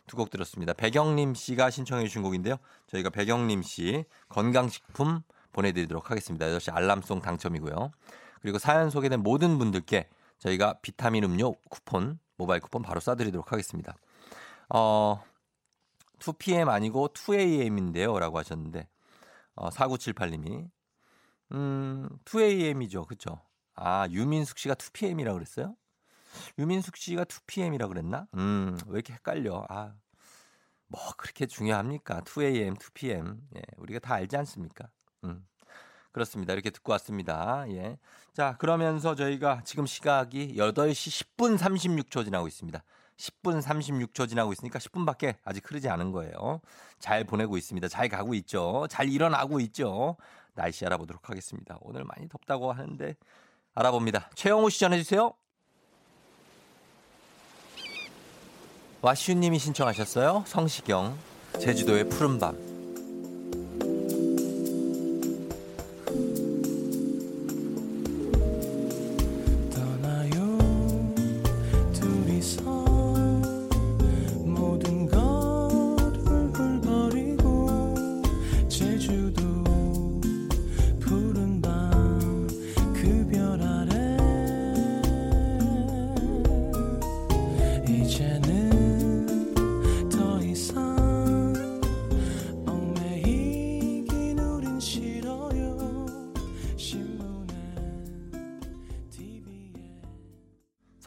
두 0.06 0.16
곡 0.16 0.30
들었습니다. 0.30 0.72
배경림 0.72 1.34
씨가 1.34 1.70
신청해 1.70 2.04
주신 2.06 2.22
곡인데요. 2.22 2.56
저희가 2.88 3.10
배경림 3.10 3.62
씨 3.62 4.04
건강식품 4.28 5.20
보내드리도록 5.52 6.10
하겠습니다. 6.10 6.46
8시 6.46 6.74
알람송 6.74 7.20
당첨이고요. 7.20 7.90
그리고 8.40 8.58
사연 8.58 8.88
소개된 8.90 9.20
모든 9.22 9.58
분들께 9.58 10.08
저희가 10.40 10.78
비타민 10.82 11.24
음료 11.24 11.52
쿠폰, 11.70 12.18
모바일 12.36 12.60
쿠폰 12.60 12.82
바로 12.82 13.00
쏴드리도록 13.00 13.48
하겠습니다. 13.48 13.94
어, 14.70 15.22
2PM 16.18 16.68
아니고 16.68 17.08
2AM인데요. 17.08 18.18
라고 18.18 18.38
하셨는데, 18.38 18.88
어, 19.54 19.68
4978님이, 19.70 20.70
음, 21.52 22.08
2AM이죠. 22.24 23.06
그쵸? 23.06 23.40
아, 23.74 24.06
유민숙 24.10 24.58
씨가 24.58 24.74
2PM이라고 24.74 25.34
그랬어요? 25.34 25.76
유민숙 26.58 26.96
씨가 26.96 27.24
2PM이라고 27.24 27.88
그랬나? 27.88 28.26
음, 28.34 28.78
왜 28.86 28.94
이렇게 28.94 29.12
헷갈려? 29.14 29.66
아, 29.68 29.94
뭐, 30.86 31.00
그렇게 31.16 31.46
중요합니까? 31.46 32.22
2AM, 32.22 32.78
2PM. 32.78 33.40
예, 33.56 33.62
우리가 33.78 33.98
다 33.98 34.14
알지 34.14 34.36
않습니까? 34.36 34.90
음. 35.24 35.46
그렇습니다. 36.12 36.52
이렇게 36.52 36.70
듣고 36.70 36.92
왔습니다. 36.92 37.64
예. 37.68 37.98
자, 38.32 38.56
그러면서 38.58 39.14
저희가 39.14 39.62
지금 39.64 39.86
시각이 39.86 40.54
8시 40.56 41.26
10분 41.36 41.58
36초 41.58 42.24
지나고 42.24 42.48
있습니다. 42.48 42.82
10분 43.16 43.62
36초 43.62 44.28
지나고 44.28 44.52
있으니까 44.52 44.78
10분밖에 44.78 45.36
아직 45.44 45.68
흐르지 45.68 45.88
않은 45.88 46.10
거예요. 46.12 46.60
잘 46.98 47.24
보내고 47.24 47.56
있습니다. 47.56 47.86
잘 47.88 48.08
가고 48.08 48.34
있죠. 48.34 48.86
잘 48.88 49.08
일어나고 49.08 49.60
있죠. 49.60 50.16
날씨 50.54 50.84
알아보도록 50.86 51.28
하겠습니다. 51.28 51.78
오늘 51.82 52.04
많이 52.04 52.28
덥다고 52.28 52.72
하는데 52.72 53.16
알아봅니다. 53.74 54.30
최영우 54.34 54.70
씨 54.70 54.80
전해주세요. 54.80 55.34
와슈님이 59.02 59.58
신청하셨어요. 59.58 60.44
성시경 60.46 61.16
제주도의 61.58 62.08
푸른밤. 62.08 62.69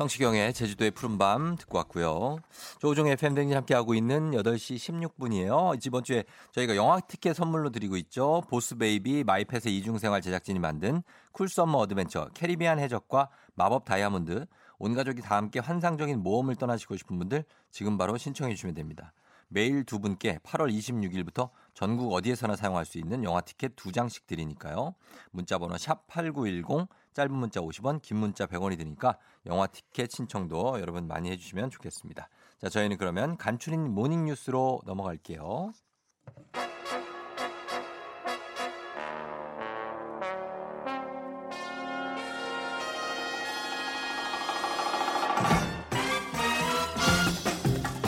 성시경의 0.04 0.54
제주도의 0.54 0.92
푸른밤 0.92 1.56
듣고 1.56 1.78
왔고요. 1.78 2.40
조충현의 2.80 3.16
FM 3.16 3.24
댕진 3.24 3.56
함께하고 3.56 3.94
있는 3.94 4.32
8시 4.32 4.76
16분이에요. 4.76 5.86
이번 5.86 6.04
주에 6.04 6.26
저희가 6.52 6.76
영화 6.76 7.00
티켓 7.00 7.34
선물로 7.34 7.70
드리고 7.70 7.96
있죠. 7.98 8.44
보스베이비 8.50 9.24
마이펫의 9.24 9.78
이중생활 9.78 10.22
제작진이 10.22 10.60
만든 10.60 11.04
cool 11.32 11.50
summer 11.50 11.78
adventure 11.78 12.28
캐리비안 12.34 12.80
해적과 12.80 13.30
마법 13.56 13.86
다이아몬드 13.86 14.46
온 14.78 14.94
가족이 14.94 15.22
다 15.22 15.38
함께 15.38 15.60
환상적인 15.60 16.20
모험을 16.20 16.58
떠나시고 16.58 16.98
싶은 16.98 17.18
분들 17.18 17.46
지금 17.72 17.98
바로 17.98 18.18
신청해 18.18 18.56
주시면 18.56 18.76
됩니다. 18.76 19.14
매일 19.48 19.84
두 19.86 20.00
분께 20.00 20.40
8월 20.44 20.70
26일부터 20.74 21.50
전국 21.74 22.12
어디에서나 22.12 22.56
사용할 22.56 22.86
수 22.86 22.98
있는 22.98 23.24
영화 23.24 23.40
티켓 23.40 23.76
두 23.76 23.92
장씩 23.92 24.28
드리니까요. 24.28 24.96
문자 25.32 25.58
번호 25.60 25.78
샵 25.78 26.08
8910 26.08 26.90
짧은 27.14 27.34
문자 27.34 27.62
50원, 27.62 28.02
긴 28.02 28.18
문자 28.18 28.46
100원이 28.46 28.78
드니까 28.78 29.18
영화 29.46 29.68
티켓 29.68 30.12
신청도 30.12 30.80
여러분 30.80 31.08
많이 31.08 31.30
해주시면 31.32 31.70
좋겠습니다. 31.70 32.30
자, 32.60 32.70
저희는 32.70 32.98
그러면 32.98 33.38
간추린 33.38 33.94
모닝 33.94 34.26
뉴스로 34.26 34.82
넘어갈게요. 34.86 35.72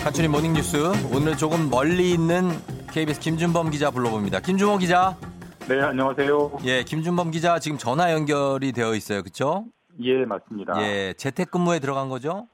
간추린 0.06 0.30
모닝 0.30 0.54
뉴스 0.54 0.78
오늘 1.12 1.36
조금 1.36 1.70
멀리 1.70 2.12
있는 2.12 2.52
KBS 2.92 3.20
김준범 3.20 3.72
기자 3.72 3.90
불러봅니다. 3.90 4.40
김준범 4.40 4.78
기자. 4.78 5.18
네, 5.68 5.82
안녕하세요. 5.82 6.60
예, 6.66 6.84
김준범 6.84 7.32
기자 7.32 7.58
지금 7.58 7.80
전화 7.80 8.12
연결이 8.14 8.72
되어 8.72 8.94
있어요. 8.94 9.24
그렇죠? 9.24 9.66
예, 10.00 10.24
맞습니다. 10.24 10.80
예, 10.84 11.14
재택근무에 11.14 11.80
들어간 11.80 12.08
거죠? 12.08 12.48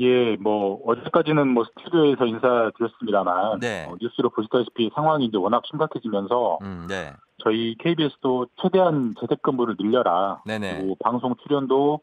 예, 0.00 0.36
뭐 0.36 0.80
어제까지는 0.84 1.46
뭐 1.46 1.64
스튜디오에서 1.64 2.26
인사드렸습니다만 2.26 3.60
네. 3.60 3.86
어, 3.88 3.94
뉴스로 4.00 4.30
보시다시피 4.30 4.90
상황이 4.92 5.26
이제 5.26 5.36
워낙 5.36 5.62
심각해지면서 5.70 6.58
음, 6.62 6.86
네. 6.88 7.12
저희 7.44 7.76
KBS도 7.78 8.46
최대한 8.60 9.14
재택근무를 9.20 9.76
늘려라. 9.78 10.42
네네. 10.44 10.78
그리고 10.78 10.96
방송 10.98 11.36
출연도 11.36 12.00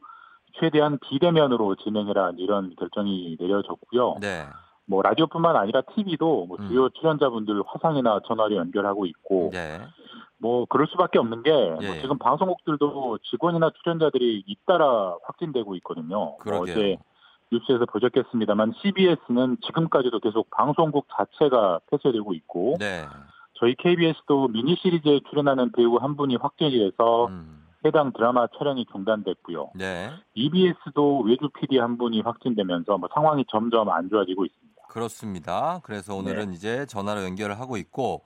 최대한 0.59 0.99
비대면으로 0.99 1.75
진행해라 1.75 2.31
이런 2.37 2.73
결정이 2.79 3.35
내려졌고요. 3.41 4.19
네. 4.21 4.45
뭐 4.85 5.01
라디오뿐만 5.01 5.55
아니라 5.57 5.81
TV도 5.93 6.45
뭐 6.45 6.57
음. 6.59 6.67
주요 6.69 6.89
출연자분들 6.89 7.61
화상이나 7.67 8.21
전화로 8.25 8.55
연결하고 8.55 9.05
있고 9.05 9.49
네. 9.51 9.81
뭐 10.37 10.65
그럴 10.65 10.87
수밖에 10.87 11.19
없는 11.19 11.43
게뭐 11.43 11.79
예. 11.81 12.01
지금 12.01 12.17
방송국들도 12.17 13.19
직원이나 13.29 13.71
출연자들이 13.81 14.43
잇따라 14.45 15.15
확진되고 15.23 15.75
있거든요. 15.77 16.37
그러게요. 16.37 16.73
어제 16.73 16.97
뉴스에서 17.51 17.85
보셨겠습니다만 17.85 18.73
CBS는 18.81 19.57
지금까지도 19.65 20.19
계속 20.19 20.49
방송국 20.49 21.07
자체가 21.15 21.79
폐쇄되고 21.91 22.33
있고 22.33 22.75
네. 22.79 23.05
저희 23.53 23.75
KBS도 23.75 24.49
미니 24.49 24.75
시리즈에 24.75 25.21
출연하는 25.29 25.71
배우 25.71 25.95
한 25.97 26.17
분이 26.17 26.35
확진이 26.35 26.77
돼서 26.79 27.27
음, 27.27 27.63
해당 27.85 28.11
드라마 28.11 28.47
촬영이 28.57 28.85
중단됐고요. 28.91 29.71
네. 29.75 30.11
EBS도 30.33 31.21
외주 31.21 31.49
PD 31.49 31.77
한 31.77 31.97
분이 31.97 32.21
확진되면서 32.21 32.97
뭐 32.97 33.07
상황이 33.13 33.45
점점 33.49 33.89
안 33.89 34.09
좋아지고 34.09 34.45
있습니다. 34.45 34.81
그렇습니다. 34.89 35.79
그래서 35.83 36.15
오늘은 36.15 36.47
네. 36.47 36.53
이제 36.53 36.85
전화로 36.85 37.23
연결을 37.23 37.59
하고 37.59 37.77
있고 37.77 38.23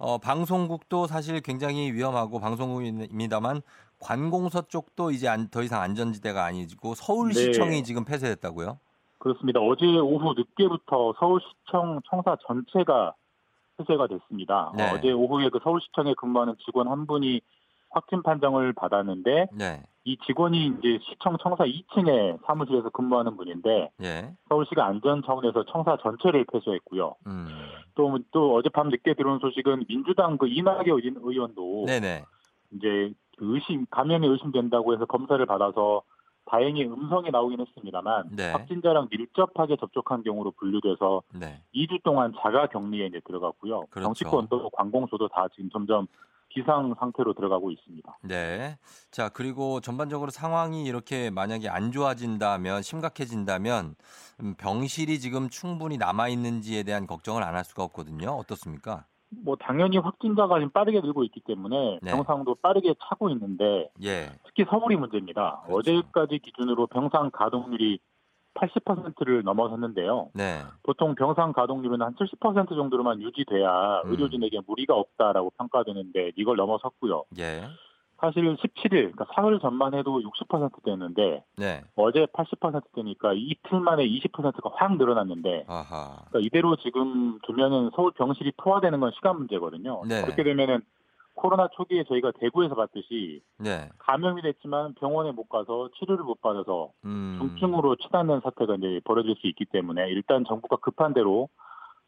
어, 0.00 0.16
방송국도 0.16 1.06
사실 1.06 1.40
굉장히 1.42 1.92
위험하고 1.92 2.40
방송국입니다만 2.40 3.60
관공서 4.00 4.62
쪽도 4.62 5.10
이제 5.10 5.28
안- 5.28 5.48
더 5.50 5.62
이상 5.62 5.82
안전지대가 5.82 6.42
아니고 6.46 6.94
서울시청이 6.94 7.70
네. 7.70 7.82
지금 7.82 8.06
폐쇄됐다고요? 8.06 8.78
그렇습니다. 9.18 9.60
어제 9.60 9.84
오후 9.84 10.32
늦게부터 10.32 11.12
서울시청 11.20 12.00
청사 12.08 12.34
전체가 12.46 13.12
폐쇄가 13.76 14.06
됐습니다. 14.06 14.72
네. 14.74 14.90
어, 14.90 15.00
제 15.02 15.12
오후에 15.12 15.50
그 15.50 15.58
서울시청에 15.62 16.14
근무하는 16.16 16.54
직원 16.64 16.88
한 16.88 17.06
분이 17.06 17.42
확진 17.90 18.22
판정을 18.22 18.72
받았는데 18.72 19.48
네. 19.52 19.82
이 20.04 20.16
직원이 20.26 20.66
이제 20.78 20.98
시청 21.02 21.36
청사 21.42 21.64
2층에 21.64 22.38
사무실에서 22.46 22.88
근무하는 22.90 23.36
분인데 23.36 23.90
예. 24.02 24.32
서울시가 24.48 24.86
안전 24.86 25.22
차원에서 25.24 25.64
청사 25.66 25.96
전체를 25.98 26.46
폐쇄했고요. 26.50 27.14
음. 27.26 27.46
또, 27.94 28.18
또 28.30 28.54
어젯밤 28.54 28.88
늦게 28.88 29.14
들어온 29.14 29.38
소식은 29.40 29.84
민주당 29.88 30.38
그 30.38 30.48
이낙연 30.48 30.86
의원- 30.86 31.16
의원도 31.22 31.84
네네. 31.86 32.24
이제 32.72 33.12
그 33.36 33.54
의심 33.54 33.84
감염이 33.90 34.26
의심된다고 34.26 34.94
해서 34.94 35.04
검사를 35.04 35.44
받아서 35.44 36.02
다행히 36.46 36.84
음성이 36.84 37.30
나오긴 37.30 37.60
했습니다만 37.60 38.30
네. 38.34 38.50
확진자랑 38.52 39.08
밀접하게 39.10 39.76
접촉한 39.76 40.22
경우로 40.22 40.52
분류돼서 40.52 41.22
네. 41.38 41.60
2주 41.74 42.02
동안 42.02 42.32
자가 42.40 42.66
격리에 42.68 43.06
이제 43.06 43.20
들어갔고요. 43.24 43.84
그렇죠. 43.90 44.04
정치권도 44.14 44.70
관공서도 44.70 45.28
다 45.28 45.46
지금 45.54 45.68
점점 45.70 46.06
비상 46.50 46.94
상태로 46.98 47.32
들어가고 47.34 47.70
있습니다. 47.70 48.18
네. 48.24 48.76
자, 49.10 49.28
그리고 49.30 49.80
전반적으로 49.80 50.30
상황이 50.30 50.84
이렇게 50.84 51.30
만약에 51.30 51.68
안 51.68 51.92
좋아진다면, 51.92 52.82
심각해진다면, 52.82 53.94
음, 54.42 54.54
병실이 54.58 55.20
지금 55.20 55.48
충분히 55.48 55.96
남아 55.96 56.28
있는지에 56.28 56.82
대한 56.82 57.06
걱정을 57.06 57.42
안 57.42 57.54
할 57.54 57.64
수가 57.64 57.82
없거든요. 57.84 58.30
어떻습니까? 58.30 59.04
뭐 59.44 59.54
당연히 59.56 59.96
확진자가 59.98 60.58
지금 60.58 60.70
빠르게 60.70 61.00
늘고 61.00 61.22
있기 61.24 61.40
때문에 61.46 62.00
네. 62.02 62.10
병상도 62.10 62.56
빠르게 62.56 62.94
차고 63.08 63.30
있는데 63.30 63.88
예. 64.02 64.28
특히 64.44 64.64
서울이 64.68 64.96
문제입니다. 64.96 65.62
그렇죠. 65.66 65.78
어제까지 65.92 66.40
기준으로 66.40 66.88
병상 66.88 67.30
가동률이 67.32 68.00
80%를 68.54 69.42
넘어섰는데요. 69.42 70.30
네. 70.34 70.62
보통 70.82 71.14
병상 71.14 71.52
가동률은 71.52 72.02
한 72.02 72.14
70% 72.14 72.68
정도로만 72.68 73.20
유지돼야 73.22 74.02
음. 74.04 74.10
의료진에게 74.10 74.60
무리가 74.66 74.94
없다라고 74.94 75.50
평가되는데 75.58 76.32
이걸 76.36 76.56
넘어섰고요. 76.56 77.24
예. 77.38 77.62
사실 78.20 78.44
17일, 78.54 78.90
그러니까 78.90 79.26
사흘 79.34 79.58
전만 79.60 79.94
해도 79.94 80.20
60%대였는데 80.20 81.42
네. 81.56 81.80
어제 81.96 82.26
80%대니까 82.26 83.32
이틀 83.34 83.80
만에 83.80 84.06
20%가 84.06 84.70
확 84.74 84.98
늘어났는데 84.98 85.64
아하. 85.66 86.24
그러니까 86.28 86.40
이대로 86.40 86.76
지금 86.76 87.38
두면은 87.46 87.90
서울 87.96 88.12
병실이 88.12 88.52
포화되는 88.58 89.00
건 89.00 89.10
시간 89.14 89.38
문제거든요. 89.38 90.02
네. 90.06 90.20
그렇게 90.22 90.42
되면은 90.42 90.82
코로나 91.40 91.68
초기에 91.68 92.04
저희가 92.04 92.32
대구에서 92.38 92.74
봤듯이 92.74 93.42
네. 93.58 93.88
감염이 93.98 94.42
됐지만 94.42 94.94
병원에 94.94 95.32
못 95.32 95.48
가서 95.48 95.88
치료를 95.98 96.22
못 96.22 96.40
받아서 96.42 96.90
음. 97.06 97.38
중증으로 97.40 97.96
치닫는 97.96 98.40
사태가 98.44 98.74
이제 98.74 99.00
벌어질 99.04 99.34
수 99.36 99.46
있기 99.46 99.64
때문에 99.64 100.10
일단 100.10 100.44
정부가 100.46 100.76
급한 100.76 101.14
대로 101.14 101.48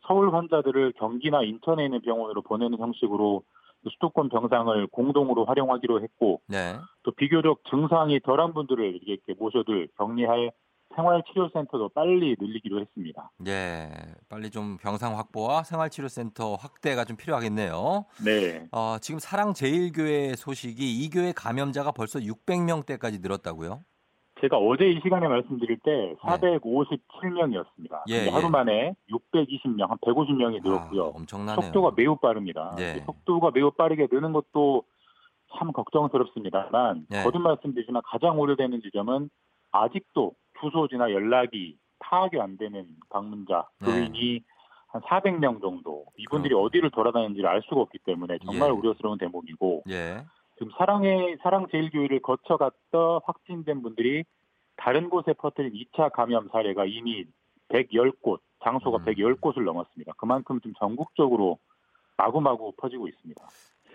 서울 0.06 0.34
환자들을 0.34 0.92
경기나 0.98 1.44
인천에 1.44 1.84
있는 1.84 2.02
병원으로 2.02 2.42
보내는 2.42 2.78
형식으로 2.78 3.42
수도권 3.90 4.28
병상을 4.28 4.86
공동으로 4.88 5.46
활용하기로 5.46 6.02
했고 6.02 6.42
네. 6.46 6.76
또 7.02 7.10
비교적 7.12 7.64
증상이 7.70 8.20
덜한 8.20 8.52
분들을 8.52 9.00
이렇게 9.02 9.34
모셔둘 9.38 9.88
격리할 9.96 10.52
생활치료센터도 10.94 11.90
빨리 11.90 12.36
늘리기로 12.38 12.80
했습니다. 12.80 13.30
예. 13.46 13.90
빨리 14.28 14.50
좀 14.50 14.76
병상 14.78 15.16
확보와 15.18 15.62
생활치료센터 15.62 16.54
확대가 16.54 17.04
좀 17.04 17.16
필요하겠네요. 17.16 18.06
네. 18.24 18.66
어, 18.72 18.96
지금 19.00 19.18
사랑제일교회 19.18 20.36
소식이 20.36 21.04
이 21.04 21.10
교회 21.10 21.32
감염자가 21.32 21.92
벌써 21.92 22.18
600명대까지 22.18 23.20
늘었다고요? 23.20 23.82
제가 24.40 24.56
어제 24.58 24.88
이 24.88 25.00
시간에 25.02 25.28
말씀드릴 25.28 25.78
때 25.84 26.16
457명이었습니다. 26.20 28.02
예, 28.10 28.26
예. 28.26 28.28
하루 28.28 28.50
만에 28.50 28.94
620명, 29.08 29.88
한 29.88 29.96
150명이 29.98 30.64
늘었고요. 30.64 31.04
아, 31.04 31.08
엄청나네요. 31.14 31.62
속도가 31.62 31.92
매우 31.96 32.16
빠릅니다. 32.16 32.74
네. 32.76 32.96
이 32.96 33.04
속도가 33.04 33.52
매우 33.54 33.70
빠르게 33.70 34.08
느는 34.10 34.32
것도 34.32 34.82
참 35.56 35.70
걱정스럽습니다만 35.72 37.06
네. 37.08 37.22
거듭 37.22 37.40
말씀드리지만 37.40 38.02
가장 38.04 38.40
우려되는 38.40 38.80
지점은 38.82 39.30
아직도 39.70 40.32
주소지나 40.62 41.12
연락이 41.12 41.76
파악이 41.98 42.40
안 42.40 42.56
되는 42.56 42.86
방문자 43.10 43.68
네. 43.80 43.86
교인이 43.86 44.42
한 44.88 45.02
400명 45.02 45.60
정도 45.60 46.04
이분들이 46.16 46.50
그렇군요. 46.50 46.66
어디를 46.66 46.90
돌아다니는지를 46.90 47.48
알 47.48 47.62
수가 47.62 47.80
없기 47.80 47.98
때문에 48.04 48.38
정말 48.44 48.68
예. 48.68 48.72
우려스러운 48.72 49.18
대목이고 49.18 49.84
예. 49.88 50.24
지금 50.58 50.70
사랑의 50.76 51.38
사랑 51.42 51.66
제일교회를 51.70 52.20
거쳐갔다 52.20 53.20
확진된 53.24 53.82
분들이 53.82 54.24
다른 54.76 55.08
곳에 55.08 55.32
퍼뜨린 55.32 55.72
2차 55.72 56.12
감염 56.12 56.48
사례가 56.48 56.84
이미 56.84 57.24
110곳, 57.68 58.40
장소가 58.62 58.98
음. 58.98 59.04
110곳을 59.04 59.64
넘었습니다. 59.64 60.12
그만큼 60.18 60.60
지금 60.60 60.74
전국적으로 60.78 61.58
마구마구 62.16 62.72
퍼지고 62.76 63.08
있습니다. 63.08 63.42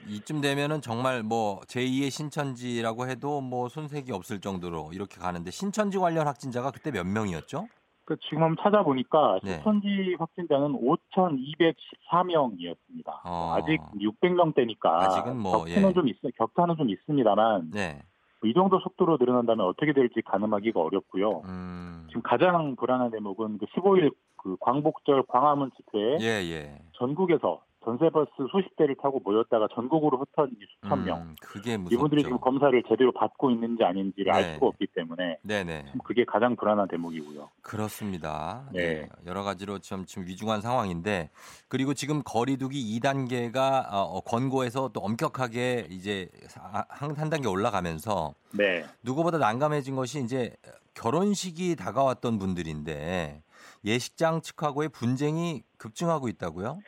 이쯤 0.07 0.41
되면은 0.41 0.81
정말 0.81 1.23
뭐 1.23 1.61
제2의 1.61 2.11
신천지라고 2.11 3.07
해도 3.07 3.41
뭐 3.41 3.69
손색이 3.69 4.11
없을 4.11 4.39
정도로 4.39 4.91
이렇게 4.93 5.19
가는데 5.19 5.49
신천지 5.51 5.97
관련 5.97 6.27
확진자가 6.27 6.69
그때 6.71 6.91
몇 6.91 7.05
명이었죠? 7.05 7.67
그 8.05 8.15
지금 8.29 8.43
한번 8.43 8.63
찾아보니까 8.63 9.39
네. 9.43 9.55
신천지 9.55 10.15
확진자는 10.17 10.79
5,214명이었습니다. 10.79 13.09
어. 13.25 13.55
아직 13.57 13.81
600명대니까 13.99 14.85
아직은 14.85 15.37
뭐, 15.37 15.65
격차는 15.65 15.89
예. 15.89 15.93
좀 15.93 16.07
있, 16.07 16.15
격차는 16.37 16.77
좀 16.77 16.89
있습니다만 16.89 17.71
네. 17.73 18.01
이 18.45 18.53
정도 18.53 18.79
속도로 18.79 19.17
늘어난다면 19.19 19.65
어떻게 19.65 19.91
될지 19.91 20.21
가늠하기가 20.21 20.79
어렵고요. 20.79 21.41
음. 21.45 22.05
지금 22.07 22.21
가장 22.21 22.77
불안한 22.77 23.11
대목은 23.11 23.57
그 23.57 23.65
15일 23.65 24.13
그 24.37 24.55
광복절 24.61 25.23
광화문 25.27 25.71
집회에 25.75 26.19
예, 26.21 26.41
예. 26.49 26.79
전국에서 26.93 27.59
전세버스 27.91 28.31
수십 28.51 28.75
대를 28.75 28.95
타고 29.01 29.21
모였다가 29.23 29.69
전국으로 29.73 30.17
흩어진 30.17 30.57
수천 30.81 31.05
명. 31.05 31.21
음, 31.21 31.35
그게 31.41 31.77
무섭죠. 31.77 31.95
이분들이 31.95 32.23
지금 32.23 32.37
검사를 32.41 32.83
제대로 32.89 33.13
받고 33.13 33.49
있는지 33.49 33.81
아닌지를 33.85 34.25
네. 34.25 34.31
알 34.37 34.53
수가 34.55 34.67
없기 34.67 34.87
때문에 34.93 35.37
네네. 35.41 35.85
참 35.87 35.97
그게 36.03 36.25
가장 36.25 36.57
불안한 36.57 36.89
대목이고요. 36.89 37.49
그렇습니다. 37.61 38.65
네. 38.73 38.81
예, 38.81 39.09
여러 39.25 39.43
가지로 39.43 39.79
좀 39.79 40.05
지금 40.05 40.27
위중한 40.27 40.59
상황인데 40.59 41.29
그리고 41.69 41.93
지금 41.93 42.21
거리두기 42.25 42.99
2단계가 42.99 43.85
어, 43.89 44.19
권고에서 44.19 44.89
또 44.89 44.99
엄격하게 44.99 45.87
이제 45.89 46.27
사- 46.47 46.85
한, 46.89 47.15
한 47.15 47.29
단계 47.29 47.47
올라가면서 47.47 48.33
네. 48.51 48.83
누구보다 49.01 49.37
난감해진 49.37 49.95
것이 49.95 50.21
이제 50.21 50.53
결혼식이 50.93 51.77
다가왔던 51.77 52.37
분들인데 52.37 53.43
예식장 53.85 54.41
측하고의 54.41 54.89
분쟁이 54.89 55.63
급증하고 55.77 56.27
있다고요? 56.27 56.79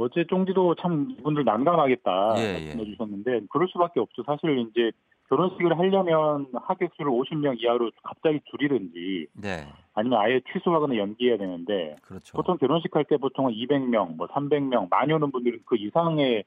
어제 0.00 0.24
쫑지도 0.24 0.76
참 0.76 1.14
이분들 1.18 1.44
난감하겠다 1.44 2.34
예, 2.38 2.40
예. 2.40 2.52
말씀해 2.52 2.84
주셨는데 2.86 3.40
그럴 3.50 3.68
수밖에 3.68 4.00
없죠. 4.00 4.22
사실 4.24 4.58
이제 4.70 4.90
결혼식을 5.28 5.78
하려면 5.78 6.46
하객 6.54 6.90
수를 6.96 7.10
50명 7.12 7.60
이하로 7.60 7.90
갑자기 8.02 8.40
줄이든지 8.50 9.26
네, 9.34 9.66
아니면 9.94 10.18
아예 10.18 10.40
취소하거나 10.52 10.96
연기해야 10.96 11.36
되는데 11.36 11.96
그렇죠. 12.02 12.34
보통 12.36 12.56
결혼식 12.56 12.96
할 12.96 13.04
때 13.04 13.18
보통 13.18 13.46
은 13.46 13.52
200명, 13.52 14.16
뭐 14.16 14.26
300명 14.28 14.88
많이 14.88 15.12
오는 15.12 15.30
분들은 15.30 15.60
그 15.66 15.76
이상의 15.76 16.44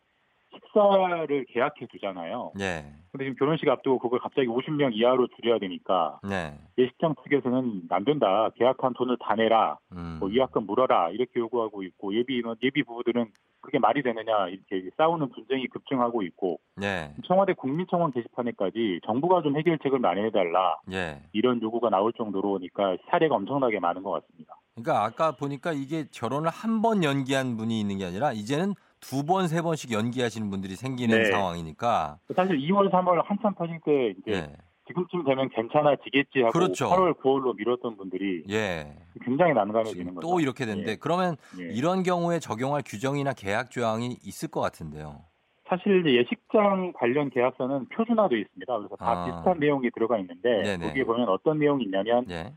식사를 0.54 1.46
계약해 1.50 1.88
두잖아요. 1.92 2.52
네, 2.56 2.86
근데 3.12 3.26
지금 3.26 3.36
결혼식 3.38 3.68
앞두고 3.70 4.00
그걸 4.00 4.20
갑자기 4.20 4.48
50명 4.48 4.92
이하로 4.94 5.28
줄여야 5.36 5.60
되니까 5.60 6.20
네, 6.28 6.54
예식장 6.78 7.16
측에서는 7.24 7.84
안 7.90 8.04
된다. 8.06 8.50
계약한 8.56 8.94
돈을 8.94 9.18
다 9.20 9.36
내라. 9.36 9.78
음, 9.92 10.18
뭐 10.20 10.30
위약금 10.30 10.66
물어라. 10.66 11.10
이렇게 11.12 11.40
요구하고 11.40 11.84
있고 11.84 12.16
예비 12.16 12.38
인원, 12.38 12.56
예비 12.64 12.84
부부들은 12.84 13.26
그게 13.62 13.80
말이 13.80 14.04
되느냐 14.04 14.50
이렇게 14.50 14.90
싸우는 14.98 15.30
분쟁이 15.30 15.68
급증하고 15.68 16.22
있고 16.24 16.60
네, 16.76 17.14
청와대 17.26 17.54
국민청원 17.54 18.12
게시판에까지 18.12 19.00
정부가 19.06 19.42
좀 19.42 19.58
해결책을 19.58 20.00
마련해달라 20.00 20.78
예. 20.92 21.22
이런 21.32 21.62
요구가 21.62 21.90
나올 21.90 22.12
정도로 22.14 22.60
니까 22.60 22.98
사례가 23.10 23.36
엄청나게 23.36 23.80
많은 23.80 24.04
것 24.04 24.12
같습니다. 24.12 24.56
그러니까 24.76 25.06
아까 25.06 25.32
보니까 25.32 25.72
이게 25.72 26.06
결혼을 26.12 26.50
한 26.50 26.82
번 26.82 27.04
연기한 27.04 27.56
분이 27.56 27.80
있는 27.80 27.98
게 28.00 28.06
아니라 28.06 28.34
이제는 28.34 28.74
두 29.04 29.26
번, 29.26 29.48
세 29.48 29.62
번씩 29.62 29.92
연기하시는 29.92 30.50
분들이 30.50 30.76
생기는 30.76 31.18
네. 31.18 31.26
상황이니까. 31.26 32.18
사실 32.36 32.58
2월, 32.58 32.90
3월 32.92 33.22
한참 33.26 33.54
터질 33.56 33.80
때 33.86 34.14
이제 34.18 34.32
예, 34.32 34.56
지금쯤 34.88 35.26
되면 35.26 35.50
괜찮아지겠지 35.50 36.40
하고 36.40 36.52
그렇죠. 36.52 36.90
8월, 36.90 37.14
9월로 37.20 37.56
미뤘던 37.58 37.98
분들이 37.98 38.44
예. 38.50 38.96
굉장히 39.24 39.54
난감해지는 39.54 40.16
거죠. 40.16 40.28
또 40.28 40.40
이렇게 40.40 40.66
됐는데 40.66 40.92
예. 40.92 40.96
그러면 40.96 41.36
예. 41.60 41.66
이런 41.74 42.04
경우에 42.04 42.40
적용할 42.40 42.82
규정이나 42.86 43.34
계약 43.34 43.72
조항이 43.72 44.18
있을 44.24 44.50
것 44.50 44.62
같은데요. 44.62 45.22
사실 45.68 46.06
예식장 46.06 46.94
관련 46.94 47.30
계약서는 47.30 47.88
표준화되어 47.90 48.38
있습니다. 48.38 48.78
그래서 48.78 48.96
다 48.96 49.24
아. 49.24 49.26
비슷한 49.26 49.60
내용이 49.60 49.90
들어가 49.92 50.18
있는데 50.20 50.62
네네. 50.62 50.88
거기에 50.88 51.04
보면 51.04 51.30
어떤 51.30 51.60
내용이 51.60 51.84
있냐면 51.86 52.26
예. 52.30 52.54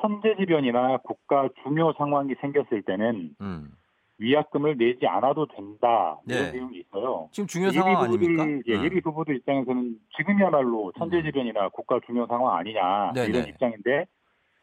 천재지변이나 0.00 0.98
국가 0.98 1.48
중요 1.62 1.92
상황이 1.96 2.34
생겼을 2.40 2.82
때는 2.82 3.34
음. 3.40 3.70
위약금을 4.18 4.78
내지 4.78 5.06
않아도 5.06 5.46
된다 5.46 6.18
이런 6.26 6.44
네. 6.44 6.52
내용이 6.52 6.78
있어요. 6.78 7.28
지금 7.32 7.46
중요 7.46 7.70
상황 7.70 8.02
아닙니까? 8.02 8.46
예, 8.66 8.74
음. 8.76 8.84
예비 8.84 9.00
부부들 9.00 9.36
입장에서는 9.36 9.96
지금이야말로 10.16 10.92
천재지변이나 10.98 11.68
국가 11.70 12.00
중요 12.06 12.26
상황 12.26 12.56
아니냐 12.56 13.12
네네. 13.14 13.28
이런 13.28 13.48
입장인데 13.48 14.06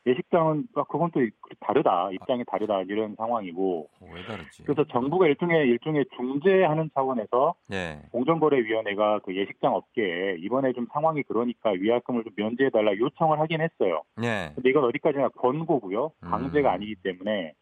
예식장은 0.06 0.68
아, 0.76 0.84
그건 0.84 1.12
또 1.12 1.22
다르다 1.62 2.10
입장이 2.12 2.44
다르다 2.46 2.82
이런 2.82 3.16
상황이고 3.16 3.90
어, 4.02 4.08
왜 4.14 4.24
다르지? 4.24 4.64
그래서 4.64 4.84
정부가 4.92 5.28
일종의 5.28 5.68
일종의 5.70 6.06
중재하는 6.18 6.90
차원에서 6.94 7.56
네. 7.70 8.02
공정거래위원회가 8.12 9.20
그 9.20 9.36
예식장 9.36 9.74
업계에 9.74 10.36
이번에 10.40 10.74
좀 10.74 10.88
상황이 10.92 11.24
그러니까 11.24 11.70
위약금을 11.70 12.24
좀 12.24 12.34
면제해달라 12.36 12.98
요청을 12.98 13.40
하긴 13.40 13.62
했어요. 13.62 14.02
네. 14.18 14.52
근데 14.56 14.70
이건 14.70 14.84
어디까지나 14.86 15.30
권고고요. 15.30 16.12
음. 16.24 16.30
강제가 16.30 16.74
아니기 16.74 16.96
때문에 16.96 17.54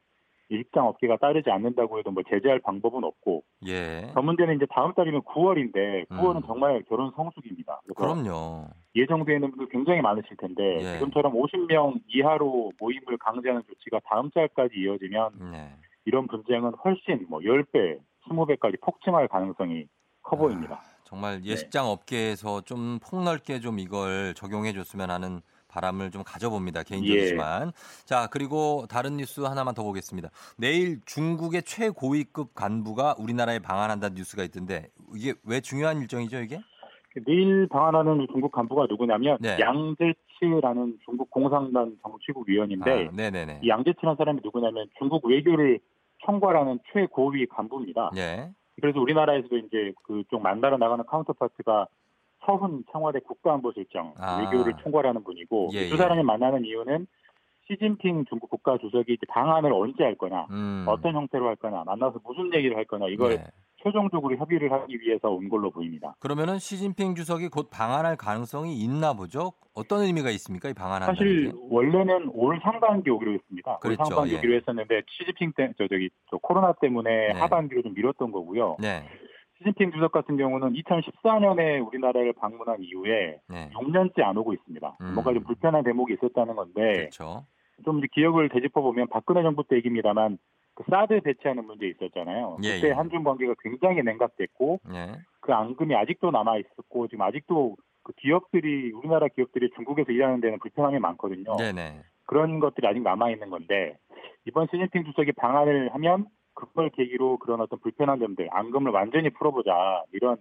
예식장 0.52 0.86
업계가 0.86 1.18
따르지 1.18 1.50
않는다고 1.50 1.98
해도 1.98 2.12
뭐 2.12 2.24
제재할 2.30 2.60
방법은 2.60 3.04
없고 3.04 3.44
예. 3.68 4.12
더 4.14 4.22
문제는 4.22 4.58
이제 4.58 4.66
다음 4.70 4.94
달이면 4.94 5.22
9월인데 5.22 6.08
9월은 6.10 6.38
음. 6.38 6.42
정말 6.46 6.84
결혼 6.90 7.12
성수기입니다. 7.16 7.82
그럼요. 7.96 8.68
예정되어 8.94 9.36
있는 9.36 9.52
분들 9.52 9.70
굉장히 9.70 10.02
많으실 10.02 10.36
텐데 10.38 10.78
예. 10.82 10.94
지금처럼 10.94 11.34
50명 11.34 12.02
이하로 12.08 12.74
모임을 12.78 13.18
강제하는 13.20 13.64
조치가 13.68 14.02
다음 14.06 14.30
달까지 14.32 14.76
이어지면 14.76 15.52
네. 15.52 15.72
이런 16.06 16.28
분쟁은 16.28 16.74
훨씬 16.84 17.26
뭐 17.30 17.40
10배, 17.40 18.00
20배까지 18.28 18.82
폭증할 18.82 19.30
가능성이 19.30 19.86
커 20.22 20.36
보입니다. 20.36 20.82
정말 21.06 21.42
네. 21.42 21.52
예식장 21.52 21.88
업계에서 21.88 22.62
좀 22.62 23.00
폭넓게 23.00 23.60
좀 23.60 23.80
이걸 23.80 24.34
적용해 24.34 24.74
줬으면 24.74 25.10
하는 25.10 25.42
바람을 25.72 26.12
좀 26.12 26.24
가져봅니다. 26.24 26.84
개인적이지만. 26.84 27.72
자, 28.06 28.28
그리고 28.32 28.86
다른 28.90 29.18
뉴스 29.18 29.42
하나만 29.42 29.74
더 29.74 29.84
보겠습니다. 29.84 30.30
내일 30.58 31.00
중국의 31.06 31.64
최고위급 31.64 32.54
간부가 32.54 33.16
우리나라에 33.18 33.60
방한한다는 33.60 34.16
뉴스가 34.16 34.44
있던데 34.44 34.90
이게 35.16 35.34
왜 35.44 35.62
중요한 35.62 36.02
일정이죠, 36.02 36.40
이게? 36.40 36.60
내일 37.26 37.68
방한하는 37.68 38.28
중국 38.32 38.52
간부가 38.52 38.86
누구냐면 38.90 39.38
네. 39.42 39.58
양재치라는 39.60 41.00
중국 41.04 41.30
공산당 41.30 41.98
정치국 42.02 42.48
위원인데 42.48 43.08
아, 43.08 43.12
네네네. 43.12 43.62
이 43.64 43.68
양재치라는 43.68 44.16
사람이 44.18 44.40
누구냐면 44.44 44.88
중국 44.98 45.26
외교를 45.26 45.80
총괄하는 46.26 46.80
최고위 46.94 47.48
간부입니다. 47.48 48.12
예. 48.16 48.52
그래서 48.80 49.00
우리나라에서도 49.00 49.58
이제 49.58 49.94
그쪽 50.04 50.42
만나러 50.42 50.78
나가는 50.78 51.04
카운터파트가 51.06 51.88
서훈 52.46 52.84
청와대 52.92 53.20
국가안보실장 53.20 54.14
아. 54.18 54.40
외교를 54.42 54.74
총괄하는 54.82 55.24
분이고 55.24 55.70
예, 55.74 55.86
이두 55.86 55.94
예. 55.94 55.98
사람이 55.98 56.24
만나는 56.24 56.66
이유는 56.66 57.08
시진핑 57.68 58.26
중국 58.26 58.50
국가 58.50 58.78
주석이 58.78 59.14
이제 59.14 59.26
방안을 59.30 59.72
언제 59.72 60.04
할 60.04 60.16
거냐, 60.16 60.48
음. 60.52 60.86
어떤 60.88 61.14
형태로 61.16 61.48
할 61.48 61.56
거냐, 61.56 61.84
만나서 61.86 62.20
무슨 62.26 62.54
얘기를 62.54 62.76
할 62.76 62.86
거냐 62.86 63.08
이걸 63.08 63.38
네. 63.38 63.44
최종적으로 63.84 64.36
협의를 64.36 64.72
하기 64.72 65.00
위해서 65.00 65.30
온 65.30 65.50
걸로 65.50 65.72
보입니다. 65.72 66.16
그러면은 66.20 66.60
시진핑 66.60 67.16
주석이 67.16 67.48
곧 67.48 67.70
방한할 67.72 68.16
가능성이 68.16 68.76
있나 68.76 69.14
보죠? 69.14 69.54
어떤 69.74 70.02
의미가 70.02 70.30
있습니까? 70.32 70.70
이 70.70 70.74
방한한다는 70.74 71.16
사실 71.16 71.52
게? 71.52 71.58
원래는 71.70 72.30
올 72.34 72.60
상반기 72.62 73.10
오기로 73.10 73.34
했습니다. 73.34 73.78
그랬죠, 73.80 74.02
올 74.02 74.06
상반기 74.06 74.34
예. 74.34 74.38
오기로 74.38 74.56
했었는데 74.56 75.02
시진핑 75.08 75.54
때, 75.56 75.72
저 75.78 75.88
저기 75.88 76.10
저 76.30 76.38
코로나 76.38 76.74
때문에 76.74 77.34
네. 77.34 77.40
하반기로 77.40 77.82
좀 77.84 77.94
미뤘던 77.94 78.32
거고요. 78.32 78.78
네. 78.80 79.04
시진핑 79.62 79.92
주석 79.92 80.12
같은 80.12 80.38
경우는 80.38 80.74
2014년에 80.74 81.86
우리나라를 81.86 82.34
방문한 82.34 82.78
이후에 82.82 83.40
네. 83.48 83.70
6년째 83.74 84.22
안 84.24 84.38
오고 84.38 84.54
있습니다. 84.54 84.98
음. 85.02 85.14
뭔가 85.14 85.34
좀 85.34 85.44
불편한 85.44 85.84
대목이 85.84 86.14
있었다는 86.14 86.56
건데 86.56 86.94
그렇죠. 86.94 87.46
좀 87.86 88.02
기억을 88.12 88.50
되짚어 88.50 88.82
보면 88.82 89.08
박근혜 89.10 89.44
정부 89.44 89.64
때 89.64 89.76
얘기입니다만 89.78 90.38
그 90.74 90.84
사드 90.90 91.22
배치하는 91.22 91.66
문제 91.66 91.88
있었잖아요. 91.88 92.58
예, 92.64 92.76
그때 92.76 92.90
예. 92.90 92.92
한중 92.92 93.24
관계가 93.24 93.56
굉장히 93.62 94.02
냉각됐고 94.04 94.80
예. 94.94 95.20
그 95.42 95.54
앙금이 95.54 95.96
아직도 95.96 96.32
남아 96.32 96.58
있었고 96.58 97.08
지금 97.08 97.24
아직도 97.24 97.76
그 98.04 98.14
기업들이 98.14 98.92
우리나라 98.92 99.28
기업들이 99.28 99.70
중국에서 99.76 100.12
일하는 100.12 100.42
데는 100.42 100.60
불편함이 100.60 101.00
많거든요. 101.00 101.56
네네. 101.58 102.02
그런 102.26 102.60
것들이 102.60 102.88
아직 102.88 103.02
남아 103.02 103.32
있는 103.32 103.50
건데 103.50 103.98
이번 104.46 104.68
시진핑 104.72 105.04
주석이 105.04 105.34
방한을 105.34 105.94
하면 105.94 106.26
그걸 106.54 106.90
계기로 106.90 107.38
그런 107.38 107.62
어떤 107.62 107.80
불편한 107.80 108.20
점들, 108.20 108.50
앙금을 108.52 108.92
완전히 108.92 109.30
풀어보자 109.30 110.04
이런 110.12 110.38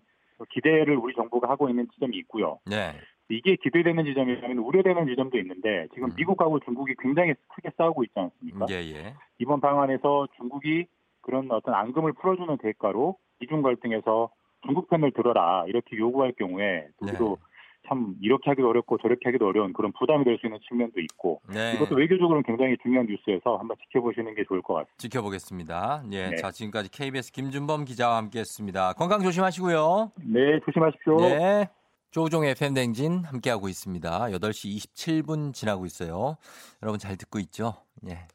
기대를 0.51 0.97
우리 0.97 1.15
정부가 1.15 1.49
하고 1.49 1.69
있는 1.69 1.89
지점이 1.93 2.17
있고요. 2.19 2.59
네. 2.67 2.93
이게 3.29 3.57
기대되는 3.57 4.05
지점이라면 4.05 4.59
우려되는 4.59 5.07
지점도 5.07 5.39
있는데 5.39 5.87
지금 5.95 6.09
음. 6.09 6.15
미국하고 6.17 6.59
중국이 6.61 6.95
굉장히 6.99 7.35
크게 7.49 7.71
싸우고 7.77 8.03
있지 8.05 8.15
않습니까? 8.17 8.67
예, 8.71 8.75
예. 8.75 9.15
이번 9.39 9.61
방안에서 9.61 10.27
중국이 10.37 10.87
그런 11.21 11.51
어떤 11.53 11.75
앙금을 11.75 12.13
풀어주는 12.15 12.57
대가로 12.59 13.17
이중 13.41 13.63
갈등에서 13.63 14.31
중국 14.65 14.89
편을 14.89 15.13
들어라 15.13 15.65
이렇게 15.69 15.97
요구할 15.97 16.33
경우에 16.33 16.89
우리도 16.99 17.39
네. 17.41 17.50
참 17.89 18.15
이렇게 18.21 18.51
하기도 18.51 18.69
어렵고 18.69 18.99
저렇게 18.99 19.23
하기도 19.25 19.47
어려운 19.47 19.73
그런 19.73 19.93
부담이 19.99 20.25
될 20.25 20.39
수 20.41 20.47
있는 20.47 20.59
측면도 20.69 21.01
있고 21.01 21.41
네. 21.53 21.75
이것도 21.75 21.97
외교적으로는 21.97 22.43
굉장히 22.45 22.77
중요한 22.83 23.07
뉴스여서 23.07 23.57
한번 23.57 23.77
지켜보시는 23.85 24.35
게 24.35 24.45
좋을 24.47 24.63
것 24.63 24.75
같습니다. 24.75 24.97
지켜보겠습니다. 24.99 26.05
예. 26.13 26.31
네. 26.31 26.37
자, 26.37 26.51
지금까지 26.51 26.91
KBS 26.91 27.33
김준범 27.33 27.85
기자와 27.85 28.17
함께 28.17 28.41
했습니다. 28.41 28.93
건강 28.95 29.23
조심하시고요. 29.23 30.13
네, 30.25 30.61
조심하십시오. 30.65 31.17
네. 31.21 31.69
조종의 32.13 32.55
팬댕진 32.57 33.25
함께하고 33.25 33.69
있습니다. 33.69 34.11
8시 34.31 34.77
27분 34.77 35.53
지나고 35.55 35.87
있어요. 35.87 36.37
여러분 36.83 36.99
잘 36.99 37.17
듣고 37.17 37.39
있죠? 37.41 37.75
예. 38.09 38.27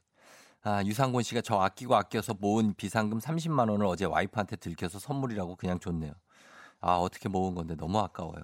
아, 0.63 0.81
유상곤 0.83 1.23
씨가 1.23 1.41
저 1.41 1.57
아끼고 1.59 1.95
아껴서 1.95 2.33
모은 2.39 2.73
비상금 2.75 3.19
30만 3.19 3.69
원을 3.69 3.85
어제 3.85 4.05
와이프한테 4.05 4.55
들켜서 4.55 4.97
선물이라고 4.97 5.55
그냥 5.57 5.79
줬네요. 5.79 6.11
아, 6.81 6.95
어떻게 6.95 7.29
모은 7.29 7.53
건데 7.55 7.75
너무 7.75 7.99
아까워요. 7.99 8.43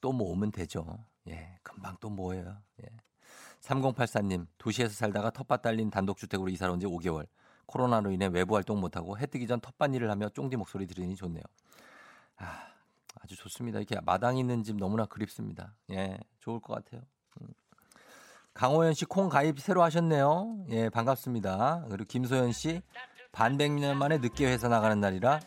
또 0.00 0.12
모으면 0.12 0.50
되죠. 0.52 1.04
예, 1.28 1.58
금방 1.62 1.96
또 2.00 2.10
모여요. 2.10 2.56
예. 2.82 2.88
3084님, 3.60 4.46
도시에서 4.58 4.94
살다가 4.94 5.30
텃밭 5.30 5.62
달린 5.62 5.90
단독주택으로 5.90 6.48
이사를 6.48 6.72
온 6.72 6.80
지 6.80 6.86
5개월. 6.86 7.26
코로나로 7.66 8.10
인해 8.10 8.26
외부 8.26 8.56
활동 8.56 8.80
못하고 8.80 9.16
해 9.18 9.26
뜨기 9.26 9.46
전 9.46 9.60
텃밭 9.60 9.94
일을 9.94 10.10
하며 10.10 10.28
쫑디 10.30 10.56
목소리 10.56 10.86
들으니 10.86 11.14
좋네요. 11.14 11.42
아, 12.38 12.66
아주 13.20 13.36
좋습니다. 13.36 13.78
이렇게 13.78 14.00
마당 14.00 14.38
있는 14.38 14.64
집 14.64 14.76
너무나 14.76 15.04
그립습니다. 15.06 15.74
예, 15.92 16.18
좋을 16.40 16.58
것 16.60 16.74
같아요. 16.74 17.02
음. 17.40 17.48
강호연 18.54 18.94
씨 18.94 19.04
콩 19.04 19.28
가입 19.28 19.60
새로 19.60 19.82
하셨네요. 19.84 20.64
예, 20.70 20.88
반갑습니다. 20.88 21.84
그리고 21.88 22.04
김소연 22.08 22.50
씨 22.52 22.82
반백년 23.30 23.96
만에 23.98 24.18
늦게 24.18 24.46
회사 24.46 24.66
나가는 24.68 24.98
날이라 24.98 25.38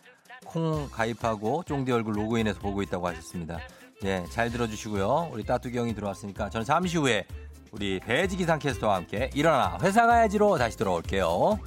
콩 0.45 0.87
가입하고 0.89 1.63
쫑디 1.63 1.91
얼굴 1.91 2.15
로그인해서 2.15 2.59
보고 2.61 2.81
있다고 2.81 3.07
하셨습니다. 3.07 3.57
예, 4.05 4.25
잘 4.29 4.51
들어주시고요. 4.51 5.29
우리 5.31 5.43
따뚜기 5.43 5.77
형이 5.77 5.95
들어왔으니까 5.95 6.49
저는 6.49 6.65
잠시 6.65 6.97
후에 6.97 7.25
우리 7.71 7.99
배지 7.99 8.35
기상 8.37 8.59
캐스터와 8.59 8.95
함께 8.95 9.29
일어나 9.33 9.77
회사 9.81 10.05
가야지로 10.05 10.57
다시 10.57 10.77
돌아올게요. 10.77 11.59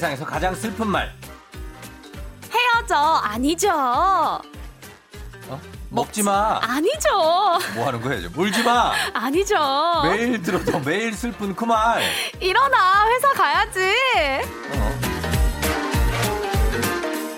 세상에서 0.00 0.24
가장 0.24 0.54
슬픈 0.54 0.86
말. 0.86 1.12
헤어져 2.50 2.96
아니죠 2.96 3.68
어? 3.70 4.40
먹지 5.90 6.22
마. 6.22 6.58
아니죠 6.62 7.08
뭐 7.74 7.86
하는 7.86 8.00
거예요? 8.00 8.30
울지 8.34 8.62
마. 8.62 8.94
아니죠 9.12 9.54
매일 10.04 10.40
들어도 10.42 10.80
매일 10.80 11.12
슬픈 11.12 11.54
그 11.54 11.66
말. 11.66 12.00
일어나 12.40 13.06
회사 13.10 13.30
가야지 13.34 13.94
어. 14.72 14.90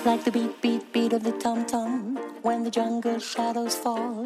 like 0.05 0.23
the 0.23 0.31
beat, 0.31 0.61
beat, 0.61 0.91
beat 0.93 1.13
of 1.13 1.21
the 1.23 1.37
tom 1.39 1.65
tom. 1.67 2.12
When 2.45 2.63
the 2.63 2.71
jungle 2.71 3.15
shadows 3.15 3.77
fall 3.79 4.23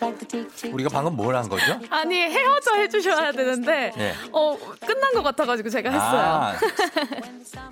like 0.00 0.18
the 0.18 0.26
tick 0.26 0.48
tick. 0.56 0.72
우리가 0.72 0.88
방금 0.90 1.16
뭘 1.16 1.34
한 1.36 1.48
거죠? 1.48 1.78
아니 1.90 2.16
헤어져 2.20 2.74
해주셔야 2.76 3.32
되는데 3.32 3.92
네. 3.96 4.14
어 4.32 4.56
끝난 4.86 5.12
것 5.12 5.22
같아가지고 5.22 5.68
제가 5.70 5.90
했어요. 5.90 6.20
아, 6.20 6.54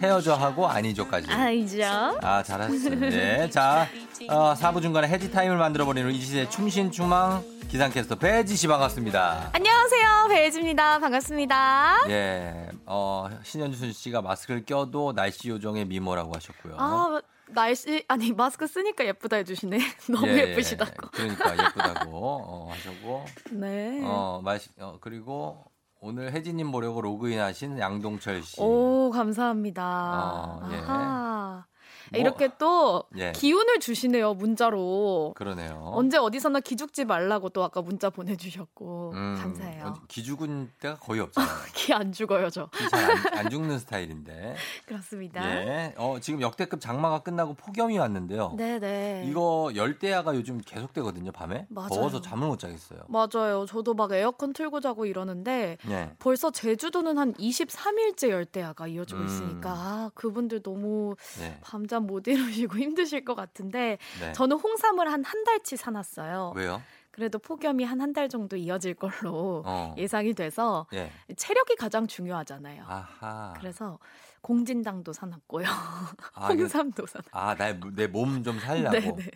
헤어져 0.03 0.35
하고 0.35 0.67
아니죠까지. 0.69 1.31
아니죠. 1.31 1.85
아, 2.23 2.43
잘하셨어요. 2.43 3.01
네. 3.01 3.51
자, 3.51 3.87
어, 4.29 4.55
4부 4.55 4.83
중간에 4.83 5.09
혜지 5.09 5.31
타임을 5.31 5.57
만들어 5.57 5.85
버리는 5.85 6.11
이 6.11 6.21
시대 6.21 6.49
춤신춤왕 6.49 7.43
기상캐스터 7.69 8.17
배혜지 8.17 8.57
씨 8.57 8.67
반갑습니다. 8.67 9.51
안녕하세요 9.53 10.27
배혜지입니다. 10.31 10.99
반갑습니다. 11.01 12.05
예, 12.09 12.69
어, 12.87 13.29
신현준 13.43 13.93
씨가 13.93 14.23
마스크를 14.23 14.65
껴도 14.65 15.13
날씨 15.13 15.49
요정의 15.51 15.85
미모라고 15.87 16.35
하셨고요. 16.35 16.77
아 16.79 17.21
날씨 17.51 18.05
아니 18.09 18.33
마스크 18.33 18.67
쓰니까 18.67 19.05
예쁘다 19.07 19.37
해주시네. 19.37 19.79
너무 20.11 20.29
예, 20.29 20.51
예, 20.51 20.55
쁘시다고 20.55 21.09
그러니까 21.13 21.53
예쁘다고 21.53 22.11
어, 22.17 22.71
하셨고. 22.73 23.25
네. 23.53 24.01
어, 24.05 24.41
마시, 24.43 24.71
어, 24.79 24.99
그리고 25.01 25.65
오늘 26.01 26.33
혜진님 26.33 26.71
보려고 26.71 27.01
로그인하신 27.01 27.79
양동철 27.79 28.43
씨. 28.43 28.61
오 28.61 29.11
감사합니다. 29.11 29.83
어, 29.83 30.69
예. 30.73 30.77
아하. 30.77 31.67
뭐, 32.13 32.21
이렇게 32.21 32.51
또 32.59 33.05
예. 33.17 33.33
기운을 33.33 33.81
주시네요 33.81 34.35
문자로. 34.35 35.35
그러네요. 35.37 35.91
언제 35.95 36.17
어디서나 36.19 36.61
기죽지 36.61 37.05
말라고 37.05 37.49
또 37.51 37.63
아까 37.65 37.83
문자 37.83 38.11
보내주셨고 38.11 39.13
음, 39.15 39.37
감사해요. 39.41 39.87
어, 39.87 39.95
기죽은 40.09 40.71
때가 40.81 40.97
거의 40.97 41.21
없잖아요. 41.23 41.49
기 41.75 41.93
안 41.93 42.13
죽어요 42.13 42.51
저. 42.51 42.69
잘안 42.91 43.39
안 43.39 43.51
죽는 43.51 43.79
스타일인데. 43.79 44.55
그렇습니다. 44.87 45.45
예. 45.45 45.95
어, 45.97 46.19
지금 46.21 46.41
역대급 46.41 46.81
장마가 46.81 47.21
끝나고 47.21 47.55
폭염이 47.55 47.99
왔는데요. 47.99 48.55
네네. 48.57 49.25
이거 49.29 49.71
열대야가 49.75 50.35
요즘 50.35 50.61
계속되거든요, 50.65 51.33
밤에. 51.33 51.67
맞아요. 51.71 51.89
더워서 51.89 52.21
잠을 52.21 52.49
못 52.49 52.59
자겠어요. 52.59 53.01
맞아요. 53.09 53.67
저도 53.67 53.95
막 53.95 54.13
에어컨 54.13 54.53
틀고 54.53 54.81
자고 54.81 55.07
이러는데 55.07 55.79
예. 55.89 56.11
벌써 56.19 56.51
제주도는 56.51 57.19
한 57.19 57.33
23일째 57.35 58.29
열대야가 58.31 58.87
이어지고 58.89 59.21
음. 59.21 59.27
있으니까 59.27 59.71
아, 59.71 60.11
그분들 60.15 60.63
너무 60.63 61.15
네. 61.41 61.59
밤잠 61.63 61.98
못 62.01 62.27
이루시고 62.27 62.77
힘드실 62.79 63.25
것 63.25 63.35
같은데 63.35 63.99
네. 64.21 64.33
저는 64.33 64.57
홍삼을 64.59 65.11
한 65.13 65.25
한 65.25 65.45
달치 65.45 65.77
사놨어요. 65.77 66.53
왜요? 66.57 66.81
그래도 67.11 67.39
폭염이 67.41 67.83
한 67.85 68.01
한 68.01 68.13
달 68.13 68.29
정도 68.29 68.57
이어질 68.57 68.95
걸로 68.95 69.63
어. 69.67 69.95
예상이 69.99 70.35
돼서 70.35 70.87
예. 70.93 71.11
체력이 71.37 71.75
가장 71.77 72.07
중요하잖아요. 72.07 72.85
아하. 72.87 73.55
그래서 73.59 73.99
공진당도 74.41 75.13
사놨고요. 75.13 75.67
아, 76.35 76.47
홍삼도 76.49 77.07
사놨. 77.07 77.25
아, 77.33 77.55
내 77.57 78.07
몸 78.09 78.43
좀 78.43 78.59
살려고. 78.59 78.91
네네. 78.99 79.31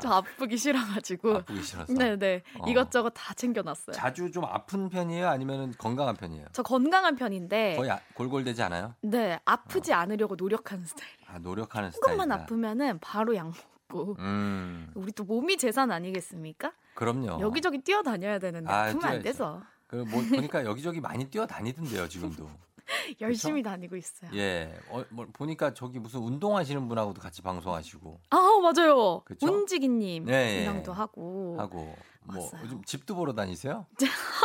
저 0.00 0.10
아 0.16 0.20
프기 0.38 0.56
싫어가지고. 0.56 1.36
아프기 1.38 1.62
싫어서. 1.62 1.92
네네. 1.92 2.42
어. 2.60 2.68
이것저것 2.68 3.10
다 3.10 3.34
챙겨놨어요. 3.34 3.94
자주 3.94 4.30
좀 4.30 4.44
아픈 4.44 4.88
편이에요? 4.88 5.28
아니면 5.28 5.74
건강한 5.78 6.14
편이에요? 6.16 6.46
저 6.52 6.62
건강한 6.62 7.16
편인데. 7.16 7.76
거의 7.76 7.90
아- 7.90 8.00
골골대지 8.14 8.62
않아요? 8.62 8.94
네, 9.02 9.38
아프지 9.44 9.92
않으려고 9.92 10.36
노력하는 10.36 10.84
스타일. 10.84 11.10
아, 11.28 11.38
노력하는 11.38 11.90
스타일이다. 11.90 12.22
조금만 12.22 12.32
아프면은 12.40 12.98
바로 13.00 13.34
약 13.36 13.46
먹고. 13.88 14.16
음, 14.18 14.90
우리 14.94 15.12
또 15.12 15.24
몸이 15.24 15.56
재산 15.58 15.90
아니겠습니까? 15.92 16.72
그럼요. 16.94 17.40
여기저기 17.40 17.78
뛰어다녀야 17.78 18.38
되는데 18.38 18.70
아, 18.72 18.84
아프면 18.84 18.94
안 19.04 19.10
뛰어야죠. 19.10 19.22
돼서 19.22 19.62
그 19.86 19.96
뭐, 19.96 20.20
보니까 20.22 20.64
여기저기 20.64 21.00
많이 21.00 21.24
뛰어다니던데요, 21.30 22.08
지금도. 22.08 22.48
열심히 23.20 23.62
다니고 23.62 23.96
있어요. 23.96 24.30
예. 24.34 24.72
어, 24.88 25.04
뭐, 25.10 25.26
보니까 25.32 25.74
저기 25.74 25.98
무슨 25.98 26.20
운동하시는 26.20 26.88
분하고도 26.88 27.20
같이 27.20 27.42
방송하시고 27.42 28.20
아 28.30 28.36
맞아요. 28.62 29.22
그쵸? 29.24 29.46
운지기님 29.46 30.26
네, 30.26 30.58
예. 30.58 30.62
이랑도 30.62 30.92
하고. 30.92 31.56
하고 31.58 31.96
뭐 32.32 32.44
왔어요. 32.44 32.60
요즘 32.64 32.84
집도 32.84 33.14
보러 33.14 33.32
다니세요? 33.34 33.86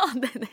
아, 0.01 0.13
네네. 0.13 0.47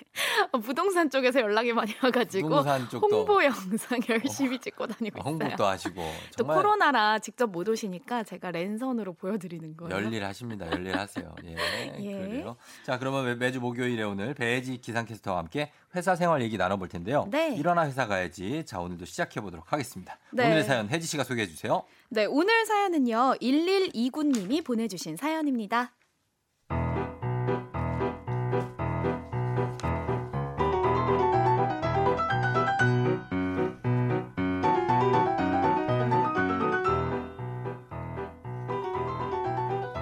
아, 0.52 0.58
부동산 0.58 1.10
쪽에서 1.10 1.40
연락이 1.40 1.72
많이 1.72 1.94
와가지고 2.02 2.48
부동산 2.48 2.88
쪽도 2.88 3.16
홍보 3.16 3.42
영상 3.44 3.98
열심히 4.08 4.58
찍고 4.58 4.86
다니고 4.86 5.18
어, 5.18 5.22
있어요. 5.22 5.32
홍보도 5.32 5.66
하시고 5.66 6.02
또 6.36 6.44
코로나라 6.46 7.18
직접 7.18 7.46
못 7.50 7.68
오시니까 7.68 8.22
제가 8.24 8.50
랜선으로 8.50 9.14
보여드리는 9.14 9.76
거예요. 9.76 9.94
열일하십니다. 9.94 10.70
열일하세요. 10.72 11.34
예. 11.44 11.56
예. 12.00 12.12
그래요. 12.12 12.56
자, 12.84 12.98
그러면 12.98 13.24
매- 13.24 13.34
매주 13.34 13.60
목요일에 13.60 14.02
오늘 14.02 14.34
배지 14.34 14.78
기상캐스터와 14.78 15.38
함께 15.38 15.70
회사 15.94 16.14
생활 16.16 16.42
얘기 16.42 16.56
나눠볼 16.56 16.88
텐데요. 16.88 17.26
네. 17.30 17.54
일어나 17.56 17.86
회사 17.86 18.06
가야지. 18.06 18.64
자, 18.66 18.80
오늘도 18.80 19.04
시작해 19.06 19.40
보도록 19.40 19.72
하겠습니다. 19.72 20.18
네. 20.32 20.46
오늘의 20.46 20.64
사연 20.64 20.88
혜지 20.88 21.06
씨가 21.06 21.24
소개해 21.24 21.46
주세요. 21.46 21.84
네, 22.10 22.26
오늘 22.26 22.64
사연은요. 22.66 23.36
1129님이 23.40 24.64
보내주신 24.64 25.16
사연입니다. 25.16 25.92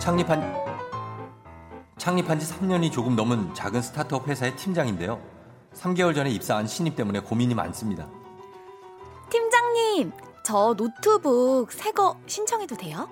창립한 0.07 0.55
창립한 1.99 2.39
지 2.39 2.47
3년이 2.47 2.93
조금 2.93 3.17
넘은 3.17 3.53
작은 3.55 3.83
스타트업 3.83 4.29
회사의 4.29 4.55
팀장인데요. 4.55 5.21
3개월 5.75 6.15
전에 6.15 6.31
입사한 6.31 6.69
신입 6.69 6.95
때문에 6.95 7.19
고민이 7.19 7.57
많습니다. 7.57 8.07
팀장님, 9.31 10.13
저 10.45 10.75
노트북 10.75 11.73
새 11.73 11.91
거 11.91 12.17
신청해도 12.27 12.77
돼요? 12.77 13.09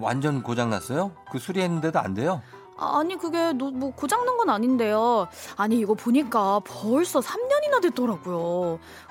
완전 0.00 0.42
고장 0.42 0.70
났어요? 0.70 1.12
그 1.30 1.38
수리했는데도 1.38 1.98
안 1.98 2.14
돼요? 2.14 2.40
아, 2.78 3.00
아니 3.00 3.14
그게 3.18 3.52
노, 3.52 3.70
뭐 3.70 3.90
고장난 3.94 4.38
건 4.38 4.48
아닌데요. 4.48 5.28
아니 5.58 5.78
이거 5.78 5.92
보니까 5.92 6.60
벌써 6.64 7.20
3년이나 7.20 7.82
됐더라고요. 7.82 8.38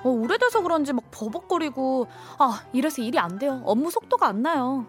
어, 0.02 0.08
오래돼서 0.08 0.60
그런지 0.60 0.92
막 0.92 1.04
버벅거리고 1.12 2.08
아 2.40 2.64
이래서 2.72 3.02
일이 3.02 3.20
안 3.20 3.38
돼요. 3.38 3.62
업무 3.64 3.88
속도가 3.88 4.26
안 4.26 4.42
나요. 4.42 4.86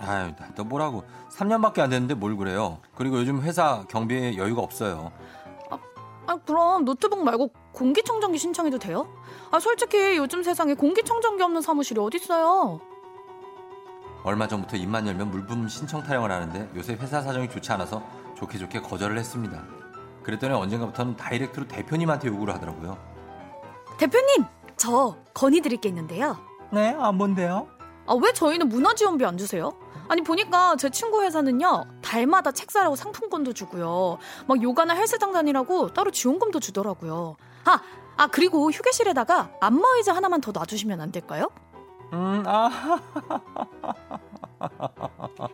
아유, 0.00 0.32
너 0.54 0.64
뭐라고? 0.64 1.04
3년밖에 1.30 1.80
안 1.80 1.90
됐는데 1.90 2.14
뭘 2.14 2.36
그래요? 2.36 2.78
그리고 2.94 3.18
요즘 3.18 3.42
회사 3.42 3.84
경비에 3.88 4.36
여유가 4.36 4.62
없어요. 4.62 5.12
아 6.26 6.36
그럼 6.46 6.84
노트북 6.84 7.22
말고 7.22 7.50
공기청정기 7.72 8.38
신청해도 8.38 8.78
돼요? 8.78 9.06
아 9.50 9.60
솔직히 9.60 10.16
요즘 10.16 10.42
세상에 10.42 10.74
공기청정기 10.74 11.42
없는 11.42 11.60
사무실이 11.60 12.00
어딨어요? 12.00 12.80
얼마 14.22 14.48
전부터 14.48 14.76
입만 14.78 15.06
열면 15.06 15.30
물품 15.30 15.68
신청 15.68 16.02
타령을 16.02 16.32
하는데 16.32 16.70
요새 16.74 16.94
회사 16.94 17.20
사정이 17.20 17.50
좋지 17.50 17.70
않아서 17.72 18.02
좋게 18.36 18.56
좋게 18.56 18.80
거절을 18.80 19.18
했습니다. 19.18 19.62
그랬더니 20.22 20.54
언젠가부터는 20.54 21.16
다이렉트로 21.16 21.68
대표님한테 21.68 22.28
요구를 22.28 22.54
하더라고요. 22.54 22.96
대표님, 23.98 24.44
저 24.76 25.16
건의 25.34 25.60
드릴 25.60 25.78
게 25.78 25.90
있는데요. 25.90 26.38
네, 26.72 26.96
안 26.98 27.16
뭔데요? 27.16 27.68
아, 28.06 28.14
왜 28.20 28.32
저희는 28.32 28.68
문화 28.68 28.94
지원비 28.94 29.24
안 29.24 29.36
주세요? 29.38 29.72
아니, 30.08 30.22
보니까 30.22 30.76
제 30.76 30.90
친구 30.90 31.22
회사는요, 31.22 31.86
달마다 32.02 32.52
책 32.52 32.70
사라고 32.70 32.94
상품권도 32.96 33.54
주고요. 33.54 34.18
막 34.46 34.62
요가나 34.62 34.94
헬스장 34.94 35.32
다니라고 35.32 35.92
따로 35.94 36.10
지원금도 36.10 36.60
주더라고요. 36.60 37.36
아, 37.64 37.80
아, 38.16 38.26
그리고 38.26 38.70
휴게실에다가 38.70 39.50
안마의자 39.60 40.14
하나만 40.14 40.40
더 40.40 40.52
놔주시면 40.52 41.00
안 41.00 41.10
될까요? 41.10 41.48
음, 42.12 42.44
아, 42.46 42.70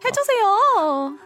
해주세요. 0.04 1.16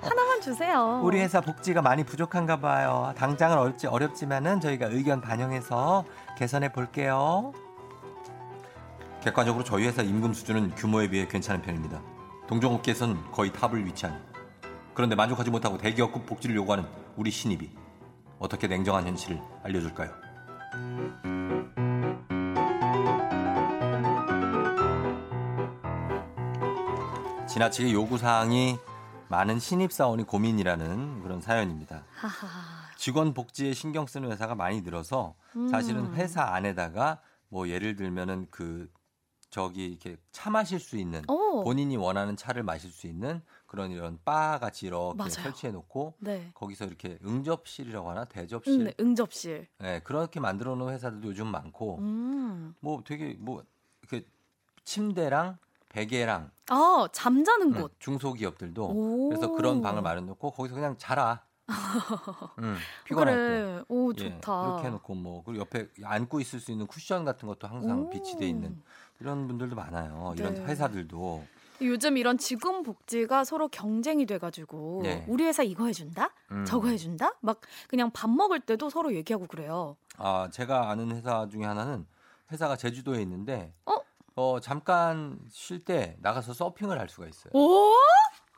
하나만 0.00 0.40
주세요. 0.40 1.00
우리 1.04 1.20
회사 1.20 1.40
복지가 1.40 1.82
많이 1.82 2.04
부족한가 2.04 2.58
봐요. 2.60 3.12
당장은 3.16 3.58
어렵지, 3.58 3.86
어렵지만은 3.86 4.60
저희가 4.60 4.86
의견 4.86 5.20
반영해서 5.20 6.04
개선해 6.38 6.72
볼게요. 6.72 7.52
객관적으로 9.22 9.62
저희 9.62 9.86
회사 9.86 10.02
임금 10.02 10.34
수준은 10.34 10.74
규모에 10.74 11.08
비해 11.08 11.28
괜찮은 11.28 11.62
편입니다. 11.62 12.02
동종업계에서는 12.48 13.30
거의 13.30 13.52
탑을 13.52 13.86
위치한. 13.86 14.20
그런데 14.94 15.14
만족하지 15.14 15.48
못하고 15.50 15.78
대기업급 15.78 16.26
복지를 16.26 16.56
요구하는 16.56 16.84
우리 17.16 17.30
신입이 17.30 17.70
어떻게 18.40 18.66
냉정한 18.66 19.06
현실을 19.06 19.40
알려줄까요? 19.62 20.10
지나치게 27.48 27.92
요구사항이 27.92 28.78
많은 29.28 29.60
신입사원이 29.60 30.24
고민이라는 30.24 31.22
그런 31.22 31.40
사연입니다. 31.40 32.04
직원 32.96 33.34
복지에 33.34 33.72
신경 33.72 34.06
쓰는 34.08 34.32
회사가 34.32 34.56
많이 34.56 34.80
늘어서 34.80 35.36
사실은 35.70 36.06
음. 36.06 36.14
회사 36.16 36.42
안에다가 36.42 37.20
뭐 37.48 37.68
예를 37.68 37.94
들면은 37.94 38.48
그 38.50 38.90
저기 39.52 39.84
이렇게 39.86 40.16
차 40.32 40.48
마실 40.48 40.80
수 40.80 40.96
있는 40.96 41.22
오. 41.28 41.62
본인이 41.62 41.98
원하는 41.98 42.36
차를 42.36 42.62
마실 42.62 42.90
수 42.90 43.06
있는 43.06 43.42
그런 43.66 43.90
이런 43.90 44.18
바 44.24 44.58
같이 44.58 44.86
이렇게 44.86 45.14
맞아요. 45.18 45.28
설치해 45.28 45.70
놓고 45.74 46.14
네. 46.20 46.50
거기서 46.54 46.86
이렇게 46.86 47.18
응접실이라고 47.22 48.08
하나 48.08 48.24
대접실 48.24 48.80
음, 48.80 48.84
네, 48.84 48.94
응접실. 48.98 49.68
네, 49.78 50.00
그렇게 50.04 50.40
만들어 50.40 50.74
놓은 50.74 50.94
회사들도 50.94 51.28
요즘 51.28 51.48
많고 51.48 51.98
음. 51.98 52.74
뭐 52.80 53.02
되게 53.04 53.36
뭐 53.38 53.62
이렇게 54.00 54.26
침대랑 54.84 55.58
베개랑 55.90 56.50
아, 56.70 57.08
잠자는 57.12 57.74
음, 57.74 57.82
곳. 57.82 58.00
중소기업들도 58.00 58.86
오. 58.86 59.28
그래서 59.28 59.52
그런 59.52 59.82
방을 59.82 60.00
마련놓고 60.00 60.50
거기서 60.52 60.74
그냥 60.74 60.96
자라. 60.96 61.44
음, 62.58 62.76
피곤할 63.04 63.34
때. 63.34 63.38
그래. 63.38 63.84
오, 63.88 64.12
예, 64.12 64.16
좋다. 64.16 64.64
이렇게 64.64 64.86
해놓고 64.86 65.14
뭐 65.14 65.42
그리고 65.44 65.60
옆에 65.60 65.88
안고 66.02 66.40
있을 66.40 66.58
수 66.58 66.72
있는 66.72 66.86
쿠션 66.86 67.24
같은 67.24 67.46
것도 67.46 67.68
항상 67.68 68.02
오. 68.02 68.10
비치돼 68.10 68.48
있는 68.48 68.82
이런 69.22 69.46
분들도 69.46 69.76
많아요. 69.76 70.34
이런 70.36 70.54
네. 70.54 70.64
회사들도 70.64 71.44
요즘 71.82 72.16
이런 72.16 72.38
직원 72.38 72.82
복지가 72.82 73.44
서로 73.44 73.68
경쟁이 73.68 74.26
돼가지고 74.26 75.00
네. 75.04 75.24
우리 75.28 75.44
회사 75.44 75.62
이거 75.62 75.86
해준다, 75.86 76.30
음. 76.50 76.64
저거 76.64 76.88
해준다, 76.88 77.32
막 77.40 77.60
그냥 77.88 78.10
밥 78.10 78.28
먹을 78.30 78.58
때도 78.60 78.90
서로 78.90 79.14
얘기하고 79.14 79.46
그래요. 79.46 79.96
아 80.18 80.48
제가 80.52 80.90
아는 80.90 81.12
회사 81.12 81.46
중에 81.48 81.64
하나는 81.64 82.04
회사가 82.50 82.76
제주도에 82.76 83.22
있는데 83.22 83.72
어? 83.86 83.96
어, 84.34 84.60
잠깐 84.60 85.38
쉴 85.50 85.78
때 85.84 86.16
나가서 86.20 86.52
서핑을 86.52 86.98
할 86.98 87.08
수가 87.08 87.26
있어요. 87.28 87.52
오, 87.54 87.92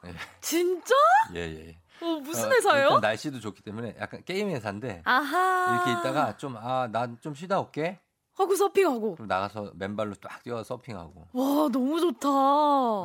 예. 0.07 0.15
진짜? 0.41 0.95
예, 1.35 1.41
예. 1.41 1.79
어, 2.05 2.07
무슨 2.21 2.49
어, 2.49 2.53
회사예요? 2.53 2.87
일단 2.87 3.01
날씨도 3.01 3.41
좋기 3.41 3.63
때문에 3.63 3.97
약간 4.01 4.23
게임 4.25 4.49
회사인데 4.51 5.03
아하. 5.05 5.75
이렇게 5.87 5.93
있다가 6.01 6.37
좀 6.37 6.57
아 6.57 6.89
난 6.91 7.19
좀 7.21 7.35
쉬다 7.35 7.61
올게. 7.61 8.01
하고 8.35 8.55
서핑하고. 8.57 9.15
그럼 9.15 9.29
나가서 9.29 9.73
맨발로 9.75 10.15
딱 10.17 10.43
뛰어 10.43 10.63
서핑하고. 10.63 11.29
와, 11.33 11.69
너무 11.73 12.01
좋다. 12.01 12.29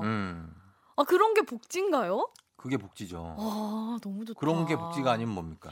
음. 0.04 0.54
아, 0.96 1.04
그런 1.04 1.34
게 1.34 1.42
복지인가요? 1.44 2.30
그게 2.58 2.78
복지죠. 2.78 3.36
아, 3.38 3.98
너무 4.02 4.26
좋다. 4.26 4.40
그런 4.40 4.66
게 4.66 4.76
복지가 4.76 5.12
아니면 5.12 5.34
뭡니까? 5.36 5.70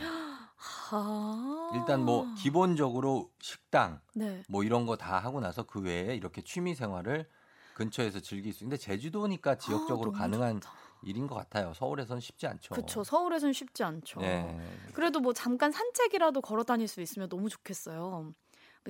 아. 0.91 1.72
일단 1.74 2.03
뭐 2.05 2.26
기본적으로 2.38 3.32
식당 3.41 3.99
네. 4.14 4.43
뭐 4.47 4.64
이런 4.64 4.86
거 4.86 4.95
다 4.95 5.20
하고 5.20 5.39
나서 5.41 5.64
그 5.64 5.82
외에 5.82 6.16
이렇게 6.16 6.41
취미 6.41 6.76
생활을 6.76 7.30
근처에서 7.74 8.20
즐길 8.22 8.53
수 8.53 8.64
있는데 8.64 8.78
제주도니까 8.78 9.55
지역적으로 9.58 10.12
아, 10.16 10.20
가능한 10.20 10.62
좋다. 10.62 10.74
일인 11.03 11.28
것 11.28 11.36
같아요. 11.36 11.74
서울에선 11.76 12.20
쉽지 12.20 12.47
않죠. 12.47 12.74
그쵸. 12.74 13.03
서울에선 13.03 13.53
쉽지 13.53 13.84
않죠. 13.84 14.22
예. 14.22 14.58
그래도 14.93 15.20
뭐 15.20 15.34
잠깐 15.34 15.72
산책이라도 15.72 16.41
걸어 16.41 16.64
다닐 16.64 16.88
수 16.88 17.01
있으면 17.01 17.30
너무 17.30 17.49
좋겠어요. 17.49 18.34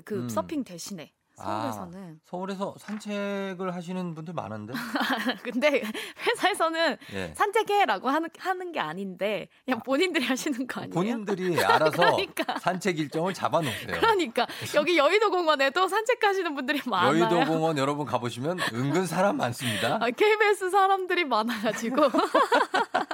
그 0.05 0.23
음. 0.23 0.29
서핑 0.29 0.63
대신에 0.63 1.11
서울에서는. 1.37 2.19
아, 2.19 2.19
서울에서 2.25 2.75
산책을 2.79 3.75
하시는 3.75 4.15
분들 4.15 4.33
많은데. 4.33 4.73
근데 5.43 5.83
회사에서는 6.25 6.97
예. 7.13 7.33
산책해라고 7.35 8.09
하는 8.09 8.29
하는 8.39 8.71
게 8.71 8.79
아닌데 8.79 9.47
그냥 9.63 9.79
본인들이 9.83 10.25
하시는 10.25 10.65
거 10.65 10.81
아니에요? 10.81 10.93
본인들이 10.95 11.63
알아서 11.63 11.91
그러니까. 11.91 12.57
산책 12.57 12.97
일정을 12.97 13.35
잡아놓으세요. 13.35 13.87
그러니까 13.99 14.47
여기 14.73 14.97
여의도 14.97 15.29
공원에도 15.29 15.87
산책하시는 15.87 16.55
분들이 16.55 16.81
많아요. 16.87 17.19
여의도 17.19 17.51
공원 17.51 17.77
여러분 17.77 18.07
가보시면 18.07 18.57
은근 18.73 19.05
사람 19.05 19.37
많습니다. 19.37 19.99
아, 20.01 20.09
KBS 20.09 20.71
사람들이 20.71 21.23
많아가지고 21.25 21.97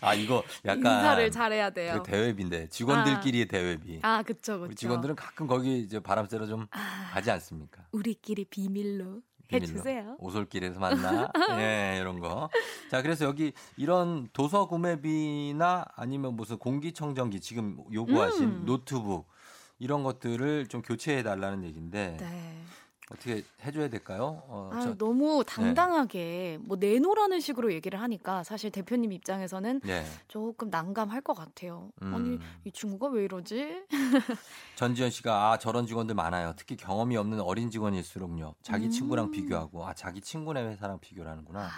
아 0.00 0.14
이거 0.14 0.42
약간 0.64 0.78
인사를 0.96 1.30
잘해야 1.30 1.70
돼요. 1.70 2.02
그 2.02 2.10
대회비인데 2.10 2.68
직원들끼리의 2.68 3.46
대회비. 3.46 4.00
아, 4.02 4.22
그쵸, 4.22 4.54
그쵸. 4.54 4.64
우리 4.66 4.74
직원들은 4.74 5.16
가끔 5.16 5.46
거기 5.46 5.80
이제 5.80 6.00
바람 6.00 6.26
쇠러 6.26 6.46
좀 6.46 6.66
아. 6.70 7.10
가지 7.12 7.30
않습니까? 7.30 7.84
우리끼리 7.92 8.44
비밀로 8.46 9.22
비밀로. 9.48 9.62
해주세요. 9.72 10.16
오솔길에서 10.18 10.80
만나. 10.80 11.30
예, 11.60 11.98
이런 12.00 12.20
거. 12.20 12.48
자, 12.90 13.02
그래서 13.02 13.24
여기 13.24 13.52
이런 13.76 14.28
도서 14.32 14.66
구매비나 14.66 15.84
아니면 15.94 16.34
무슨 16.34 16.58
공기청정기 16.58 17.40
지금 17.40 17.78
요구하신 17.92 18.44
음. 18.44 18.62
노트북 18.64 19.28
이런 19.78 20.04
것들을 20.04 20.68
좀 20.68 20.80
교체해 20.80 21.22
달라는 21.22 21.64
얘기인데 21.64 22.16
네. 22.20 22.62
어떻게 23.12 23.44
해줘야 23.64 23.88
될까요? 23.88 24.42
어, 24.48 24.70
아, 24.72 24.80
저- 24.80 24.96
너무 24.96 25.44
당당하게 25.46 26.58
뭐 26.62 26.76
내놓으라는 26.76 27.40
식으로 27.40 27.72
얘기를 27.72 28.00
하니까 28.00 28.42
사실 28.44 28.70
대표님 28.70 29.12
입장에서는 29.12 29.80
네. 29.84 30.04
조금 30.28 30.70
난감할 30.70 31.20
것 31.20 31.34
같아요. 31.34 31.90
음. 32.02 32.14
아니 32.14 32.38
이 32.64 32.72
친구가 32.72 33.08
왜 33.08 33.24
이러지? 33.24 33.84
전지현 34.76 35.10
씨가 35.10 35.52
아 35.52 35.58
저런 35.58 35.86
직원들 35.86 36.14
많아요. 36.14 36.54
특히 36.56 36.76
경험이 36.76 37.16
없는 37.16 37.40
어린 37.40 37.70
직원일수록요. 37.70 38.54
자기 38.62 38.86
음. 38.86 38.90
친구랑 38.90 39.30
비교하고 39.30 39.86
아 39.86 39.94
자기 39.94 40.20
친구네 40.20 40.62
회사랑 40.68 40.98
비교를 41.00 41.30
하는구나. 41.30 41.68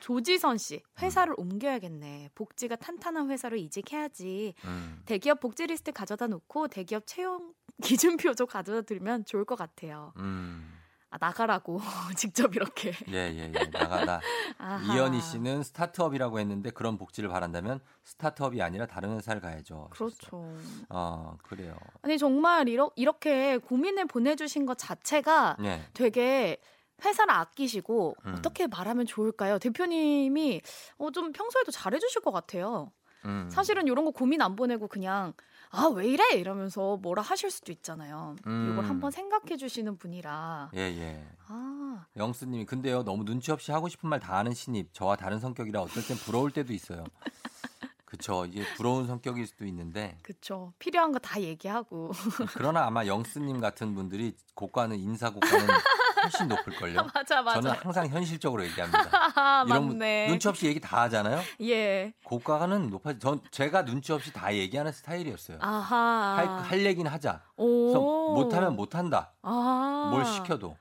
조지선 0.00 0.56
씨 0.56 0.76
음. 0.76 1.02
회사를 1.02 1.34
옮겨야겠네. 1.36 2.30
복지가 2.34 2.76
탄탄한 2.76 3.30
회사로 3.30 3.56
이직해야지. 3.56 4.54
음. 4.64 5.02
대기업 5.04 5.40
복지 5.40 5.66
리스트 5.66 5.92
가져다 5.92 6.26
놓고 6.26 6.68
대기업 6.68 7.06
채용 7.06 7.52
기준표도 7.82 8.46
가져다 8.46 8.82
들면 8.82 9.24
좋을 9.26 9.44
것 9.44 9.56
같아요. 9.56 10.12
음. 10.16 10.72
아 11.10 11.18
나가라고 11.20 11.80
직접 12.16 12.54
이렇게. 12.54 12.92
예, 13.08 13.14
예, 13.14 13.52
예. 13.52 13.66
나가다. 13.66 14.20
이현희 14.94 15.20
씨는 15.20 15.64
스타트업이라고 15.64 16.38
했는데 16.38 16.70
그런 16.70 16.98
복지를 16.98 17.28
바란다면 17.28 17.80
스타트업이 18.04 18.62
아니라 18.62 18.86
다른 18.86 19.16
회사를 19.16 19.40
가야죠. 19.40 19.88
그렇죠. 19.90 20.54
어, 20.88 21.36
그래요. 21.42 21.76
아니 22.02 22.16
정말 22.16 22.68
이러, 22.68 22.92
이렇게 22.94 23.58
고민을 23.58 24.06
보내주신 24.06 24.66
것 24.66 24.78
자체가 24.78 25.56
네. 25.58 25.82
되게 25.94 26.58
회사를 27.04 27.34
아끼시고 27.34 28.14
음. 28.26 28.34
어떻게 28.38 28.68
말하면 28.68 29.06
좋을까요? 29.06 29.58
대표님이 29.58 30.60
어, 30.98 31.10
좀 31.10 31.32
평소에도 31.32 31.72
잘해주실 31.72 32.22
것 32.22 32.30
같아요. 32.30 32.92
음. 33.24 33.48
사실은 33.50 33.88
이런 33.88 34.04
거 34.04 34.12
고민 34.12 34.42
안 34.42 34.54
보내고 34.54 34.86
그냥 34.86 35.32
아 35.72 35.86
왜 35.88 36.08
이래 36.08 36.24
이러면서 36.34 36.96
뭐라 36.96 37.22
하실 37.22 37.50
수도 37.50 37.70
있잖아요. 37.72 38.34
음. 38.46 38.70
이걸 38.72 38.84
한번 38.86 39.10
생각해 39.10 39.56
주시는 39.56 39.98
분이라 39.98 40.70
예, 40.74 40.80
예. 40.80 41.26
아 41.46 42.06
영수님이 42.16 42.64
근데요 42.66 43.04
너무 43.04 43.24
눈치 43.24 43.52
없이 43.52 43.70
하고 43.72 43.88
싶은 43.88 44.08
말 44.08 44.18
다 44.20 44.36
하는 44.38 44.52
신입 44.52 44.92
저와 44.92 45.16
다른 45.16 45.38
성격이라 45.38 45.80
어떨 45.80 46.02
땐 46.04 46.16
부러울 46.18 46.50
때도 46.50 46.72
있어요. 46.72 47.04
그쵸 48.04 48.44
이게 48.46 48.64
부러운 48.76 49.06
성격일 49.06 49.46
수도 49.46 49.64
있는데 49.66 50.18
그쵸 50.22 50.72
필요한 50.80 51.12
거 51.12 51.20
다 51.20 51.40
얘기하고 51.40 52.10
그러나 52.54 52.84
아마 52.86 53.06
영수님 53.06 53.60
같은 53.60 53.94
분들이 53.94 54.34
고가는 54.54 54.98
인사 54.98 55.30
고가는 55.30 55.66
훨씬 56.22 56.48
높을걸요. 56.48 57.06
맞아 57.14 57.42
맞아 57.42 57.60
저는 57.60 57.76
항상 57.82 58.06
현실적으로 58.08 58.64
얘기합니다. 58.64 59.08
아, 59.34 59.64
이런 59.68 59.98
눈치 59.98 60.48
없이 60.48 60.66
얘기 60.66 60.80
다 60.80 61.02
하잖아요. 61.02 61.40
예 61.62 62.12
고가는 62.24 62.90
높아. 62.90 63.18
전 63.18 63.40
제가 63.50 63.84
눈치 63.84 64.12
없이 64.12 64.32
다 64.32 64.54
얘기하는 64.54 64.92
스타일이었어요. 64.92 65.58
아하 65.60 66.36
할, 66.36 66.48
할 66.64 66.84
얘기는 66.86 67.10
하자. 67.10 67.42
오. 67.56 67.86
그래서 67.92 68.00
못하면 68.34 68.76
못한다. 68.76 69.32
아뭘 69.42 70.24
시켜도. 70.24 70.76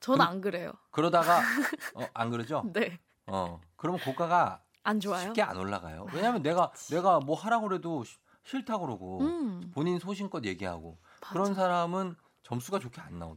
전안 0.00 0.40
그래요 0.40 0.72
그러다가 0.90 1.38
어, 1.94 2.04
안 2.12 2.30
그러죠? 2.30 2.64
네안어 2.72 3.60
그러면 3.76 4.00
고가가 4.00 4.60
좋아요 4.98 5.26
쉽게 5.26 5.42
안 5.42 5.56
올라가요. 5.56 6.06
왜냐하면 6.12 6.42
내가 6.42 6.72
내가 6.90 7.20
뭐 7.20 7.36
하라고 7.38 7.68
그래도 7.68 8.02
쉬- 8.02 8.18
싫다 8.44 8.78
그러고 8.78 9.20
음 9.20 9.70
본인 9.72 10.00
소신껏 10.00 10.44
얘기하고 10.44 10.98
맞아. 11.20 11.32
그런 11.32 11.54
사람은 11.54 12.16
점수가 12.42 12.80
좋게 12.80 13.00
안 13.00 13.16
왜? 13.20 13.36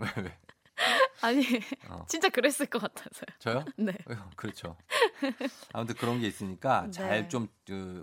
아니 1.22 1.44
어. 1.88 2.04
진짜 2.08 2.28
그랬을 2.30 2.66
것 2.66 2.80
같아서요 2.80 3.26
저요? 3.38 3.64
네 3.76 3.92
어, 4.08 4.30
그렇죠. 4.36 4.76
아무튼 5.72 5.94
그런 5.96 6.20
게 6.20 6.26
있으니까 6.26 6.82
네. 6.90 6.90
잘좀 6.92 7.48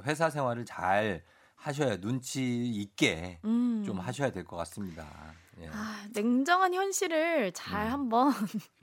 회사 0.06 0.30
생활을 0.30 0.66
잘 0.66 1.24
하셔야 1.56 1.98
눈치 1.98 2.66
있게 2.68 3.40
음. 3.46 3.84
좀 3.86 4.00
하셔야 4.00 4.32
될 4.32 4.44
것 4.46 4.56
같습니다. 4.58 5.34
예. 5.60 5.68
아, 5.74 6.06
냉정한 6.14 6.74
현실을 6.74 7.52
잘 7.54 7.88
음. 7.88 7.92
한번 7.94 8.34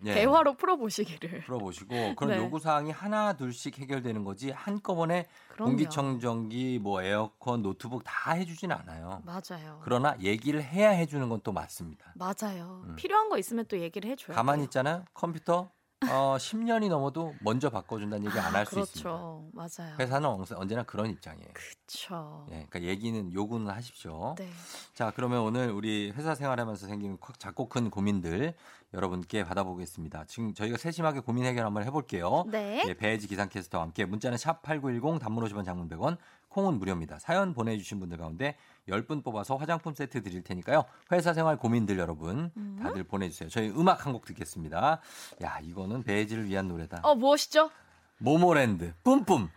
예. 0.05 0.15
대화로 0.15 0.55
풀어보시기를. 0.55 1.43
풀어보시고 1.45 1.95
그런 2.17 2.31
네. 2.33 2.37
요구 2.39 2.59
사항이 2.59 2.91
하나 2.91 3.35
둘씩 3.37 3.79
해결되는 3.79 4.25
거지 4.25 4.51
한꺼번에 4.51 5.27
그럼요. 5.49 5.71
공기청정기, 5.71 6.81
뭐 6.81 7.03
에어컨, 7.03 7.63
노트북 7.63 8.03
다 8.05 8.33
해주진 8.33 8.73
않아요. 8.73 9.23
맞아요. 9.25 9.81
그러나 9.85 10.17
얘기를 10.21 10.63
해야 10.63 10.91
해주는 10.91 11.29
건 11.29 11.41
또 11.45 11.53
맞습니다. 11.53 12.15
맞아요. 12.15 12.83
음. 12.87 12.97
필요한 12.97 13.29
거 13.29 13.37
있으면 13.39 13.67
또 13.69 13.79
얘기를 13.79 14.09
해줘요. 14.11 14.35
가만히 14.35 14.65
있잖아요. 14.65 15.05
컴퓨터 15.13 15.71
어, 16.03 16.37
10년이 16.39 16.89
넘어도 16.91 17.35
먼저 17.41 17.71
바꿔준다는 17.71 18.27
얘기 18.27 18.39
안 18.39 18.55
할수 18.55 18.79
있습니다. 18.79 19.09
그렇죠. 19.11 19.49
맞아요. 19.53 19.97
회사는 19.99 20.29
언- 20.29 20.45
언제나 20.57 20.83
그런 20.83 21.09
입장이에요. 21.11 21.49
그렇죠. 21.55 22.47
예, 22.51 22.67
그러니까 22.69 22.83
얘기는 22.83 23.33
요구는 23.33 23.69
하십시오. 23.73 24.35
네. 24.37 24.49
자, 24.93 25.13
그러면 25.17 25.41
오늘 25.41 25.71
우리 25.71 26.13
회사 26.15 26.35
생활하면서 26.35 26.87
생기는 26.87 27.17
콱- 27.21 27.39
작고 27.39 27.69
큰 27.71 27.89
고민들 27.91 28.55
여러분께 28.99 29.45
받아보겠습니다. 29.45 30.25
지금 30.27 30.55
저희가 30.55 30.79
세심하게 30.79 31.21
고민 31.21 31.45
해결 31.45 31.67
한번 31.67 31.83
해볼게요. 31.85 32.45
네. 32.47 32.83
예, 32.87 32.95
배지 32.95 33.27
기상캐스터와 33.27 33.83
함께 33.85 34.05
문자는 34.05 34.39
샵 34.39 34.63
8910 34.63 35.19
단문 35.21 35.45
50원 35.45 35.65
장문 35.65 35.89
100원 35.89 36.17
콩은 36.49 36.79
무료입니다. 36.79 37.19
사연 37.19 37.53
보내주신 37.53 37.99
분들 37.99 38.19
가운데 38.19 38.57
10분 38.89 39.25
뽑아서 39.25 39.57
화장품 39.57 39.95
세트 39.95 40.23
드릴 40.23 40.43
테니까요. 40.45 40.85
회사 41.11 41.35
생활 41.35 41.57
고민들 41.59 41.99
여러분 41.99 42.53
음. 42.57 42.79
다들 42.83 43.03
보내주세요. 43.05 43.49
저희 43.49 43.69
음악 43.71 44.07
한 44.07 44.15
곡 44.15 44.25
듣겠습니다. 44.27 45.01
야 45.43 45.59
이거는 45.61 46.05
배지를 46.05 46.47
위한 46.47 46.69
노래다. 46.69 47.01
어, 47.03 47.17
무엇이죠? 47.17 47.71
모모랜드 48.19 48.95
뿜뿜 49.03 49.51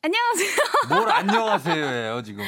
안녕하세요. 0.00 0.50
뭘 0.90 1.10
안녕하세요예요 1.10 2.22
지금. 2.22 2.44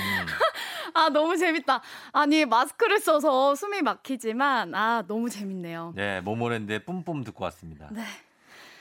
아, 0.94 1.00
아, 1.00 1.08
너무 1.08 1.36
재밌다. 1.36 1.80
아니, 2.12 2.44
마스크를 2.44 2.98
써서 3.00 3.54
숨이 3.54 3.82
막히지만, 3.82 4.74
아, 4.74 5.02
너무 5.06 5.28
재밌네요. 5.28 5.92
네, 5.96 6.20
모모랜드의 6.20 6.84
뿜뿜 6.84 7.24
듣고 7.24 7.44
왔습니다. 7.44 7.88
네. 7.92 8.02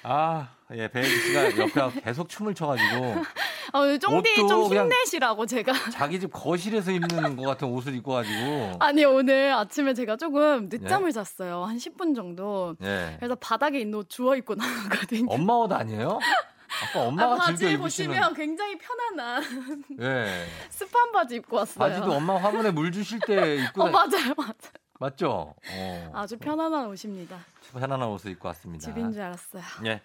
아, 0.04 0.50
예, 0.72 0.88
배혜지 0.88 1.10
씨가 1.10 1.58
옆에 1.58 2.02
계속 2.02 2.30
춤을 2.30 2.56
춰가지고 2.56 3.16
어, 3.74 3.98
쫑디 3.98 4.36
좀 4.48 4.74
힘내시라고 4.74 5.46
제가. 5.46 5.74
자기 5.92 6.20
집 6.20 6.32
거실에서 6.32 6.92
입는 6.92 7.36
것 7.36 7.44
같은 7.44 7.68
옷을 7.68 7.94
입고 7.96 8.14
가지고. 8.14 8.78
아니, 8.80 9.04
오늘 9.04 9.52
아침에 9.54 9.94
제가 9.94 10.16
조금 10.16 10.70
늦잠을 10.70 11.10
예? 11.10 11.12
잤어요. 11.12 11.66
한 11.66 11.78
10분 11.78 12.16
정도. 12.16 12.76
예. 12.82 13.18
그래서 13.20 13.36
바닥에 13.36 13.80
있는 13.82 14.00
옷 14.00 14.10
주워 14.10 14.36
입고 14.36 14.56
나가거든요. 14.56 15.26
엄마 15.30 15.54
옷 15.54 15.72
아니에요? 15.72 16.20
아까 16.84 17.02
엄마가 17.08 17.34
아, 17.34 17.38
바지 17.38 17.72
입으시는. 17.72 17.80
보시면 17.80 18.34
굉장히 18.36 18.78
편안한 18.78 19.44
예. 20.02 20.46
스판 20.70 21.12
바지 21.12 21.36
입고 21.38 21.58
왔어요. 21.58 21.78
바지도 21.80 22.14
엄마 22.14 22.38
화분에 22.38 22.72
물 22.72 22.92
주실 22.92 23.20
때 23.26 23.56
입고 23.64 23.84
어, 23.84 23.86
다- 23.86 23.92
맞아요, 23.92 24.34
맞아요. 24.38 24.54
맞죠? 25.00 25.56
어. 25.72 26.12
아주 26.14 26.38
편안한 26.38 26.88
옷입니다. 26.88 27.38
편안한 27.72 28.08
옷을 28.10 28.32
입고 28.32 28.48
왔습니다. 28.50 28.86
집인 28.86 29.12
줄 29.14 29.22
알았어요. 29.22 29.64
예. 29.86 30.02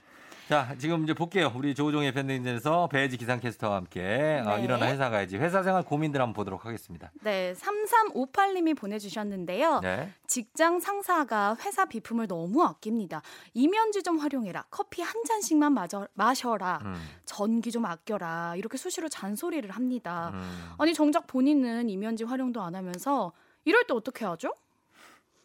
자, 0.49 0.75
지금 0.79 1.05
이제 1.05 1.15
볼게요. 1.15 1.51
우리 1.57 1.75
조우종의 1.75 2.13
팬데믹에서 2.13 2.89
배지 2.89 3.17
기상캐스터와 3.17 3.77
함께 3.77 4.43
어, 4.45 4.57
네. 4.59 4.65
일어나 4.65 4.87
회사 4.89 5.09
가야지. 5.09 5.39
회사 5.39 5.63
생활 5.63 5.83
고민들 5.83 6.21
한번 6.21 6.35
보도록 6.35 6.67
하겠습니다. 6.67 7.11
네, 7.23 7.55
3358님이 7.55 8.77
보내주셨는데요. 8.77 9.81
네. 9.81 10.13
직장 10.27 10.81
상사가 10.81 11.57
회사 11.65 11.87
비품을 11.87 12.27
너무 12.27 12.63
아낍니다. 12.63 13.23
이면지 13.55 14.03
좀 14.03 14.19
활용해라. 14.19 14.67
커피 14.71 15.01
한 15.01 15.25
잔씩만 15.25 15.73
마저, 15.73 16.07
마셔라. 16.13 16.81
음, 16.85 16.95
전기 17.25 17.73
좀 17.73 17.87
아껴라. 17.87 18.55
이렇게 18.57 18.77
수시로 18.77 19.09
잔소리를 19.09 19.71
합니다. 19.71 20.31
음, 20.35 20.75
아니 20.77 20.93
정작 20.93 21.27
본인은 21.27 21.89
이면지 21.89 22.25
활용도 22.25 22.61
안 22.61 22.75
하면서 22.75 23.33
이럴 23.65 23.87
때 23.87 23.95
어떻게 23.95 24.27
하죠? 24.27 24.53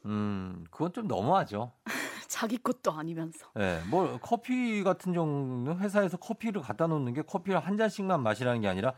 음, 0.06 0.66
그건 0.72 0.92
좀 0.92 1.08
너무하죠. 1.08 1.72
자기 2.30 2.58
것도 2.58 2.92
아니면서. 2.92 3.48
예, 3.60 3.82
뭐 3.90 4.18
커피 4.22 4.84
같은 4.84 5.12
경우는 5.14 5.80
회사에서 5.80 6.16
커피를 6.18 6.62
갖다 6.62 6.88
놓는 6.88 7.14
게 7.14 7.24
커피를 7.24 7.60
한 7.60 7.76
잔씩만 7.76 8.22
마시라는 8.24 8.62
게 8.62 8.68
아니라 8.70 8.94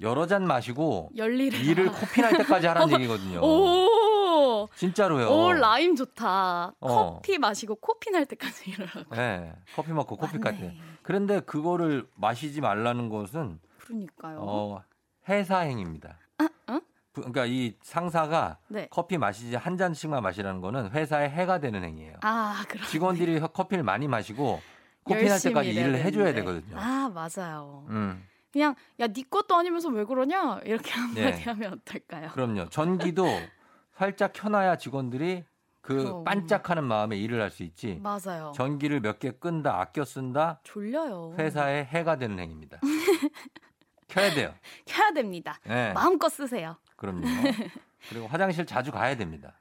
여러 0.00 0.26
잔 0.26 0.46
마시고 0.46 1.10
열일을. 1.16 1.60
일을 1.60 1.92
코피 1.92 2.22
날 2.22 2.36
때까지 2.38 2.66
하라는 2.66 2.94
얘기거든요. 3.00 3.40
오! 3.44 4.66
진짜로요. 4.74 5.28
오, 5.28 5.52
라임 5.52 5.94
좋다. 5.94 6.72
어. 6.80 7.14
커피 7.14 7.38
마시고 7.38 7.76
코피 7.76 8.10
날 8.10 8.24
때까지 8.24 8.70
일하라고. 8.72 9.14
예, 9.16 9.52
커피 9.76 9.92
먹고 9.92 10.16
코피까지. 10.16 10.58
맞네. 10.58 10.76
그런데 11.02 11.40
그거를 11.40 12.08
마시지 12.14 12.60
말라는 12.62 13.10
것은 13.10 13.60
그러니까요. 13.78 14.38
어, 14.40 14.82
회사 15.28 15.58
행입니다. 15.58 16.18
그러니까 17.22 17.46
이 17.46 17.74
상사가 17.82 18.58
네. 18.68 18.88
커피 18.90 19.18
마시지 19.18 19.54
한 19.56 19.76
잔씩만 19.76 20.22
마시라는 20.22 20.60
거는 20.60 20.90
회사에 20.90 21.28
해가 21.28 21.58
되는 21.60 21.82
행위예요. 21.84 22.16
아, 22.22 22.64
그럼. 22.68 22.86
직원들이 22.86 23.40
커피를 23.52 23.82
많이 23.84 24.06
마시고 24.08 24.60
코피 25.04 25.24
날 25.26 25.40
때까지 25.40 25.70
일을 25.70 25.96
해 25.96 26.10
줘야 26.10 26.32
되는데. 26.32 26.60
되거든요. 26.62 26.76
아, 26.78 27.08
맞아요. 27.08 27.86
음, 27.90 28.24
그냥 28.52 28.74
야, 29.00 29.06
네 29.06 29.22
것도 29.28 29.54
아니면서 29.54 29.88
왜 29.88 30.04
그러냐? 30.04 30.60
이렇게 30.64 30.90
한마디 30.92 31.20
네. 31.20 31.42
하면 31.44 31.72
어떨까요? 31.74 32.30
그럼요. 32.30 32.68
전기도 32.70 33.26
살짝 33.96 34.32
켜 34.34 34.48
놔야 34.48 34.76
직원들이 34.78 35.44
그. 35.80 36.24
반짝하는 36.24 36.82
마음에 36.84 37.16
일을 37.16 37.40
할 37.40 37.50
수 37.50 37.62
있지. 37.62 38.00
맞아요. 38.02 38.52
전기를 38.56 39.00
몇 39.00 39.18
개 39.20 39.30
끈다, 39.30 39.80
아껴 39.80 40.04
쓴다, 40.04 40.58
졸려요. 40.64 41.34
회사에 41.38 41.84
해가 41.84 42.16
되는 42.16 42.38
행위입니다. 42.38 42.78
켜야 44.08 44.32
돼요. 44.34 44.54
켜야 44.86 45.10
됩니다. 45.12 45.58
네. 45.64 45.92
마음껏 45.92 46.28
쓰세요. 46.28 46.76
그럼요. 46.96 47.26
그리고 48.08 48.26
화장실 48.26 48.66
자주 48.66 48.90
가야 48.90 49.16
됩니다. 49.16 49.58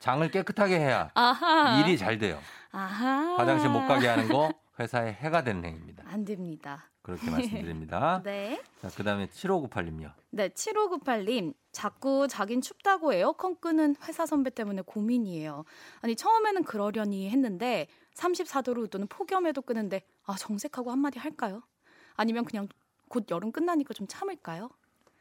장을 0.00 0.28
깨끗하게 0.30 0.78
해야 0.78 1.10
아하. 1.14 1.80
일이 1.80 1.96
잘 1.96 2.18
돼요. 2.18 2.38
아하. 2.72 3.36
화장실 3.36 3.70
못 3.70 3.86
가게 3.86 4.08
하는 4.08 4.28
거 4.28 4.52
회사에 4.78 5.12
해가 5.12 5.44
되는 5.44 5.64
행위입니다. 5.64 6.04
안 6.06 6.24
됩니다. 6.24 6.90
그렇게 7.02 7.30
말씀드립니다. 7.30 8.22
네. 8.24 8.62
자, 8.80 8.88
그 8.96 9.02
다음에 9.02 9.26
7598님요. 9.26 10.12
네, 10.30 10.48
7598님. 10.48 11.54
자꾸 11.72 12.28
자긴 12.28 12.60
춥다고 12.60 13.12
에어컨 13.12 13.58
끄는 13.58 13.96
회사 14.06 14.24
선배 14.26 14.50
때문에 14.50 14.82
고민이에요. 14.82 15.64
아니, 16.00 16.14
처음에는 16.16 16.64
그러려니 16.64 17.28
했는데 17.30 17.88
34도로 18.14 18.90
또는 18.90 19.06
폭염에도 19.08 19.62
끄는데 19.62 20.02
아, 20.26 20.36
정색하고 20.36 20.90
한마디 20.90 21.18
할까요? 21.18 21.62
아니면 22.14 22.44
그냥 22.44 22.68
곧 23.08 23.26
여름 23.30 23.52
끝나니까 23.52 23.94
좀 23.94 24.06
참을까요? 24.06 24.70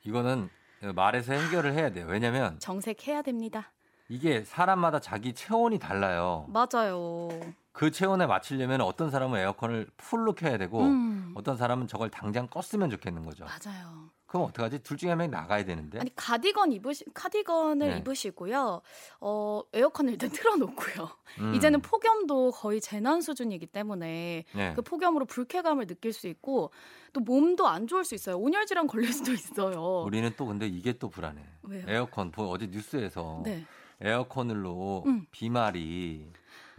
이거는 0.04 0.50
말에서 0.82 1.34
해결을 1.34 1.74
해야 1.74 1.92
돼요. 1.92 2.08
왜냐면 2.10 2.60
정색해야 2.60 3.22
됩니다. 3.22 3.72
이게 4.10 4.44
사람마다 4.44 5.00
자기 5.00 5.34
체온이 5.34 5.80
달라요. 5.80 6.46
맞아요. 6.50 7.30
그 7.72 7.92
체온에 7.92 8.26
맞추려면 8.26 8.82
어떤 8.82 9.10
사람은 9.10 9.40
에어컨을 9.40 9.88
풀로 9.96 10.34
켜야 10.34 10.58
되고 10.58 10.82
음. 10.82 11.32
어떤 11.36 11.56
사람은 11.56 11.88
저걸 11.88 12.10
당장 12.10 12.48
껐으면 12.48 12.92
좋겠는 12.92 13.24
거죠. 13.26 13.46
맞아요. 13.46 14.10
그럼 14.32 14.46
어떡하지? 14.46 14.80
둘 14.80 14.96
중에 14.96 15.10
한 15.10 15.18
명이 15.18 15.30
나가야 15.30 15.66
되는데. 15.66 16.00
아니 16.00 16.10
카디건 16.16 16.72
입으시 16.72 17.04
카디건을 17.14 17.90
네. 17.90 17.98
입으시고요. 17.98 18.82
어 19.20 19.62
에어컨을 19.74 20.14
일단 20.14 20.30
틀어놓고요. 20.96 21.10
음. 21.40 21.54
이제는 21.54 21.82
폭염도 21.82 22.52
거의 22.52 22.80
재난 22.80 23.20
수준이기 23.20 23.66
때문에 23.66 24.46
네. 24.56 24.74
그 24.74 24.82
폭염으로 24.84 25.26
불쾌감을 25.26 25.86
느낄 25.86 26.14
수 26.14 26.28
있고 26.30 26.72
또 27.12 27.20
몸도 27.20 27.68
안 27.68 27.88
좋을 27.88 28.06
수 28.06 28.16
있어요. 28.16 28.38
온열질환 28.38 28.88
걸릴 28.88 29.12
수도 29.12 29.34
있어요. 29.34 30.04
우리는 30.06 30.32
또 30.38 30.46
근데 30.46 30.66
이게 30.66 30.94
또 30.94 31.10
불안해. 31.10 31.44
왜요? 31.64 31.84
에어컨 31.90 32.32
보- 32.32 32.50
어제 32.50 32.68
뉴스에서 32.68 33.42
네. 33.44 33.66
에어컨으로 34.00 35.04
음. 35.08 35.26
비말이 35.32 36.32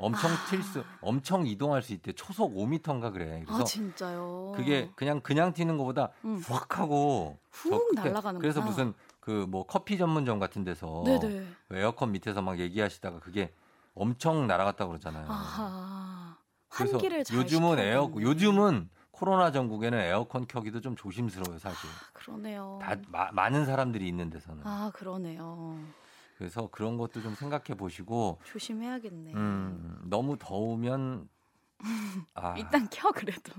엄청 0.03 0.30
아. 0.30 0.34
튈 0.48 0.62
수, 0.62 0.84
엄청 1.00 1.46
이동할 1.46 1.82
수 1.82 1.92
있대. 1.92 2.12
초속 2.12 2.55
5m인가 2.57 3.12
그래. 3.12 3.42
그래서 3.46 3.62
아 3.62 3.64
진짜요. 3.64 4.53
그게 4.57 4.90
그냥 4.96 5.20
그냥 5.20 5.53
튀는 5.53 5.78
것보다 5.78 6.11
음. 6.24 6.36
훅 6.36 6.78
하고 6.78 7.38
훅 7.50 7.94
날아가는구나. 7.94 8.38
그래서 8.40 8.61
무슨 8.61 8.94
그 9.20 9.46
뭐 9.48 9.64
커피 9.66 9.96
전문점 9.98 10.38
같은 10.40 10.64
데서 10.64 11.03
네네. 11.07 11.46
에어컨 11.72 12.11
밑에서 12.12 12.42
막 12.42 12.59
얘기하시다가 12.59 13.20
그게 13.20 13.53
엄청 13.94 14.46
날아갔다 14.48 14.86
그러잖아요. 14.86 15.26
아하. 15.28 16.36
그래서 16.68 16.98
요즘은 17.32 17.78
에어. 17.78 18.11
요즘은 18.18 18.88
코로나 19.12 19.53
전국에는 19.53 19.96
에어컨 20.00 20.46
켜기도 20.48 20.80
좀 20.80 20.96
조심스러워요, 20.96 21.59
사실. 21.59 21.88
그러네요. 22.14 22.78
다 22.82 22.96
마- 23.09 23.30
많은 23.30 23.66
사람들이 23.66 24.09
있는 24.09 24.30
데서는. 24.30 24.62
아 24.66 24.90
그러네요. 24.94 25.78
그래서 26.43 26.66
그런 26.72 26.97
것도 26.97 27.22
좀 27.22 27.36
생각해 27.36 27.76
보시고 27.78 28.40
조심해야겠네. 28.43 29.32
음, 29.34 30.00
너무 30.03 30.37
더우면 30.37 31.29
아, 32.34 32.54
일단 32.58 32.88
켜 32.91 33.12
그래도. 33.12 33.53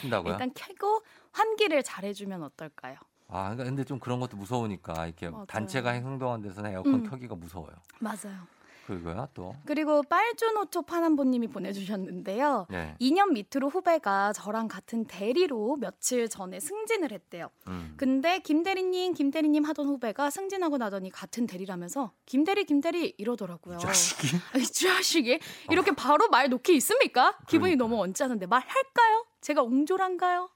킨다고요? 0.00 0.32
일단 0.32 0.50
켜고 0.54 1.02
환기를 1.32 1.82
잘해주면 1.82 2.42
어떨까요? 2.42 2.96
아, 3.28 3.54
근데 3.54 3.84
좀 3.84 3.98
그런 3.98 4.18
것도 4.18 4.38
무서우니까 4.38 5.04
이렇게 5.06 5.28
맞아요. 5.28 5.44
단체가 5.44 5.90
행동한 5.90 6.40
데서는 6.40 6.70
에어컨 6.72 6.94
음. 6.94 7.04
켜기가 7.04 7.34
무서워요. 7.34 7.74
맞아요. 8.00 8.46
그리고요, 8.86 9.28
또. 9.34 9.54
그리고 9.64 10.02
빨주노초 10.04 10.82
파남보님이 10.82 11.48
보내주셨는데요. 11.48 12.66
네. 12.70 12.94
2년 13.00 13.32
밑으로 13.32 13.68
후배가 13.68 14.32
저랑 14.32 14.68
같은 14.68 15.04
대리로 15.04 15.76
며칠 15.80 16.28
전에 16.28 16.60
승진을 16.60 17.10
했대요. 17.10 17.50
음. 17.68 17.94
근데 17.96 18.38
김 18.40 18.62
대리님, 18.62 19.14
김 19.14 19.30
대리님 19.30 19.64
하던 19.64 19.86
후배가 19.86 20.30
승진하고 20.30 20.78
나더니 20.78 21.10
같은 21.10 21.46
대리라면서 21.46 22.12
김 22.26 22.44
대리, 22.44 22.64
김 22.64 22.80
대리 22.80 23.14
이러더라고요. 23.18 23.78
자식이? 23.78 24.36
이 24.58 24.64
자식이 24.64 25.40
이렇게 25.70 25.90
바로 25.92 26.28
말 26.28 26.48
놓기 26.48 26.76
있습니까? 26.76 27.36
기분이 27.48 27.76
그러니까. 27.76 27.84
너무 27.84 28.02
언짢은데 28.02 28.46
말할까요? 28.46 29.26
제가 29.40 29.62
옹졸한가요? 29.62 30.48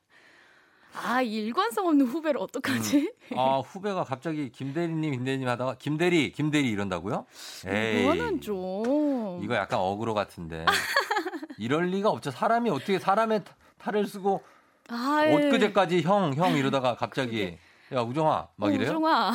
아, 0.95 1.23
이 1.23 1.35
일관성 1.37 1.87
없는 1.87 2.07
후배를 2.07 2.41
어떡하지? 2.41 3.13
아, 3.37 3.59
후배가 3.59 4.05
갑자기 4.05 4.51
김대리님, 4.51 5.13
김대리님 5.13 5.49
하다가 5.49 5.77
김대리, 5.79 6.33
김대리 6.33 6.69
이런다고요? 6.71 7.27
에이. 7.67 8.03
이거는 8.03 8.41
좀 8.41 9.41
이거 9.43 9.55
약간 9.55 9.79
어그로 9.81 10.15
같은데. 10.15 10.67
이럴 11.59 11.87
리가 11.87 12.11
없죠. 12.11 12.31
사람이 12.31 12.71
어떻게 12.71 12.99
사람의 12.99 13.45
타- 13.45 13.55
탈을 13.79 14.07
쓰고 14.07 14.43
아, 14.89 15.23
엊그제까지 15.33 16.03
형, 16.03 16.35
형 16.35 16.57
이러다가 16.57 16.97
갑자기 16.97 17.57
야, 17.93 18.01
우정아 18.01 18.49
막 18.57 18.75
이래요? 18.75 18.91
우정아. 18.91 19.33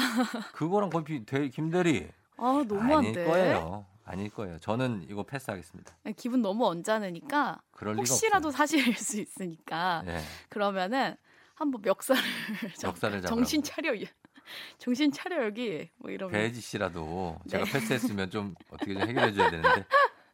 그거랑 0.54 0.90
거의 0.90 1.04
비- 1.06 1.26
대- 1.26 1.48
김대리 1.50 2.08
아, 2.38 2.64
너무한데. 2.68 3.22
아닐 3.22 3.26
거예요. 3.26 3.86
아닐 4.04 4.30
거예요. 4.30 4.60
저는 4.60 5.06
이거 5.10 5.24
패스하겠습니다. 5.24 5.96
기분 6.18 6.42
너무 6.42 6.68
언짢으니까 6.68 7.62
혹시라도. 7.80 8.52
사실일 8.52 8.96
수 8.98 9.20
있으니까 9.20 10.04
네. 10.06 10.20
그러면은 10.50 11.16
한번 11.56 11.82
멱살을 11.82 12.22
잡- 12.78 12.90
멱살을 12.90 13.22
잡으라고. 13.22 13.28
정신 13.28 13.64
차려 13.64 13.94
정신 14.78 15.12
차려 15.12 15.46
여기 15.46 15.90
뭐 15.98 16.12
이러면 16.12 16.32
배지 16.34 16.62
씨라도 16.62 17.40
네. 17.46 17.50
제가 17.52 17.66
패스했으면 17.66 18.30
좀 18.30 18.54
어떻게 18.70 18.94
좀 18.94 19.02
해결해 19.08 19.34
줘야 19.34 19.50
되는데. 19.50 19.86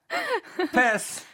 패스. 0.73 1.25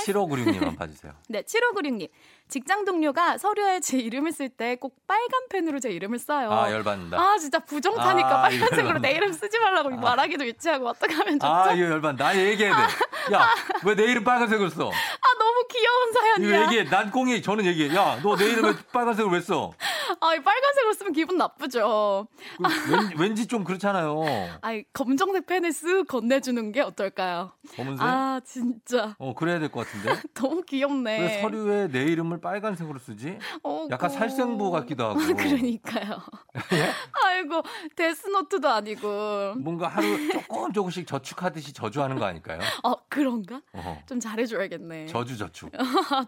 패스 0.00 0.12
7596님만 0.12 0.78
봐주세요. 0.78 1.12
네, 1.28 1.42
7596님. 1.42 2.08
직장 2.48 2.84
동료가 2.84 3.38
서류에 3.38 3.78
제 3.80 3.96
이름을 3.98 4.32
쓸 4.32 4.48
때 4.48 4.74
꼭 4.76 4.96
빨간 5.06 5.48
펜으로 5.48 5.78
제 5.78 5.90
이름을 5.90 6.18
써요. 6.18 6.50
아, 6.50 6.70
열받는다. 6.72 7.16
아, 7.20 7.38
진짜 7.38 7.60
부정타니까 7.60 8.44
아, 8.44 8.50
이거 8.50 8.66
빨간색으로. 8.66 8.98
내 9.00 9.12
이름 9.12 9.32
쓰지 9.32 9.58
말라고 9.58 9.90
말하기도 9.90 10.44
유치하고 10.46 10.88
어떻게 10.88 11.14
하면 11.14 11.38
좋죠? 11.38 11.46
아, 11.46 11.72
이거 11.72 11.84
열받는다. 11.90 12.24
나 12.24 12.36
얘기해야 12.36 12.74
돼. 12.76 13.34
야, 13.34 13.46
왜 13.84 13.94
내 13.94 14.04
이름 14.04 14.24
빨간색으로 14.24 14.68
써? 14.70 14.88
아, 14.88 15.38
너무 15.38 15.64
귀여운 15.70 16.10
이거 16.10 16.20
사연이야. 16.20 16.62
얘기해. 16.64 16.84
난 16.90 17.10
꽁이, 17.10 17.40
저는 17.42 17.64
얘기해. 17.66 17.94
야, 17.94 18.18
너 18.22 18.34
내 18.36 18.46
이름을 18.50 18.74
빨간색으로 18.92 19.32
왜 19.32 19.40
써? 19.40 19.72
아, 20.20 20.34
이 20.34 20.42
빨간색으로 20.42 20.92
쓰면 20.94 21.12
기분 21.12 21.36
나쁘죠. 21.36 22.26
그 22.58 22.92
왠, 22.92 23.12
왠지 23.18 23.46
좀 23.46 23.62
그렇잖아요. 23.62 24.24
아이, 24.62 24.82
검정색 24.92 25.46
펜을 25.46 25.70
쓱 25.70 26.08
건네주는 26.08 26.72
게 26.72 26.80
어떨까요? 26.80 27.52
검은색? 27.76 28.04
아, 28.04 28.40
진짜. 28.44 29.14
어, 29.18 29.34
그래야 29.34 29.58
될 29.60 29.68
것 29.70 29.80
같 29.86 29.89
은데. 29.96 30.20
너무 30.34 30.62
귀엽네. 30.62 31.20
왜 31.20 31.40
서류에 31.42 31.88
내 31.88 32.04
이름을 32.04 32.40
빨간색으로 32.40 32.98
쓰지? 32.98 33.38
어, 33.62 33.86
약간 33.90 34.10
고. 34.10 34.16
살생부 34.16 34.70
같기도 34.70 35.04
하고. 35.04 35.18
그러니까요. 35.36 36.20
예? 36.72 36.90
아이고, 37.24 37.62
데스노트도 37.96 38.68
아니고. 38.68 39.54
뭔가 39.58 39.88
하루 39.88 40.06
조금 40.32 40.72
조금씩 40.72 41.06
저축하듯이 41.06 41.72
저주하는 41.72 42.18
거 42.18 42.24
아닐까요? 42.24 42.60
어, 42.84 42.94
그런가? 43.08 43.60
어허. 43.72 43.98
좀 44.06 44.20
잘해줘야겠네. 44.20 45.06
저주 45.06 45.36
저축. 45.36 45.70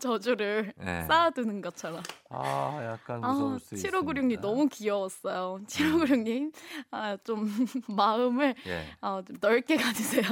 저주를 0.01 0.73
네. 0.77 1.03
쌓아두는 1.07 1.61
것처럼. 1.61 2.03
아, 2.31 2.81
약간 2.93 3.23
아, 3.25 3.29
무서울 3.33 3.61
수 3.61 3.75
있습니다. 3.75 3.99
7596님 3.99 4.41
너무 4.41 4.69
귀여웠어요. 4.69 5.61
7596님, 5.67 6.53
아, 6.91 7.17
좀 7.25 7.51
마음을 7.89 8.55
예. 8.67 8.87
어, 9.01 9.21
좀 9.27 9.37
넓게 9.41 9.77
가지세요. 9.77 10.23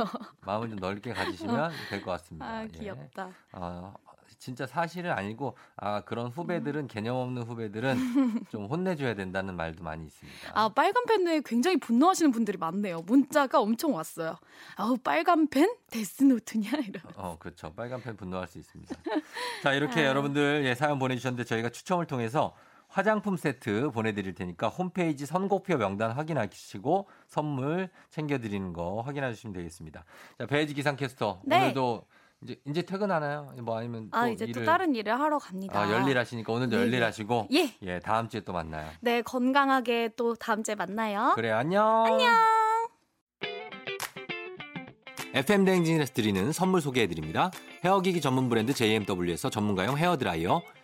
마음을 0.40 0.70
좀 0.70 0.78
넓게 0.78 1.12
가지시면 1.12 1.72
될 1.90 2.00
것 2.00 2.12
같습니다. 2.12 2.46
아, 2.46 2.62
예. 2.64 2.68
귀엽다. 2.68 3.19
아, 3.52 3.94
진짜 4.38 4.66
사실은 4.66 5.10
아니고 5.10 5.56
아 5.76 6.00
그런 6.00 6.28
후배들은 6.28 6.88
개념 6.88 7.16
없는 7.16 7.42
후배들은 7.42 7.96
좀 8.50 8.66
혼내줘야 8.66 9.14
된다는 9.14 9.54
말도 9.56 9.84
많이 9.84 10.06
있습니다. 10.06 10.52
아, 10.54 10.68
빨간 10.70 11.04
펜에 11.06 11.42
굉장히 11.44 11.76
분노하시는 11.78 12.30
분들이 12.30 12.56
많네요. 12.56 13.02
문자가 13.02 13.60
엄청 13.60 13.94
왔어요. 13.94 14.38
아우, 14.76 14.96
빨간 14.96 15.48
펜? 15.48 15.74
데스노트냐? 15.90 16.70
이러. 16.88 17.00
어, 17.16 17.36
그렇죠. 17.38 17.72
빨간 17.74 18.00
펜 18.00 18.16
분노할 18.16 18.48
수 18.48 18.58
있습니다. 18.58 18.96
자, 19.62 19.74
이렇게 19.74 20.00
아. 20.00 20.06
여러분들 20.06 20.62
예, 20.64 20.74
사연 20.74 20.98
보내주셨는데 20.98 21.44
저희가 21.44 21.68
추첨을 21.68 22.06
통해서 22.06 22.54
화장품 22.88 23.36
세트 23.36 23.90
보내드릴 23.92 24.34
테니까 24.34 24.68
홈페이지 24.68 25.24
선곡표 25.24 25.76
명단 25.76 26.10
확인하시고 26.10 27.08
선물 27.28 27.88
챙겨드리는 28.10 28.72
거 28.72 29.00
확인해 29.02 29.32
주시면 29.32 29.54
되겠습니다. 29.54 30.04
자, 30.38 30.46
배지 30.46 30.74
기상캐스터 30.74 31.42
네. 31.44 31.58
오늘도 31.58 32.04
이제 32.42 32.56
이제 32.66 32.82
퇴근하나요? 32.82 33.52
뭐 33.62 33.76
아니면 33.76 34.08
또 34.10 34.18
아, 34.18 34.28
이제 34.28 34.46
일을 34.46 34.62
또 34.62 34.64
다른 34.64 34.94
일을 34.94 35.18
하러 35.18 35.38
갑니다. 35.38 35.78
아, 35.78 35.90
열일하시니까 35.92 36.50
오늘도 36.52 36.76
예, 36.76 36.80
예. 36.80 36.86
열일하시고 36.86 37.48
예. 37.52 37.74
예, 37.82 37.98
다음 38.00 38.28
주에 38.28 38.40
또 38.40 38.52
만나요. 38.52 38.88
네, 39.00 39.20
건강하게 39.20 40.10
또 40.16 40.34
다음 40.34 40.62
주에 40.62 40.74
만나요. 40.74 41.32
그래 41.34 41.50
안녕. 41.50 42.06
안녕. 42.06 42.28
FM 45.34 45.64
대행진에서 45.64 46.12
드리는 46.14 46.50
선물 46.50 46.80
소개해 46.80 47.06
드립니다. 47.06 47.50
헤어기기 47.84 48.20
전문 48.20 48.48
브랜드 48.48 48.72
JMW에서 48.72 49.48
전문가용 49.50 49.96
헤어 49.96 50.16
드라이어, 50.16 50.62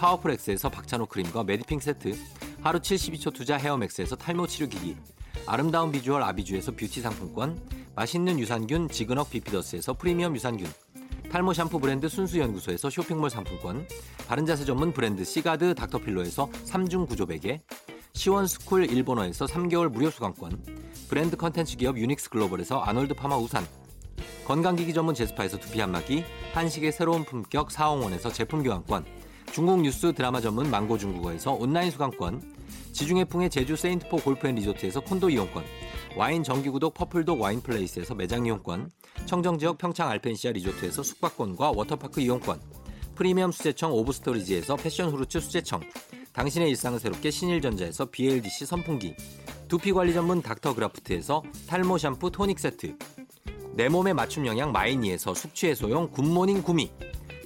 파워풀엑스에서 0.00 0.70
박찬호 0.70 1.06
크림과 1.06 1.44
메디핑 1.44 1.78
세트, 1.78 2.16
하루 2.62 2.80
72초 2.80 3.34
투자 3.34 3.56
헤어맥스에서 3.56 4.16
탈모 4.16 4.46
치료 4.46 4.66
기기, 4.66 4.96
아름다운 5.46 5.92
비주얼 5.92 6.22
아비주에서 6.22 6.72
뷰티 6.72 7.02
상품권, 7.02 7.60
맛있는 7.94 8.38
유산균 8.38 8.88
지그넉 8.88 9.28
비피더스에서 9.28 9.92
프리미엄 9.92 10.34
유산균, 10.34 10.66
탈모 11.30 11.52
샴푸 11.52 11.78
브랜드 11.78 12.08
순수연구소에서 12.08 12.88
쇼핑몰 12.88 13.28
상품권, 13.28 13.86
바른자세 14.26 14.64
전문 14.64 14.92
브랜드 14.92 15.22
시가드 15.22 15.74
닥터필로에서 15.74 16.48
3중 16.64 17.06
구조 17.06 17.26
베개, 17.26 17.60
시원스쿨 18.14 18.90
일본어에서 18.90 19.44
3개월 19.44 19.90
무료 19.90 20.10
수강권, 20.10 20.64
브랜드 21.10 21.36
컨텐츠 21.36 21.76
기업 21.76 21.98
유닉스 21.98 22.30
글로벌에서 22.30 22.80
아놀드 22.80 23.12
파마 23.12 23.36
우산, 23.36 23.66
건강기기 24.46 24.94
전문 24.94 25.14
제스파에서 25.14 25.58
두피 25.58 25.80
안마기, 25.80 26.24
한식의 26.54 26.90
새로운 26.92 27.24
품격 27.24 27.70
사홍원에서 27.70 28.32
제품 28.32 28.62
교환권, 28.62 29.19
중국 29.52 29.80
뉴스 29.80 30.12
드라마 30.12 30.40
전문 30.40 30.70
망고 30.70 30.96
중국어에서 30.96 31.52
온라인 31.52 31.90
수강권, 31.90 32.40
지중해풍의 32.92 33.50
제주 33.50 33.74
세인트포 33.74 34.18
골프앤리조트에서 34.18 35.00
콘도 35.00 35.30
이용권, 35.30 35.64
와인 36.16 36.44
정기구독 36.44 36.94
퍼플독 36.94 37.40
와인플레이스에서 37.40 38.14
매장 38.14 38.46
이용권, 38.46 38.90
청정지역 39.26 39.78
평창 39.78 40.08
알펜시아 40.08 40.52
리조트에서 40.52 41.02
숙박권과 41.02 41.72
워터파크 41.74 42.20
이용권, 42.20 42.60
프리미엄 43.16 43.50
수제청 43.50 43.92
오브스토리지에서 43.92 44.76
passion 44.76 45.10
fruits 45.10 45.40
수제청, 45.40 45.80
당신의 46.32 46.70
일상을 46.70 47.00
새롭게 47.00 47.32
신일전자에서 47.32 48.06
BLDC 48.06 48.66
선풍기, 48.66 49.16
두피관리 49.66 50.14
전문 50.14 50.42
닥터그라프트에서 50.42 51.42
탈모 51.66 51.98
샴푸 51.98 52.30
토닉 52.30 52.60
세트, 52.60 52.96
내 53.72 53.88
몸에 53.88 54.12
맞춤 54.12 54.46
영양 54.46 54.70
마이니에서 54.70 55.34
숙취해소용 55.34 56.10
굿모닝 56.10 56.62
구미, 56.62 56.90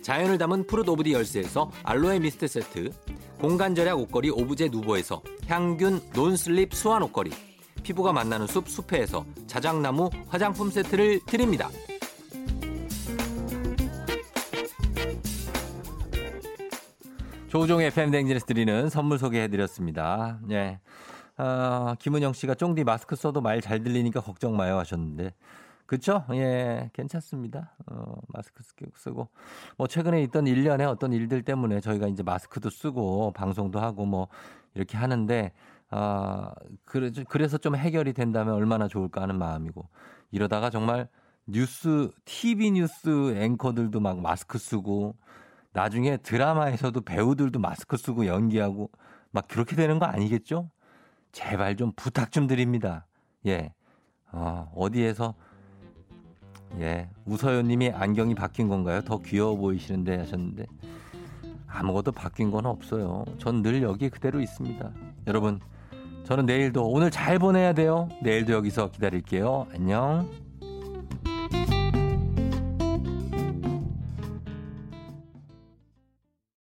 자연을 0.04 0.36
담은 0.36 0.66
Fruit 0.66 0.86
of 0.86 1.02
the 1.02 1.14
Earth에서 1.14 1.70
알로에 1.82 2.18
미스트 2.18 2.46
세트, 2.46 2.90
공간 3.40 3.74
절약 3.74 3.98
옷걸이 3.98 4.28
오브제 4.28 4.68
누보에서 4.68 5.22
향균 5.46 6.02
non-slip 6.14 6.74
수완 6.74 7.02
옷걸이, 7.04 7.30
피부가 7.82 8.12
만나는 8.12 8.46
숲 8.46 8.68
숲회에서 8.68 9.24
자작나무 9.46 10.10
화장품 10.28 10.70
세트를 10.70 11.20
드립니다. 11.26 11.70
조우종의 17.48 17.86
FM 17.86 18.10
대행진에서 18.10 18.44
드리는 18.44 18.90
선물 18.90 19.18
소개해드렸습니다. 19.18 20.38
예. 20.50 20.80
아, 21.38 21.96
김은영 21.98 22.34
씨가 22.34 22.56
쫑디 22.56 22.84
마스크 22.84 23.16
써도 23.16 23.40
말 23.40 23.62
잘 23.62 23.82
들리니까 23.82 24.20
걱정 24.20 24.54
마요 24.54 24.76
하셨는데. 24.78 25.32
그쵸? 25.86 26.24
예, 26.32 26.90
괜찮습니다. 26.94 27.74
어, 27.86 28.14
마스크 28.28 28.62
쓰- 28.62 28.74
쓰고. 28.96 29.28
뭐, 29.76 29.86
최근에 29.86 30.22
있던 30.24 30.46
일련의 30.46 30.86
어떤 30.86 31.12
일들 31.12 31.42
때문에 31.42 31.80
저희가 31.80 32.08
이제 32.08 32.22
마스크도 32.22 32.70
쓰고, 32.70 33.32
방송도 33.32 33.78
하고, 33.80 34.06
뭐, 34.06 34.28
이렇게 34.74 34.96
하는데, 34.96 35.52
아, 35.90 36.52
그래, 36.84 37.10
그래서 37.28 37.58
좀 37.58 37.76
해결이 37.76 38.14
된다면 38.14 38.54
얼마나 38.54 38.88
좋을까 38.88 39.22
하는 39.22 39.36
마음이고. 39.38 39.86
이러다가 40.30 40.70
정말 40.70 41.08
뉴스, 41.46 42.10
TV 42.24 42.70
뉴스 42.72 43.36
앵커들도 43.36 44.00
막 44.00 44.20
마스크 44.20 44.56
쓰고, 44.58 45.16
나중에 45.74 46.16
드라마에서도 46.16 46.98
배우들도 47.02 47.58
마스크 47.58 47.96
쓰고 47.98 48.26
연기하고, 48.26 48.90
막 49.32 49.46
그렇게 49.48 49.76
되는 49.76 49.98
거 49.98 50.06
아니겠죠? 50.06 50.70
제발 51.32 51.76
좀 51.76 51.92
부탁 51.94 52.32
좀 52.32 52.46
드립니다. 52.46 53.06
예. 53.46 53.74
어, 54.32 54.70
어디에서 54.74 55.34
예. 56.80 57.08
우서연 57.24 57.66
님이 57.68 57.90
안경이 57.90 58.34
바뀐 58.34 58.68
건가요? 58.68 59.00
더 59.02 59.18
귀여워 59.18 59.56
보이시는데 59.56 60.16
하셨는데 60.18 60.66
아무것도 61.66 62.12
바뀐 62.12 62.50
건 62.50 62.66
없어요. 62.66 63.24
전 63.38 63.62
늘 63.62 63.82
여기 63.82 64.08
그대로 64.08 64.40
있습니다. 64.40 64.90
여러분, 65.26 65.60
저는 66.24 66.46
내일도 66.46 66.86
오늘 66.88 67.10
잘 67.10 67.38
보내야 67.38 67.72
돼요. 67.72 68.08
내일도 68.22 68.52
여기서 68.52 68.90
기다릴게요. 68.90 69.66
안녕. 69.74 70.28